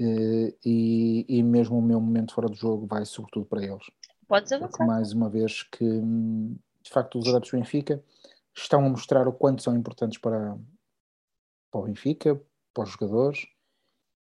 Eh, 0.00 0.54
E, 0.64 1.24
e 1.28 1.42
mesmo 1.42 1.78
o 1.78 1.82
meu 1.82 2.00
momento 2.00 2.34
fora 2.34 2.48
do 2.48 2.54
jogo 2.54 2.86
vai 2.86 3.04
sobretudo 3.04 3.46
para 3.46 3.64
eles. 3.64 3.84
Podes 4.26 4.50
Porque 4.50 4.64
avançar. 4.64 4.86
mais 4.86 5.12
uma 5.12 5.28
vez 5.30 5.62
que 5.62 5.84
hum, 5.84 6.56
de 6.82 6.90
facto 6.90 7.18
os 7.18 7.26
adeptos 7.28 7.50
do 7.50 7.58
Benfica 7.58 8.04
estão 8.54 8.84
a 8.84 8.88
mostrar 8.88 9.26
o 9.28 9.32
quanto 9.32 9.62
são 9.62 9.74
importantes 9.76 10.18
para, 10.18 10.56
para 11.70 11.80
o 11.80 11.84
Benfica, 11.84 12.40
para 12.74 12.84
os 12.84 12.90
jogadores, 12.90 13.46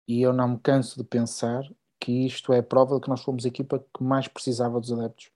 e 0.07 0.22
eu 0.22 0.32
não 0.32 0.48
me 0.48 0.59
canso 0.59 0.96
de 0.96 1.05
pensar 1.05 1.64
que 1.98 2.26
isto 2.26 2.52
é 2.52 2.61
prova 2.61 2.96
de 2.96 3.00
que 3.00 3.09
nós 3.09 3.22
fomos 3.22 3.44
a 3.44 3.48
equipa 3.48 3.84
que 3.96 4.02
mais 4.02 4.28
precisava 4.28 4.78
dos 4.78 4.92
adeptos. 4.92 5.30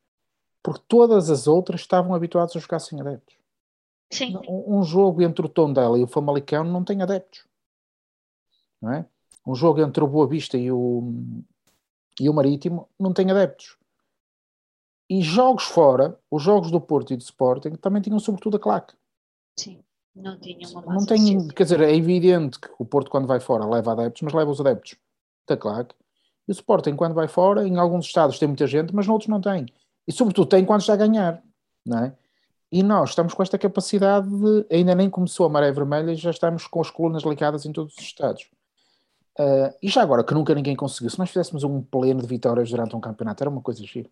Porque 0.62 0.82
todas 0.86 1.30
as 1.30 1.46
outras 1.46 1.80
estavam 1.80 2.14
habituadas 2.14 2.54
a 2.54 2.58
jogar 2.58 2.78
sem 2.78 3.00
adeptos. 3.00 3.36
Sim, 4.10 4.36
Um, 4.48 4.78
um 4.78 4.82
jogo 4.82 5.22
entre 5.22 5.44
o 5.44 5.48
Tondela 5.48 5.98
e 5.98 6.02
o 6.02 6.06
Famalicão 6.06 6.64
não 6.64 6.84
tem 6.84 7.02
adeptos. 7.02 7.46
Não 8.80 8.92
é? 8.92 9.06
Um 9.46 9.54
jogo 9.54 9.80
entre 9.80 10.02
o 10.02 10.08
Boa 10.08 10.26
Vista 10.26 10.58
e 10.58 10.70
o, 10.70 11.12
e 12.20 12.28
o 12.28 12.34
Marítimo 12.34 12.88
não 12.98 13.12
tem 13.12 13.30
adeptos. 13.30 13.78
E 15.08 15.22
jogos 15.22 15.64
fora, 15.64 16.18
os 16.30 16.42
jogos 16.42 16.70
do 16.70 16.80
Porto 16.80 17.14
e 17.14 17.16
do 17.16 17.22
Sporting 17.22 17.70
também 17.76 18.02
tinham 18.02 18.18
sobretudo 18.18 18.58
a 18.58 18.60
claque. 18.60 18.94
sim. 19.56 19.82
Não 20.22 20.38
tinha 20.38 20.68
uma 20.68 20.94
Não 20.94 21.06
tem, 21.06 21.48
quer 21.48 21.62
dizer, 21.62 21.80
é 21.80 21.94
evidente 21.94 22.58
que 22.58 22.68
o 22.78 22.84
Porto 22.84 23.10
quando 23.10 23.26
vai 23.26 23.40
fora 23.40 23.64
leva 23.66 23.92
adeptos, 23.92 24.22
mas 24.22 24.32
leva 24.32 24.50
os 24.50 24.60
adeptos 24.60 24.96
da 25.46 25.56
claque. 25.56 25.94
E 26.46 26.50
o 26.50 26.52
Sporting 26.52 26.96
quando 26.96 27.14
vai 27.14 27.28
fora, 27.28 27.66
em 27.66 27.78
alguns 27.78 28.06
estados 28.06 28.38
tem 28.38 28.48
muita 28.48 28.66
gente, 28.66 28.94
mas 28.94 29.06
noutros 29.06 29.28
não 29.28 29.40
tem. 29.40 29.66
E 30.06 30.12
sobretudo 30.12 30.48
tem 30.48 30.64
quando 30.64 30.80
está 30.80 30.94
a 30.94 30.96
ganhar, 30.96 31.42
não 31.84 31.98
é? 32.04 32.16
E 32.70 32.82
nós 32.82 33.10
estamos 33.10 33.32
com 33.32 33.42
esta 33.42 33.58
capacidade 33.58 34.28
de, 34.28 34.66
ainda 34.70 34.94
nem 34.94 35.08
começou 35.08 35.46
a 35.46 35.48
maré 35.48 35.70
vermelha 35.72 36.12
e 36.12 36.16
já 36.16 36.30
estamos 36.30 36.66
com 36.66 36.80
as 36.80 36.90
colunas 36.90 37.22
ligadas 37.22 37.64
em 37.64 37.72
todos 37.72 37.94
os 37.94 38.00
estados. 38.02 38.50
Ah, 39.38 39.72
e 39.80 39.88
já 39.88 40.02
agora, 40.02 40.24
que 40.24 40.34
nunca 40.34 40.54
ninguém 40.54 40.74
conseguiu, 40.74 41.10
se 41.10 41.18
nós 41.18 41.30
fizéssemos 41.30 41.62
um 41.62 41.80
pleno 41.80 42.20
de 42.20 42.26
vitórias 42.26 42.70
durante 42.70 42.96
um 42.96 43.00
campeonato, 43.00 43.42
era 43.42 43.50
uma 43.50 43.62
coisa 43.62 43.82
gira. 43.84 44.10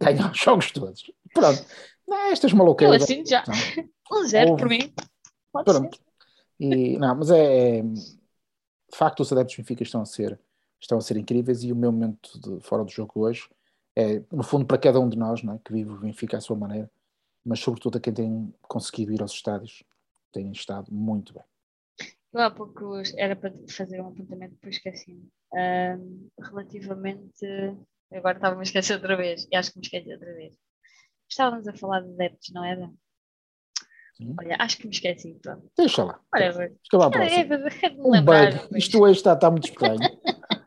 Ganhar 0.00 0.30
os 0.30 0.38
jogos 0.38 0.70
todos. 0.72 1.10
Pronto. 1.34 1.64
Não, 2.06 2.30
estas 2.30 2.52
Eu 2.52 2.58
maluqueiras. 2.58 3.02
assino 3.02 3.26
já. 3.26 3.44
Não. 3.46 3.54
Um 4.12 4.24
zero 4.24 4.50
Houve. 4.50 4.62
por 4.62 4.68
mim. 4.68 4.92
Pode. 5.52 5.64
Pronto. 5.64 5.98
E, 6.60 6.96
não, 6.96 7.16
mas 7.16 7.28
é, 7.30 7.78
é- 7.78 7.82
de 7.82 8.96
facto 8.96 9.20
os 9.20 9.32
adeptos 9.32 9.56
Benfica 9.56 9.82
estão 9.82 10.00
a 10.00 10.06
ser 10.06 10.38
estão 10.80 10.96
a 10.98 11.00
ser 11.00 11.16
incríveis 11.16 11.64
e 11.64 11.72
o 11.72 11.76
meu 11.76 11.90
momento 11.90 12.38
de 12.40 12.60
fora 12.60 12.84
do 12.84 12.90
jogo 12.90 13.12
hoje 13.20 13.48
é 13.96 14.22
no 14.30 14.44
fundo 14.44 14.64
para 14.64 14.78
cada 14.78 15.00
um 15.00 15.08
de 15.08 15.18
nós, 15.18 15.42
não 15.42 15.54
é? 15.54 15.58
que 15.64 15.72
vive 15.72 15.90
o 15.90 15.98
Benfica 15.98 16.36
à 16.36 16.40
sua 16.40 16.54
maneira, 16.54 16.88
mas 17.44 17.58
sobretudo 17.58 17.98
a 17.98 18.00
quem 18.00 18.12
tem 18.12 18.54
conseguido 18.62 19.12
ir 19.12 19.22
aos 19.22 19.32
estádios, 19.32 19.82
tem 20.30 20.52
estado 20.52 20.92
muito 20.92 21.32
bem. 21.34 21.42
Eu 22.32 22.40
há 22.42 22.50
pouco 22.50 22.92
era 23.16 23.34
para 23.34 23.52
fazer 23.68 24.00
um 24.00 24.08
apontamento, 24.08 24.54
depois 24.54 24.76
esqueci-me. 24.76 25.26
Ahm, 25.54 26.28
relativamente. 26.38 27.46
Agora 28.12 28.36
estava-me 28.36 28.60
a 28.60 28.64
esquecer 28.64 28.94
outra 28.94 29.16
vez, 29.16 29.48
e 29.50 29.56
acho 29.56 29.72
que 29.72 29.78
me 29.78 29.84
esqueci 29.84 30.12
outra 30.12 30.32
vez. 30.34 30.54
Estávamos 31.28 31.66
a 31.68 31.72
falar 31.74 32.00
de 32.00 32.10
adeptos, 32.12 32.50
não 32.52 32.64
era? 32.64 32.90
Sim. 34.16 34.34
Olha, 34.40 34.56
acho 34.58 34.78
que 34.78 34.86
me 34.86 34.92
esqueci. 34.94 35.34
Pronto. 35.42 35.70
Deixa 35.76 36.02
lá. 36.04 36.20
Whatever. 36.32 36.74
Fica 36.84 36.96
lá 36.96 37.10
É, 37.22 37.34
é, 37.34 37.40
é 37.40 37.44
de 37.90 37.96
me 37.96 38.00
Um 38.02 38.10
lembrar. 38.12 38.52
bug. 38.52 38.78
Isto 38.78 39.00
hoje 39.02 39.18
está, 39.18 39.34
está 39.34 39.50
muito 39.50 39.68
estranho. 39.68 39.98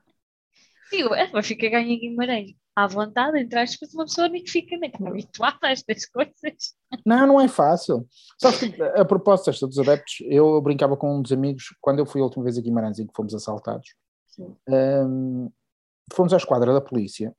Digo, 0.92 1.14
é, 1.14 1.30
mas 1.32 1.46
fica 1.48 1.70
ganha 1.70 1.94
em 1.94 2.00
Guimarães. 2.00 2.52
À 2.76 2.88
vontade, 2.88 3.38
entre 3.40 3.60
aspas, 3.60 3.94
uma 3.94 4.06
pessoa 4.06 4.30
nem 4.30 4.46
fica 4.46 4.76
nem 4.78 4.92
habituada 5.06 5.58
a 5.64 5.72
estas 5.72 6.06
coisas. 6.06 6.76
Não, 7.06 7.28
não 7.28 7.42
é 7.42 7.48
fácil. 7.48 8.08
Sabes 8.40 8.60
que 8.60 8.82
a 8.82 9.04
propósito 9.06 9.48
desta 9.48 9.68
dos 9.68 9.78
adeptos, 9.80 10.16
eu 10.22 10.60
brincava 10.62 10.96
com 10.96 11.18
um 11.18 11.22
dos 11.22 11.32
amigos, 11.32 11.76
quando 11.82 12.00
eu 12.00 12.06
fui 12.06 12.22
a 12.22 12.24
última 12.24 12.44
vez 12.46 12.58
a 12.58 12.62
Guimarães 12.62 12.98
em 13.00 13.06
que 13.06 13.14
fomos 13.16 13.34
assaltados, 13.36 13.94
hum, 14.68 15.52
fomos 16.14 16.34
à 16.34 16.38
esquadra 16.38 16.74
da 16.74 16.82
polícia 16.82 17.36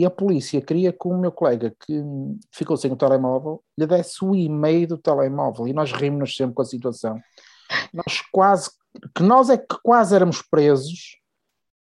e 0.00 0.06
a 0.06 0.10
polícia 0.10 0.62
queria 0.62 0.94
que 0.94 1.06
o 1.06 1.14
meu 1.14 1.30
colega 1.30 1.76
que 1.78 2.02
ficou 2.50 2.74
sem 2.74 2.90
o 2.90 2.96
telemóvel 2.96 3.62
lhe 3.76 3.86
desse 3.86 4.24
o 4.24 4.34
e-mail 4.34 4.88
do 4.88 4.96
telemóvel 4.96 5.68
e 5.68 5.74
nós 5.74 5.92
rimos 5.92 6.34
sempre 6.34 6.54
com 6.54 6.62
a 6.62 6.64
situação. 6.64 7.20
Nós 7.92 8.22
quase, 8.32 8.70
que 9.14 9.22
nós 9.22 9.50
é 9.50 9.58
que 9.58 9.76
quase 9.82 10.14
éramos 10.14 10.40
presos 10.40 11.18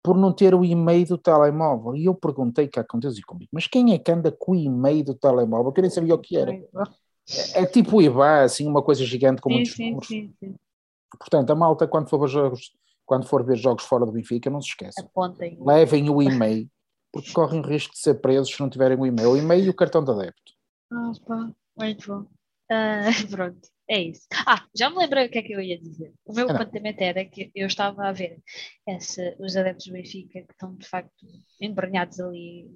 por 0.03 0.17
não 0.17 0.33
ter 0.33 0.55
o 0.55 0.64
e-mail 0.64 1.07
do 1.07 1.19
telemóvel. 1.19 1.95
E 1.95 2.07
eu 2.07 2.14
perguntei 2.14 2.67
cá 2.69 2.83
com 2.83 2.99
Deus 2.99 3.19
e 3.19 3.23
comigo, 3.23 3.51
mas 3.53 3.67
quem 3.67 3.93
é 3.93 3.99
que 3.99 4.11
anda 4.11 4.33
com 4.33 4.53
o 4.53 4.57
e-mail 4.57 5.05
do 5.05 5.14
telemóvel? 5.14 5.71
Que 5.71 5.81
eu 5.81 5.83
nem 5.83 5.91
sabia 5.91 6.14
o 6.14 6.19
que 6.19 6.39
era. 6.39 6.55
É, 6.55 7.62
é 7.62 7.67
tipo 7.67 7.99
o 7.99 8.03
IBA, 8.03 8.45
assim, 8.45 8.67
uma 8.67 8.83
coisa 8.83 9.05
gigante 9.05 9.43
com 9.43 9.51
Sim, 9.51 9.55
muitos 9.57 9.75
sim, 9.75 9.85
números. 9.91 10.09
sim, 10.09 10.33
sim. 10.41 10.55
Portanto, 11.19 11.51
a 11.51 11.55
malta, 11.55 11.87
quando 11.87 12.09
for 12.09 12.21
ver 12.21 12.29
jogos, 12.29 12.73
quando 13.05 13.27
for 13.27 13.45
ver 13.45 13.57
jogos 13.57 13.85
fora 13.85 14.07
do 14.07 14.12
Benfica, 14.12 14.49
não 14.49 14.62
se 14.62 14.69
esqueçam. 14.69 15.05
Apontem. 15.05 15.59
Levem 15.61 16.09
o 16.09 16.23
e-mail, 16.23 16.67
porque 17.12 17.32
correm 17.32 17.61
o 17.61 17.66
risco 17.66 17.92
de 17.94 18.00
ser 18.00 18.14
presos 18.16 18.54
se 18.54 18.61
não 18.61 18.70
tiverem 18.70 18.98
o 18.98 19.07
e-mail. 19.07 19.30
O 19.32 19.36
e-mail 19.36 19.64
e 19.66 19.70
o 19.70 19.74
cartão 19.74 20.04
de 20.04 20.11
adepto. 20.12 20.52
Ah, 20.90 21.12
pá, 21.26 21.52
muito 21.76 22.07
bom. 22.09 22.26
Ah, 22.70 23.02
pronto, 23.30 23.68
é 23.88 24.02
isso. 24.02 24.26
Ah, 24.46 24.66
já 24.76 24.90
me 24.90 24.96
lembrei 24.98 25.26
o 25.26 25.30
que 25.30 25.38
é 25.38 25.42
que 25.42 25.52
eu 25.52 25.61
ia 25.61 25.78
dizer. 25.78 26.12
O 26.24 26.32
meu 26.32 26.48
Ah, 26.48 26.61
apontamento 26.61 27.02
era 27.02 27.24
que 27.24 27.50
eu 27.54 27.66
estava 27.66 28.09
a 28.09 28.12
ver 28.12 28.42
esse, 28.86 29.36
os 29.40 29.57
adeptos 29.57 29.86
do 29.86 29.92
Benfica 29.92 30.42
que 30.42 30.52
estão 30.52 30.74
de 30.76 30.86
facto 30.88 31.12
embrenhados 31.61 32.20
ali 32.20 32.70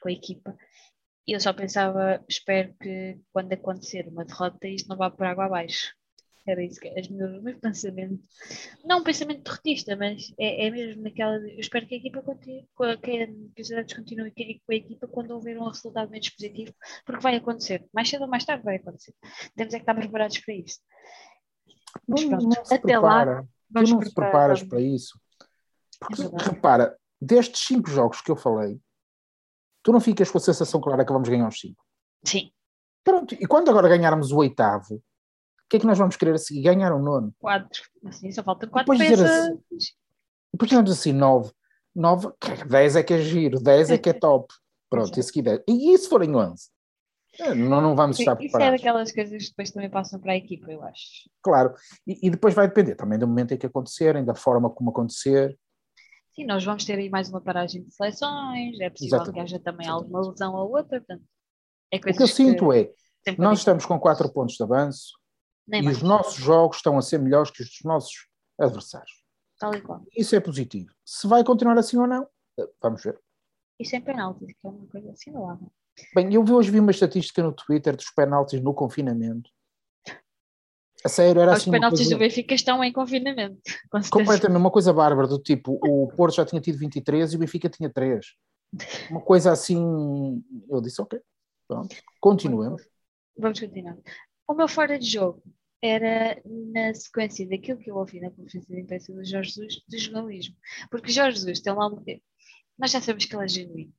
com 0.00 0.08
a 0.08 0.12
equipa. 0.12 0.56
E 1.28 1.34
eu 1.34 1.40
só 1.40 1.52
pensava, 1.54 2.24
espero 2.28 2.74
que 2.82 3.18
quando 3.32 3.54
acontecer 3.54 4.08
uma 4.08 4.24
derrota 4.26 4.68
isto 4.68 4.88
não 4.88 4.96
vá 4.98 5.10
por 5.10 5.26
água 5.26 5.46
abaixo. 5.46 5.94
Era 6.48 6.62
isso 6.64 6.80
que 6.80 6.88
as 6.88 7.08
meus, 7.08 7.38
o 7.38 7.42
meu 7.42 7.58
pensamento. 7.58 8.18
Não 8.84 9.00
um 9.00 9.04
pensamento 9.04 9.42
derrotista, 9.42 9.94
mas 9.96 10.32
é, 10.38 10.66
é 10.66 10.70
mesmo 10.70 11.02
naquela. 11.02 11.38
de- 11.38 11.52
Eu 11.54 11.60
espero 11.60 11.86
que 11.86 11.94
a 11.94 11.98
equipa 11.98 12.22
continue, 12.22 12.66
que, 13.02 13.26
que 13.54 13.62
os 13.62 13.70
adeptos 13.70 13.96
continuem 13.96 14.32
com 14.32 14.72
a 14.72 14.74
equipa 14.74 15.06
quando 15.08 15.32
houver 15.32 15.58
um 15.58 15.68
resultado 15.68 16.10
menos 16.10 16.30
positivo 16.30 16.72
porque 17.04 17.20
vai 17.22 17.36
acontecer. 17.36 17.86
Mais 17.92 18.08
cedo 18.08 18.22
ou 18.22 18.28
mais 18.28 18.44
tarde 18.44 18.64
vai 18.64 18.76
acontecer. 18.76 19.14
Temos 19.54 19.74
é 19.74 19.76
que 19.78 19.82
estar 19.82 19.94
preparados 19.94 20.38
para 20.38 20.54
isso. 20.54 20.80
Mas 22.06 22.22
Não- 22.22 22.28
pronto, 22.30 22.44
não 22.56 22.64
se 22.64 22.74
até 22.74 22.98
lá. 22.98 23.24
prepara. 23.24 23.42
Tu 23.42 23.48
vamos 23.70 23.90
não 23.90 24.00
te 24.00 24.14
preparas 24.14 24.62
para 24.62 24.80
isso. 24.80 25.20
Porque, 26.00 26.22
É 26.22 26.50
repara, 26.50 26.96
destes 27.20 27.66
cinco 27.66 27.90
jogos 27.90 28.20
que 28.22 28.30
eu 28.30 28.36
falei, 28.36 28.80
tu 29.82 29.92
não 29.92 30.00
ficas 30.00 30.30
com 30.30 30.38
a 30.38 30.40
sensação 30.40 30.80
clara 30.80 31.04
que 31.04 31.12
vamos 31.12 31.28
ganhar 31.28 31.48
os 31.48 31.58
cinco. 31.60 31.84
Sim, 32.24 32.50
Pronto, 33.04 33.34
e 33.34 33.46
quando 33.46 33.70
agora 33.70 33.88
ganharmos 33.88 34.32
o 34.32 34.36
oitavo, 34.36 35.02
que 35.68 35.76
é 35.76 35.80
que 35.80 35.86
nós 35.86 35.98
vamos 35.98 36.16
querer 36.16 36.34
a 36.34 36.38
seguir? 36.38 36.62
Ganhar 36.62 36.92
o 36.92 36.98
nono. 37.02 37.34
quatro. 37.38 37.82
Assim, 38.06 38.30
só 38.32 38.42
faltam 38.42 38.68
quatro 38.68 38.92
Depois 38.96 39.10
peças. 39.20 39.56
Depois 40.52 40.70
temos 40.70 40.90
assim 40.90 41.12
nove. 41.12 41.52
Nove, 41.94 42.28
10 42.68 42.96
é 42.96 43.02
que 43.02 43.14
é 43.14 43.20
giro, 43.20 43.60
10 43.60 43.90
é 43.90 43.98
que 43.98 44.08
é 44.10 44.12
top. 44.12 44.52
Pronto, 44.88 45.16
e 45.16 45.20
a 45.20 45.22
seguir 45.22 45.42
10. 45.42 45.60
E 45.68 45.92
e 45.92 45.98
se 45.98 46.08
forem 46.08 46.34
11? 46.34 46.70
Eh, 47.38 47.54
Não, 47.54 47.80
não 47.80 47.94
vamos 47.94 48.18
estar 48.18 48.32
Isso 48.32 48.40
é 48.40 48.48
preparados. 48.48 48.80
daquelas 48.80 49.12
coisas 49.12 49.42
que 49.42 49.50
depois 49.50 49.70
também 49.70 49.90
passam 49.90 50.18
para 50.20 50.32
a 50.32 50.36
equipa, 50.36 50.70
eu 50.70 50.82
acho. 50.82 51.28
Claro. 51.42 51.74
E, 52.06 52.26
e 52.26 52.30
depois 52.30 52.54
vai 52.54 52.66
depender 52.68 52.94
também 52.94 53.18
do 53.18 53.26
momento 53.28 53.52
em 53.52 53.58
que 53.58 53.66
acontecerem, 53.66 54.24
da 54.24 54.34
forma 54.34 54.70
como 54.70 54.90
acontecer. 54.90 55.58
Sim, 56.34 56.46
nós 56.46 56.64
vamos 56.64 56.84
ter 56.84 56.98
aí 56.98 57.10
mais 57.10 57.28
uma 57.28 57.40
paragem 57.40 57.82
de 57.82 57.92
seleções, 57.94 58.78
é 58.80 58.88
possível 58.90 59.16
Exatamente. 59.18 59.34
que 59.34 59.40
haja 59.40 59.58
também 59.58 59.86
Exatamente. 59.86 60.14
alguma 60.14 60.30
lesão 60.30 60.54
ou 60.54 60.70
outra, 60.70 61.00
portanto, 61.00 61.24
é 61.92 61.96
O 61.96 62.00
que 62.00 62.22
eu 62.22 62.26
sinto 62.28 62.72
é, 62.72 62.90
sempre 63.24 63.42
nós 63.42 63.58
estamos 63.58 63.84
com 63.84 63.98
4 63.98 64.32
pontos 64.32 64.54
de 64.54 64.62
avanço 64.62 65.18
Nem 65.68 65.80
e 65.80 65.84
mais, 65.84 65.98
os 65.98 66.02
nossos 66.02 66.34
jogos 66.36 66.78
estão 66.78 66.96
a 66.98 67.02
ser 67.02 67.18
melhores 67.18 67.50
que 67.50 67.62
os 67.62 67.68
dos 67.68 67.80
nossos 67.84 68.26
adversários. 68.58 69.22
tal 69.58 69.74
e 69.74 69.80
qual. 69.80 70.02
Isso 70.16 70.34
é 70.34 70.40
positivo. 70.40 70.90
Se 71.04 71.26
vai 71.28 71.44
continuar 71.44 71.78
assim 71.78 71.96
ou 71.98 72.06
não, 72.06 72.26
Uh, 72.60 72.68
vamos 72.82 73.02
ver. 73.04 73.16
E 73.78 73.84
sem 73.84 74.00
penaltis, 74.00 74.48
que 74.48 74.66
é 74.66 74.68
uma 74.68 74.86
coisa 74.88 75.12
assim 75.12 75.30
lá. 75.30 75.56
Bem, 76.12 76.34
eu 76.34 76.42
hoje 76.44 76.72
vi 76.72 76.80
uma 76.80 76.90
estatística 76.90 77.40
no 77.40 77.52
Twitter 77.52 77.94
dos 77.94 78.10
penaltis 78.10 78.60
no 78.60 78.74
confinamento. 78.74 79.48
A 81.04 81.08
sério, 81.08 81.40
era 81.40 81.52
Os 81.52 81.58
assim. 81.58 81.70
uma 81.70 81.76
penaltis 81.76 82.00
coisa- 82.00 82.14
do 82.16 82.18
Benfica 82.18 82.54
estão 82.54 82.82
em 82.82 82.92
confinamento. 82.92 83.60
com. 83.90 84.00
Completamente, 84.10 84.58
uma 84.58 84.70
coisa 84.72 84.92
bárbara, 84.92 85.28
do 85.28 85.38
tipo, 85.38 85.78
o 85.84 86.08
Porto 86.16 86.34
já 86.34 86.44
tinha 86.44 86.60
tido 86.60 86.76
23 86.78 87.32
e 87.32 87.36
o 87.36 87.38
Benfica 87.38 87.68
tinha 87.68 87.88
3. 87.88 88.26
Uma 89.08 89.20
coisa 89.20 89.52
assim, 89.52 89.80
eu 90.68 90.80
disse, 90.80 91.00
ok, 91.00 91.20
pronto, 91.68 91.94
continuemos. 92.20 92.82
Vamos 93.36 93.60
continuar. 93.60 93.96
O 94.48 94.54
meu 94.54 94.66
fora 94.66 94.98
de 94.98 95.06
jogo 95.06 95.42
era 95.82 96.40
na 96.44 96.94
sequência 96.94 97.46
daquilo 97.46 97.78
que 97.78 97.90
eu 97.90 97.96
ouvi 97.96 98.18
na 98.18 98.30
conferência 98.30 98.74
de 98.74 98.80
imprensa 98.80 99.12
do 99.12 99.24
Jorge 99.24 99.50
Jesus, 99.50 99.82
do 99.86 99.98
jornalismo. 99.98 100.56
Porque 100.90 101.12
Jorge 101.12 101.36
Jesus 101.36 101.60
tem 101.60 101.72
lá 101.72 101.86
um 101.86 102.02
nós 102.78 102.92
já 102.92 103.00
sabemos 103.00 103.26
que 103.26 103.34
ele 103.34 103.44
é 103.44 103.48
genuíno, 103.48 103.94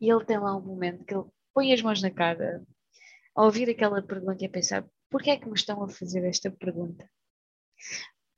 e 0.00 0.08
ele 0.08 0.24
tem 0.24 0.38
lá 0.38 0.56
um 0.56 0.62
momento 0.62 1.04
que 1.04 1.14
ele 1.14 1.24
põe 1.52 1.72
as 1.72 1.82
mãos 1.82 2.00
na 2.00 2.10
cara 2.10 2.64
a 3.34 3.44
ouvir 3.44 3.68
aquela 3.68 4.00
pergunta 4.00 4.42
e 4.42 4.46
a 4.46 4.50
pensar, 4.50 4.88
porquê 5.10 5.30
é 5.30 5.36
que 5.36 5.46
me 5.46 5.54
estão 5.54 5.82
a 5.82 5.88
fazer 5.88 6.24
esta 6.24 6.50
pergunta? 6.50 7.10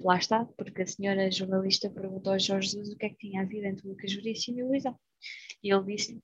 Lá 0.00 0.16
está, 0.16 0.44
porque 0.44 0.82
a 0.82 0.86
senhora 0.86 1.30
jornalista 1.30 1.90
perguntou 1.90 2.32
ao 2.32 2.38
Jorge 2.38 2.70
Jesus 2.70 2.92
o 2.92 2.96
que 2.96 3.06
é 3.06 3.10
que 3.10 3.16
tinha 3.16 3.42
havido 3.42 3.66
entre 3.66 3.86
o 3.86 3.90
Lucas 3.90 4.12
Veríssimo 4.12 4.58
e 4.58 4.62
o 4.64 4.68
Luizão. 4.68 4.98
E 5.62 5.72
ele 5.72 5.94
disse 5.94 6.20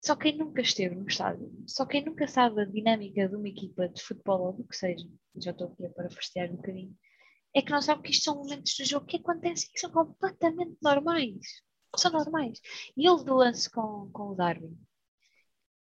só 0.00 0.16
quem 0.16 0.36
nunca 0.36 0.62
esteve 0.62 0.94
no 0.94 1.06
estádio, 1.08 1.52
só 1.66 1.84
quem 1.86 2.04
nunca 2.04 2.26
sabe 2.26 2.62
a 2.62 2.64
dinâmica 2.64 3.28
de 3.28 3.36
uma 3.36 3.48
equipa 3.48 3.88
de 3.88 4.02
futebol 4.02 4.46
ou 4.46 4.52
do 4.52 4.64
que 4.64 4.76
seja, 4.76 5.06
já 5.36 5.50
estou 5.50 5.68
aqui 5.68 5.86
a 5.86 5.90
parafrasear 5.90 6.50
um 6.50 6.56
bocadinho, 6.56 6.96
é 7.54 7.62
que 7.62 7.70
não 7.70 7.82
sabe 7.82 8.02
que 8.02 8.10
isto 8.10 8.24
são 8.24 8.36
momentos 8.36 8.74
do 8.76 8.84
jogo 8.84 9.06
que 9.06 9.16
acontecem 9.16 9.68
que 9.72 9.80
são 9.80 9.90
completamente 9.90 10.76
normais. 10.82 11.62
São 11.96 12.12
normais. 12.12 12.60
E 12.96 13.08
ele 13.08 13.24
do 13.24 13.34
lance 13.34 13.70
com, 13.70 14.10
com 14.12 14.30
o 14.30 14.34
Darwin. 14.34 14.76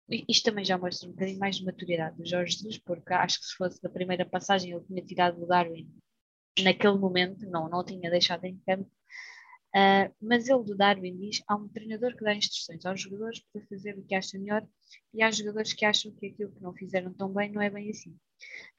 Isto 0.07 0.45
também 0.45 0.63
já 0.63 0.77
mostra 0.77 1.09
um 1.09 1.13
bocadinho 1.13 1.39
mais 1.39 1.55
de 1.57 1.65
maturidade 1.65 2.15
do 2.15 2.25
Jorge 2.25 2.57
Jesus, 2.57 2.77
porque 2.77 3.11
acho 3.11 3.39
que 3.39 3.45
se 3.47 3.55
fosse 3.55 3.81
da 3.81 3.89
primeira 3.89 4.23
passagem 4.23 4.71
ele 4.71 4.85
tinha 4.85 5.03
tirado 5.03 5.41
o 5.41 5.47
Darwin 5.47 5.91
naquele 6.61 6.97
momento, 6.97 7.45
não, 7.49 7.67
não 7.67 7.79
o 7.79 7.83
tinha 7.83 8.09
deixado 8.09 8.45
em 8.45 8.57
campo. 8.59 8.89
Ah, 9.75 10.09
mas 10.21 10.47
ele 10.47 10.63
do 10.63 10.75
Darwin 10.75 11.17
diz: 11.17 11.43
há 11.47 11.55
um 11.55 11.67
treinador 11.67 12.15
que 12.15 12.23
dá 12.23 12.33
instruções 12.33 12.85
aos 12.85 13.01
jogadores 13.01 13.41
para 13.51 13.61
fazer 13.67 13.97
o 13.97 14.03
que 14.05 14.15
acha 14.15 14.39
melhor, 14.39 14.65
e 15.13 15.21
há 15.21 15.29
jogadores 15.29 15.73
que 15.73 15.83
acham 15.85 16.13
que 16.13 16.27
aquilo 16.27 16.51
que 16.53 16.61
não 16.61 16.73
fizeram 16.73 17.13
tão 17.13 17.33
bem 17.33 17.51
não 17.51 17.61
é 17.61 17.69
bem 17.69 17.89
assim. 17.89 18.15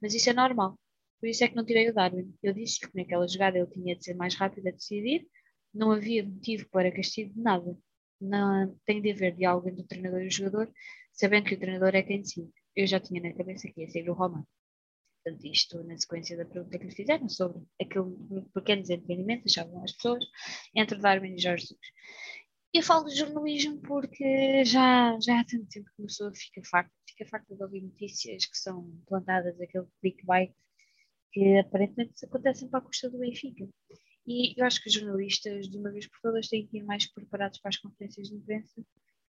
Mas 0.00 0.14
isso 0.14 0.30
é 0.30 0.32
normal. 0.32 0.78
Por 1.20 1.28
isso 1.28 1.44
é 1.44 1.48
que 1.48 1.56
não 1.56 1.64
tirei 1.66 1.90
o 1.90 1.94
Darwin. 1.94 2.34
Eu 2.42 2.54
disse 2.54 2.80
que 2.80 2.96
naquela 2.96 3.28
jogada 3.28 3.58
ele 3.58 3.66
tinha 3.68 3.94
de 3.96 4.04
ser 4.04 4.14
mais 4.14 4.34
rápido 4.34 4.68
a 4.68 4.70
decidir, 4.70 5.26
não 5.74 5.92
havia 5.92 6.24
motivo 6.24 6.68
para 6.70 6.90
castigo 6.92 7.34
de 7.34 7.40
nada. 7.40 7.76
Não, 8.20 8.74
tem 8.86 9.02
de 9.02 9.12
haver 9.12 9.34
diálogo 9.36 9.68
entre 9.68 9.82
o 9.82 9.86
treinador 9.86 10.22
e 10.22 10.28
o 10.28 10.30
jogador, 10.30 10.72
sabendo 11.12 11.46
que 11.46 11.54
o 11.54 11.58
treinador 11.58 11.94
é 11.94 12.02
quem 12.02 12.20
decide. 12.22 12.50
Eu 12.74 12.86
já 12.86 13.00
tinha 13.00 13.20
na 13.20 13.34
cabeça 13.34 13.68
que 13.70 13.82
ia 13.82 13.88
ser 13.88 14.08
o 14.08 14.14
Romano. 14.14 14.46
Portanto, 15.26 15.44
isto 15.44 15.82
na 15.82 15.98
sequência 15.98 16.36
da 16.36 16.44
pergunta 16.44 16.78
que 16.78 16.86
lhe 16.86 16.94
fizeram 16.94 17.28
sobre 17.28 17.60
aquele 17.80 18.14
pequeno 18.54 18.82
desentendimento, 18.82 19.42
achavam 19.46 19.82
as 19.82 19.90
pessoas, 19.90 20.24
entre 20.72 20.98
Darwin 20.98 21.34
e 21.34 21.42
Jorge 21.42 21.62
Jesus. 21.62 21.80
Eu 22.72 22.82
falo 22.84 23.06
de 23.06 23.16
jornalismo 23.16 23.80
porque 23.80 24.64
já, 24.64 25.18
já 25.18 25.40
há 25.40 25.44
tanto 25.44 25.66
tempo 25.66 25.86
que 25.86 26.00
uma 26.00 26.06
pessoa 26.06 26.32
fica 26.32 26.62
farta, 26.64 26.92
fica 27.08 27.28
farta 27.28 27.56
de 27.56 27.60
ouvir 27.60 27.82
notícias 27.82 28.46
que 28.46 28.56
são 28.56 28.88
plantadas, 29.08 29.60
aquele 29.60 29.86
clickbait, 30.00 30.54
que 31.32 31.58
aparentemente 31.58 32.24
acontecem 32.24 32.68
para 32.68 32.78
a 32.78 32.82
custa 32.82 33.10
do 33.10 33.18
Benfica. 33.18 33.68
E 34.28 34.54
eu 34.56 34.64
acho 34.64 34.80
que 34.80 34.88
os 34.88 34.94
jornalistas, 34.94 35.68
de 35.68 35.76
uma 35.76 35.90
vez 35.90 36.06
por 36.06 36.20
todas, 36.22 36.46
têm 36.46 36.68
que 36.68 36.78
ir 36.78 36.84
mais 36.84 37.04
preparados 37.12 37.58
para 37.58 37.70
as 37.70 37.78
conferências 37.78 38.28
de 38.28 38.36
imprensa, 38.36 38.80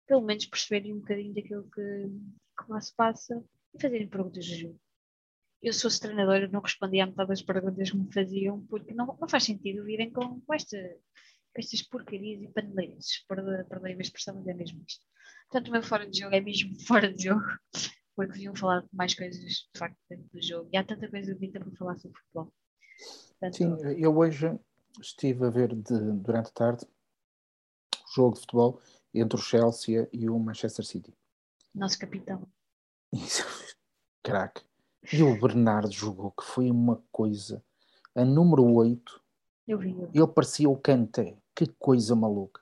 pelo 0.07 0.21
menos 0.21 0.45
perceberem 0.45 0.93
um 0.93 0.99
bocadinho 0.99 1.33
daquilo 1.33 1.65
que, 1.71 1.81
que 1.81 2.71
lá 2.71 2.83
se 2.83 2.95
passa 2.95 3.43
e 3.75 3.81
fazerem 3.81 4.09
perguntas 4.09 4.45
de 4.45 4.57
jogo. 4.57 4.79
Eu, 5.67 5.73
se 5.73 5.83
fosse 5.83 5.99
treinadora, 6.01 6.47
não 6.47 6.61
respondia 6.61 7.03
a 7.03 7.07
metade 7.09 7.29
das 7.29 7.43
perguntas 7.43 7.91
que 7.91 7.97
me 7.97 8.13
faziam, 8.13 8.65
porque 8.67 8.95
não, 8.95 9.07
não 9.21 9.29
faz 9.29 9.43
sentido 9.43 9.83
virem 9.85 10.13
com, 10.13 10.41
com, 10.41 10.55
esta, 10.55 10.79
com 10.79 11.59
estas 11.61 11.83
porcarias 11.83 12.41
e 12.41 12.47
paneleiras. 12.49 13.25
Perdoe 13.29 13.65
perdoe 13.65 13.93
a 13.95 13.97
expressão, 13.99 14.37
mas 14.37 14.47
é 14.47 14.55
mesmo 14.55 14.85
isto. 14.87 15.05
Portanto, 15.51 15.69
o 15.69 15.73
meu 15.73 15.83
fora 15.83 16.09
de 16.09 16.21
jogo 16.21 16.37
é 16.37 16.41
mesmo 16.41 16.73
fora 16.87 17.13
de 17.13 17.25
jogo, 17.25 17.43
porque 18.15 18.33
deviam 18.35 18.55
falar 18.55 18.83
de 18.83 18.89
mais 18.93 19.13
coisas, 19.15 19.43
de 19.43 19.79
facto, 19.79 19.99
dentro 20.09 20.29
do 20.33 20.41
jogo. 20.41 20.71
E 20.73 20.77
há 20.77 20.85
tanta 20.85 21.09
coisa 21.11 21.35
bonita 21.35 21.59
para 21.59 21.73
falar 21.73 21.97
sobre 21.97 22.17
futebol. 22.21 22.53
Portanto, 23.41 23.57
Sim, 23.57 23.77
eu 23.99 24.17
hoje 24.17 24.57
estive 25.01 25.47
a 25.47 25.51
ver 25.51 25.75
de- 25.75 26.13
durante 26.13 26.49
a 26.49 26.53
tarde 26.53 26.87
o 26.87 28.15
jogo 28.15 28.35
de 28.35 28.41
futebol 28.43 28.81
entre 29.13 29.37
o 29.37 29.43
Chelsea 29.43 30.09
e 30.13 30.31
o 30.31 30.39
Manchester 30.39 30.85
City. 30.85 31.13
nosso 31.75 31.99
capitão. 31.99 32.47
Isso, 33.13 33.45
craque. 34.23 34.63
E 35.13 35.23
o 35.23 35.41
Bernardo 35.41 35.93
jogou, 35.93 36.31
que 36.33 36.45
foi 36.45 36.71
uma 36.71 37.03
coisa. 37.13 37.63
A 38.15 38.25
número 38.25 38.65
8, 38.65 39.21
Eu 39.69 39.79
vi. 39.79 39.91
eu 39.91 40.09
vi. 40.09 40.19
ele 40.19 40.27
parecia 40.27 40.69
o 40.69 40.77
Kanté. 40.77 41.37
Que 41.55 41.67
coisa 41.79 42.15
maluca. 42.15 42.61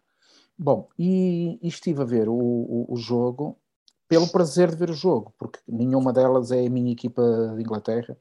Bom, 0.56 0.88
e, 0.98 1.58
e 1.60 1.68
estive 1.68 2.02
a 2.02 2.04
ver 2.04 2.28
o, 2.28 2.34
o, 2.34 2.86
o 2.88 2.96
jogo 2.96 3.58
pelo 4.08 4.28
prazer 4.28 4.70
de 4.70 4.76
ver 4.76 4.90
o 4.90 4.94
jogo, 4.94 5.34
porque 5.38 5.58
nenhuma 5.66 6.12
delas 6.12 6.52
é 6.52 6.64
a 6.64 6.70
minha 6.70 6.92
equipa 6.92 7.22
de 7.56 7.62
Inglaterra 7.62 8.16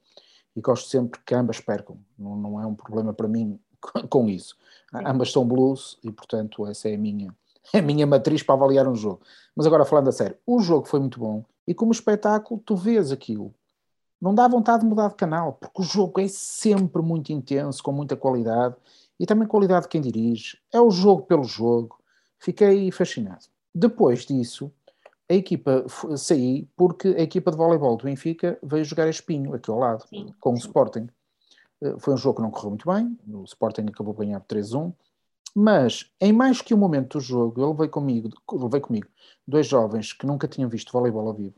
e 0.55 0.61
gosto 0.61 0.89
sempre 0.89 1.19
que 1.25 1.35
ambas 1.35 1.59
percam. 1.59 1.97
Não, 2.17 2.35
não 2.35 2.61
é 2.61 2.65
um 2.65 2.73
problema 2.73 3.13
para 3.13 3.27
mim 3.27 3.59
com 4.09 4.29
isso. 4.29 4.55
Sim. 4.89 5.03
Ambas 5.05 5.31
são 5.31 5.45
blues 5.47 5.99
e, 6.03 6.11
portanto, 6.11 6.65
essa 6.65 6.89
é 6.89 6.95
a 6.95 6.97
minha, 6.97 7.33
a 7.73 7.81
minha 7.81 8.07
matriz 8.07 8.41
para 8.41 8.55
avaliar 8.55 8.87
um 8.87 8.95
jogo. 8.95 9.21
Mas 9.55 9.65
agora, 9.67 9.85
falando 9.85 10.07
a 10.07 10.11
sério, 10.11 10.37
o 10.45 10.59
jogo 10.59 10.87
foi 10.87 10.99
muito 10.99 11.19
bom 11.19 11.43
e 11.67 11.73
como 11.73 11.91
espetáculo, 11.91 12.61
tu 12.65 12.75
vês 12.75 13.11
aquilo. 13.11 13.53
Não 14.23 14.33
dá 14.33 14.47
vontade 14.47 14.83
de 14.83 14.89
mudar 14.89 15.09
de 15.09 15.15
canal, 15.15 15.51
porque 15.51 15.81
o 15.81 15.83
jogo 15.83 16.21
é 16.21 16.29
sempre 16.29 17.01
muito 17.01 17.33
intenso, 17.33 17.83
com 17.83 17.91
muita 17.91 18.15
qualidade 18.15 18.73
e 19.19 19.25
também 19.25 19.45
qualidade 19.45 19.81
de 19.81 19.89
quem 19.89 19.99
dirige. 19.99 20.57
É 20.71 20.79
o 20.79 20.89
jogo 20.89 21.23
pelo 21.23 21.43
jogo. 21.43 21.99
Fiquei 22.39 22.89
fascinado. 22.89 23.43
Depois 23.75 24.25
disso, 24.25 24.71
a 25.29 25.33
equipa 25.33 25.83
saí 26.15 26.69
porque 26.77 27.09
a 27.09 27.21
equipa 27.21 27.51
de 27.51 27.57
voleibol 27.57 27.97
do 27.97 28.05
Benfica 28.05 28.57
veio 28.63 28.85
jogar 28.85 29.07
a 29.07 29.09
Espinho, 29.09 29.53
aqui 29.53 29.69
ao 29.69 29.77
lado, 29.77 30.05
Sim, 30.07 30.33
com 30.39 30.53
o. 30.53 30.55
Sporting. 30.55 31.09
Eh, 31.81 31.95
Foi 31.97 32.13
um 32.13 32.17
jogo 32.17 32.37
que 32.37 32.43
não 32.43 32.51
correu 32.51 32.69
muito 32.69 32.89
bem, 32.89 33.19
o 33.27 33.43
Sporting 33.43 33.87
acabou 33.89 34.13
a 34.13 34.19
ganhar 34.19 34.39
por 34.39 34.55
3-1, 34.55 34.93
mas 35.53 36.09
em 36.21 36.31
mais 36.31 36.61
que 36.61 36.73
um 36.73 36.77
momento 36.77 37.17
do 37.17 37.21
jogo, 37.21 37.61
ele 37.61 37.73
veio 37.73 37.89
comigo, 37.89 38.29
ele 38.53 38.69
veio 38.69 38.81
comigo 38.81 39.07
dois 39.45 39.67
jovens 39.67 40.13
que 40.13 40.25
nunca 40.25 40.47
tinham 40.47 40.69
visto 40.69 40.93
voleibol 40.93 41.27
ao 41.27 41.33
vivo 41.33 41.55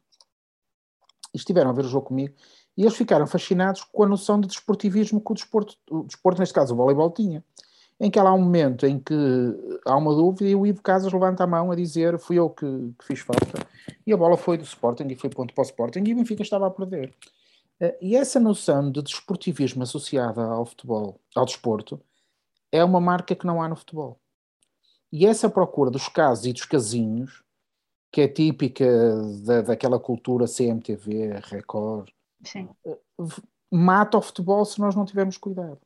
e 1.35 1.37
estiveram 1.37 1.69
a 1.69 1.73
ver 1.73 1.83
o 1.83 1.89
jogo 1.89 2.07
comigo 2.07 2.33
e 2.77 2.83
eles 2.83 2.95
ficaram 2.95 3.27
fascinados 3.27 3.83
com 3.83 4.03
a 4.03 4.07
noção 4.07 4.39
de 4.39 4.47
desportivismo 4.47 5.21
que 5.21 5.31
o 5.31 5.35
desporto, 5.35 5.75
o 5.89 6.03
desporto 6.03 6.39
neste 6.39 6.55
caso 6.55 6.73
o 6.73 6.77
voleibol, 6.77 7.11
tinha. 7.11 7.43
Em 7.97 8.09
que 8.09 8.19
há 8.19 8.33
um 8.33 8.41
momento 8.41 8.85
em 8.85 8.99
que 8.99 9.13
há 9.85 9.95
uma 9.95 10.13
dúvida 10.13 10.49
e 10.49 10.55
o 10.55 10.65
Ivo 10.65 10.81
Casas 10.81 11.11
levanta 11.13 11.45
a 11.45 11.47
mão 11.47 11.71
a 11.71 11.75
dizer 11.75 12.19
fui 12.19 12.37
eu 12.37 12.49
que, 12.49 12.65
que 12.99 13.05
fiz 13.05 13.19
falta 13.19 13.65
e 14.05 14.11
a 14.11 14.17
bola 14.17 14.35
foi 14.35 14.57
do 14.57 14.63
Sporting 14.63 15.07
e 15.09 15.15
foi 15.15 15.29
ponto 15.29 15.53
para 15.53 15.61
o 15.61 15.65
Sporting 15.65 16.03
e 16.05 16.13
o 16.13 16.15
Benfica 16.17 16.41
estava 16.41 16.67
a 16.67 16.71
perder. 16.71 17.13
Eh, 17.79 17.97
E 18.01 18.15
essa 18.17 18.37
noção 18.37 18.91
de 18.91 19.01
desportivismo 19.01 19.83
associada 19.83 20.43
ao 20.43 20.65
futebol, 20.65 21.21
ao 21.33 21.45
desporto, 21.45 22.01
é 22.69 22.83
uma 22.83 22.99
marca 22.99 23.33
que 23.33 23.45
não 23.45 23.61
há 23.61 23.69
no 23.69 23.77
futebol. 23.77 24.19
E 25.09 25.25
essa 25.25 25.49
procura 25.49 25.89
dos 25.89 26.09
casos 26.09 26.45
e 26.45 26.51
dos 26.51 26.65
casinhos, 26.65 27.44
que 28.15 28.21
é 28.21 28.29
típica 28.29 28.85
da, 29.43 29.61
daquela 29.61 29.99
cultura 29.99 30.45
CMTV, 30.47 31.33
Record, 31.43 32.07
Sim. 32.45 32.69
v- 33.19 33.41
mata 33.69 34.17
o 34.17 34.21
futebol 34.21 34.63
se 34.63 34.79
nós 34.79 34.95
não 34.95 35.03
tivermos 35.03 35.37
cuidado. 35.37 35.81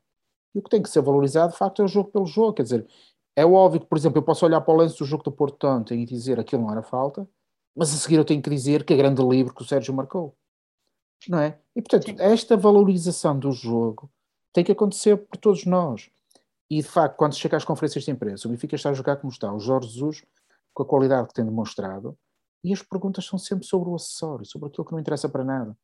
E 0.53 0.59
o 0.59 0.61
que 0.61 0.69
tem 0.69 0.79
que 0.79 0.91
ser 0.91 1.01
valorizado, 1.01 1.53
de 1.53 1.57
facto, 1.57 1.81
é 1.81 1.85
o 1.85 1.87
jogo 1.87 2.11
pelo 2.11 2.27
jogo. 2.27 2.53
Quer 2.53 2.61
dizer, 2.61 2.87
é 3.35 3.43
óbvio 3.43 3.79
que, 3.81 3.87
por 3.87 3.97
exemplo, 3.97 4.19
eu 4.19 4.23
posso 4.23 4.45
olhar 4.45 4.61
para 4.61 4.71
o 4.71 4.77
lance 4.77 4.95
do 4.99 5.05
jogo 5.05 5.23
do 5.23 5.31
Porto 5.31 5.65
ontem 5.65 6.03
e 6.03 6.05
dizer 6.05 6.39
aquilo 6.39 6.61
não 6.61 6.71
era 6.71 6.83
falta, 6.83 7.27
mas 7.75 7.91
a 7.91 7.97
seguir 7.97 8.17
eu 8.17 8.25
tenho 8.25 8.43
que 8.43 8.49
dizer 8.51 8.83
que 8.83 8.93
é 8.93 8.97
grande 8.97 9.23
livre 9.23 9.51
que 9.51 9.63
o 9.63 9.65
Sérgio 9.65 9.91
marcou. 9.91 10.35
Não 11.27 11.39
é? 11.39 11.57
E, 11.75 11.81
portanto, 11.81 12.05
Sim. 12.05 12.15
esta 12.19 12.55
valorização 12.55 13.39
do 13.39 13.51
jogo 13.51 14.07
tem 14.53 14.63
que 14.63 14.71
acontecer 14.71 15.17
por 15.17 15.35
todos 15.37 15.65
nós. 15.65 16.11
E, 16.69 16.77
de 16.77 16.87
facto, 16.87 17.15
quando 17.17 17.33
chega 17.33 17.57
às 17.57 17.65
conferências 17.65 18.03
de 18.03 18.11
imprensa, 18.11 18.47
o 18.47 18.51
Benfica 18.51 18.75
está 18.75 18.91
a 18.91 18.93
jogar 18.93 19.15
como 19.15 19.31
está, 19.33 19.51
o 19.51 19.59
Jorge 19.59 19.89
Jesus, 19.89 20.23
com 20.79 20.83
a 20.83 20.85
qualidade 20.85 21.27
que 21.27 21.33
tem 21.33 21.43
demonstrado, 21.43 22.17
e 22.63 22.71
as 22.71 22.81
perguntas 22.81 23.25
são 23.25 23.37
sempre 23.37 23.65
sobre 23.65 23.89
o 23.89 23.95
acessório, 23.95 24.45
sobre 24.45 24.69
aquilo 24.69 24.85
que 24.85 24.91
não 24.93 24.99
interessa 24.99 25.27
para 25.27 25.43
nada. 25.43 25.77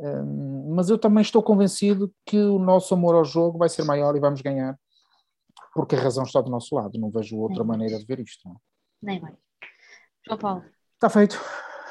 Hum, 0.00 0.74
mas 0.74 0.90
eu 0.90 0.98
também 0.98 1.22
estou 1.22 1.40
convencido 1.40 2.12
que 2.26 2.36
o 2.36 2.58
nosso 2.58 2.92
amor 2.94 3.14
ao 3.14 3.24
jogo 3.24 3.58
vai 3.58 3.68
ser 3.68 3.84
maior 3.84 4.16
e 4.16 4.20
vamos 4.20 4.40
ganhar, 4.40 4.76
porque 5.72 5.94
a 5.94 6.00
razão 6.00 6.24
está 6.24 6.40
do 6.40 6.50
nosso 6.50 6.74
lado. 6.74 6.98
Não 6.98 7.10
vejo 7.10 7.38
outra 7.38 7.62
Sim. 7.62 7.68
maneira 7.68 7.96
de 7.98 8.04
ver 8.04 8.18
isto. 8.18 8.48
não 8.48 8.56
é? 8.56 8.58
Nem 9.02 9.20
mais. 9.20 9.36
João 10.26 10.38
Paulo, 10.38 10.64
Está 10.94 11.08
feito. 11.10 11.40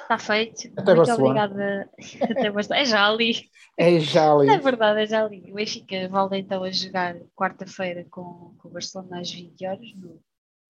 está 0.02 0.18
feito. 0.18 0.68
Até 0.78 0.96
Muito 0.96 1.08
Barcelona. 1.08 1.46
obrigada. 1.46 1.90
Até. 2.70 2.82
É 2.82 2.86
já 2.86 3.08
ali. 3.08 3.50
É 3.78 4.00
já 4.00 4.34
ali. 4.34 4.50
É 4.50 4.58
verdade, 4.58 5.02
é 5.02 5.06
já 5.06 5.24
ali. 5.24 5.50
O 5.52 5.56
Benfica 5.56 6.10
volta 6.10 6.38
então 6.38 6.64
a 6.64 6.72
jogar 6.72 7.16
quarta-feira 7.36 8.06
com, 8.10 8.54
com 8.58 8.68
o 8.68 8.72
Barcelona 8.72 9.22
às 9.22 9.32
20 9.32 9.66
horas 9.66 9.94
no, 9.96 10.20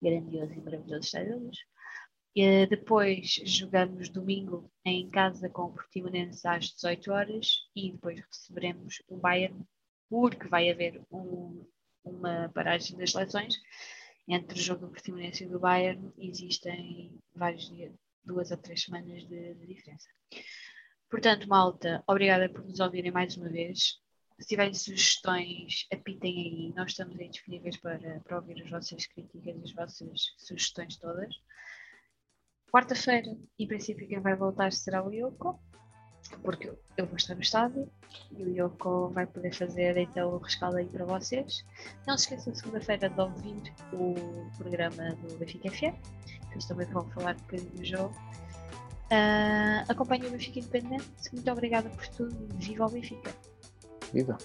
grandioso 0.04 0.52
e 0.52 0.60
maravilhoso 0.60 1.06
Estádio 1.06 1.30
da 1.30 1.36
Luz. 1.36 1.58
E, 2.36 2.66
depois 2.66 3.40
jogamos 3.44 4.08
domingo 4.08 4.70
em 4.84 5.08
casa 5.08 5.48
com 5.48 5.62
o 5.62 5.72
Portimonense 5.72 6.46
às 6.46 6.66
18 6.66 7.12
horas 7.12 7.46
e 7.74 7.92
depois 7.92 8.20
receberemos 8.20 9.02
o 9.08 9.16
Bayern, 9.16 9.64
porque 10.10 10.48
vai 10.48 10.70
haver 10.70 11.00
um, 11.10 11.64
uma 12.04 12.50
paragem 12.54 12.96
das 12.98 13.12
seleções. 13.12 13.54
Entre 14.26 14.58
o 14.58 14.62
jogo 14.62 14.86
do 14.86 14.92
Portimonense 14.92 15.44
e 15.44 15.48
do 15.48 15.60
Bayern 15.60 16.12
existem 16.18 17.18
vários 17.34 17.68
dias, 17.68 17.92
duas 18.24 18.50
a 18.50 18.56
três 18.56 18.82
semanas 18.82 19.26
de, 19.28 19.54
de 19.54 19.66
diferença. 19.66 20.08
Portanto, 21.10 21.48
malta, 21.48 22.02
obrigada 22.06 22.48
por 22.48 22.64
nos 22.64 22.80
ouvirem 22.80 23.12
mais 23.12 23.36
uma 23.36 23.48
vez. 23.48 24.00
Se 24.38 24.48
tiverem 24.48 24.74
sugestões, 24.74 25.86
apitem 25.92 26.36
aí. 26.36 26.72
Nós 26.76 26.90
estamos 26.90 27.18
aí 27.18 27.28
disponíveis 27.28 27.76
para, 27.76 28.20
para 28.20 28.36
ouvir 28.36 28.62
as 28.62 28.70
vossas 28.70 29.06
críticas, 29.06 29.62
as 29.62 29.72
vossas 29.72 30.34
sugestões 30.38 30.96
todas. 30.96 31.34
Quarta-feira, 32.72 33.36
em 33.56 33.68
princípio, 33.68 34.08
quem 34.08 34.18
vai 34.18 34.34
voltar 34.34 34.72
será 34.72 35.06
o 35.06 35.12
Yoko, 35.12 35.60
porque 36.42 36.72
eu 36.96 37.06
vou 37.06 37.16
estar 37.16 37.36
no 37.36 37.42
estádio 37.42 37.88
e 38.32 38.42
o 38.42 38.48
Yoko 38.48 39.10
vai 39.10 39.26
poder 39.26 39.54
fazer 39.54 39.96
então 39.96 40.34
o 40.34 40.38
rescaldo 40.38 40.78
aí 40.78 40.86
para 40.86 41.04
vocês. 41.04 41.64
Não 42.04 42.18
se 42.18 42.24
esqueçam, 42.24 42.52
segunda-feira, 42.52 43.08
de 43.08 43.20
ouvir 43.20 43.72
o 43.92 44.50
programa 44.58 45.14
do 45.14 45.38
Benfica 45.38 45.70
FM, 45.70 45.94
que 46.24 46.52
eles 46.54 46.64
também 46.66 46.86
vão 46.88 47.08
falar 47.10 47.36
um 47.36 47.40
bocadinho 47.40 47.70
do 47.70 47.84
jogo. 47.84 48.14
Uh, 49.04 49.84
acompanhe 49.88 50.26
o 50.26 50.30
Benfica 50.30 50.58
Independente. 50.58 51.32
Muito 51.32 51.52
obrigada 51.52 51.88
por 51.88 52.08
tudo. 52.08 52.48
Viva 52.56 52.86
o 52.86 52.90
Benfica! 52.90 53.53
Viva! 54.14 54.38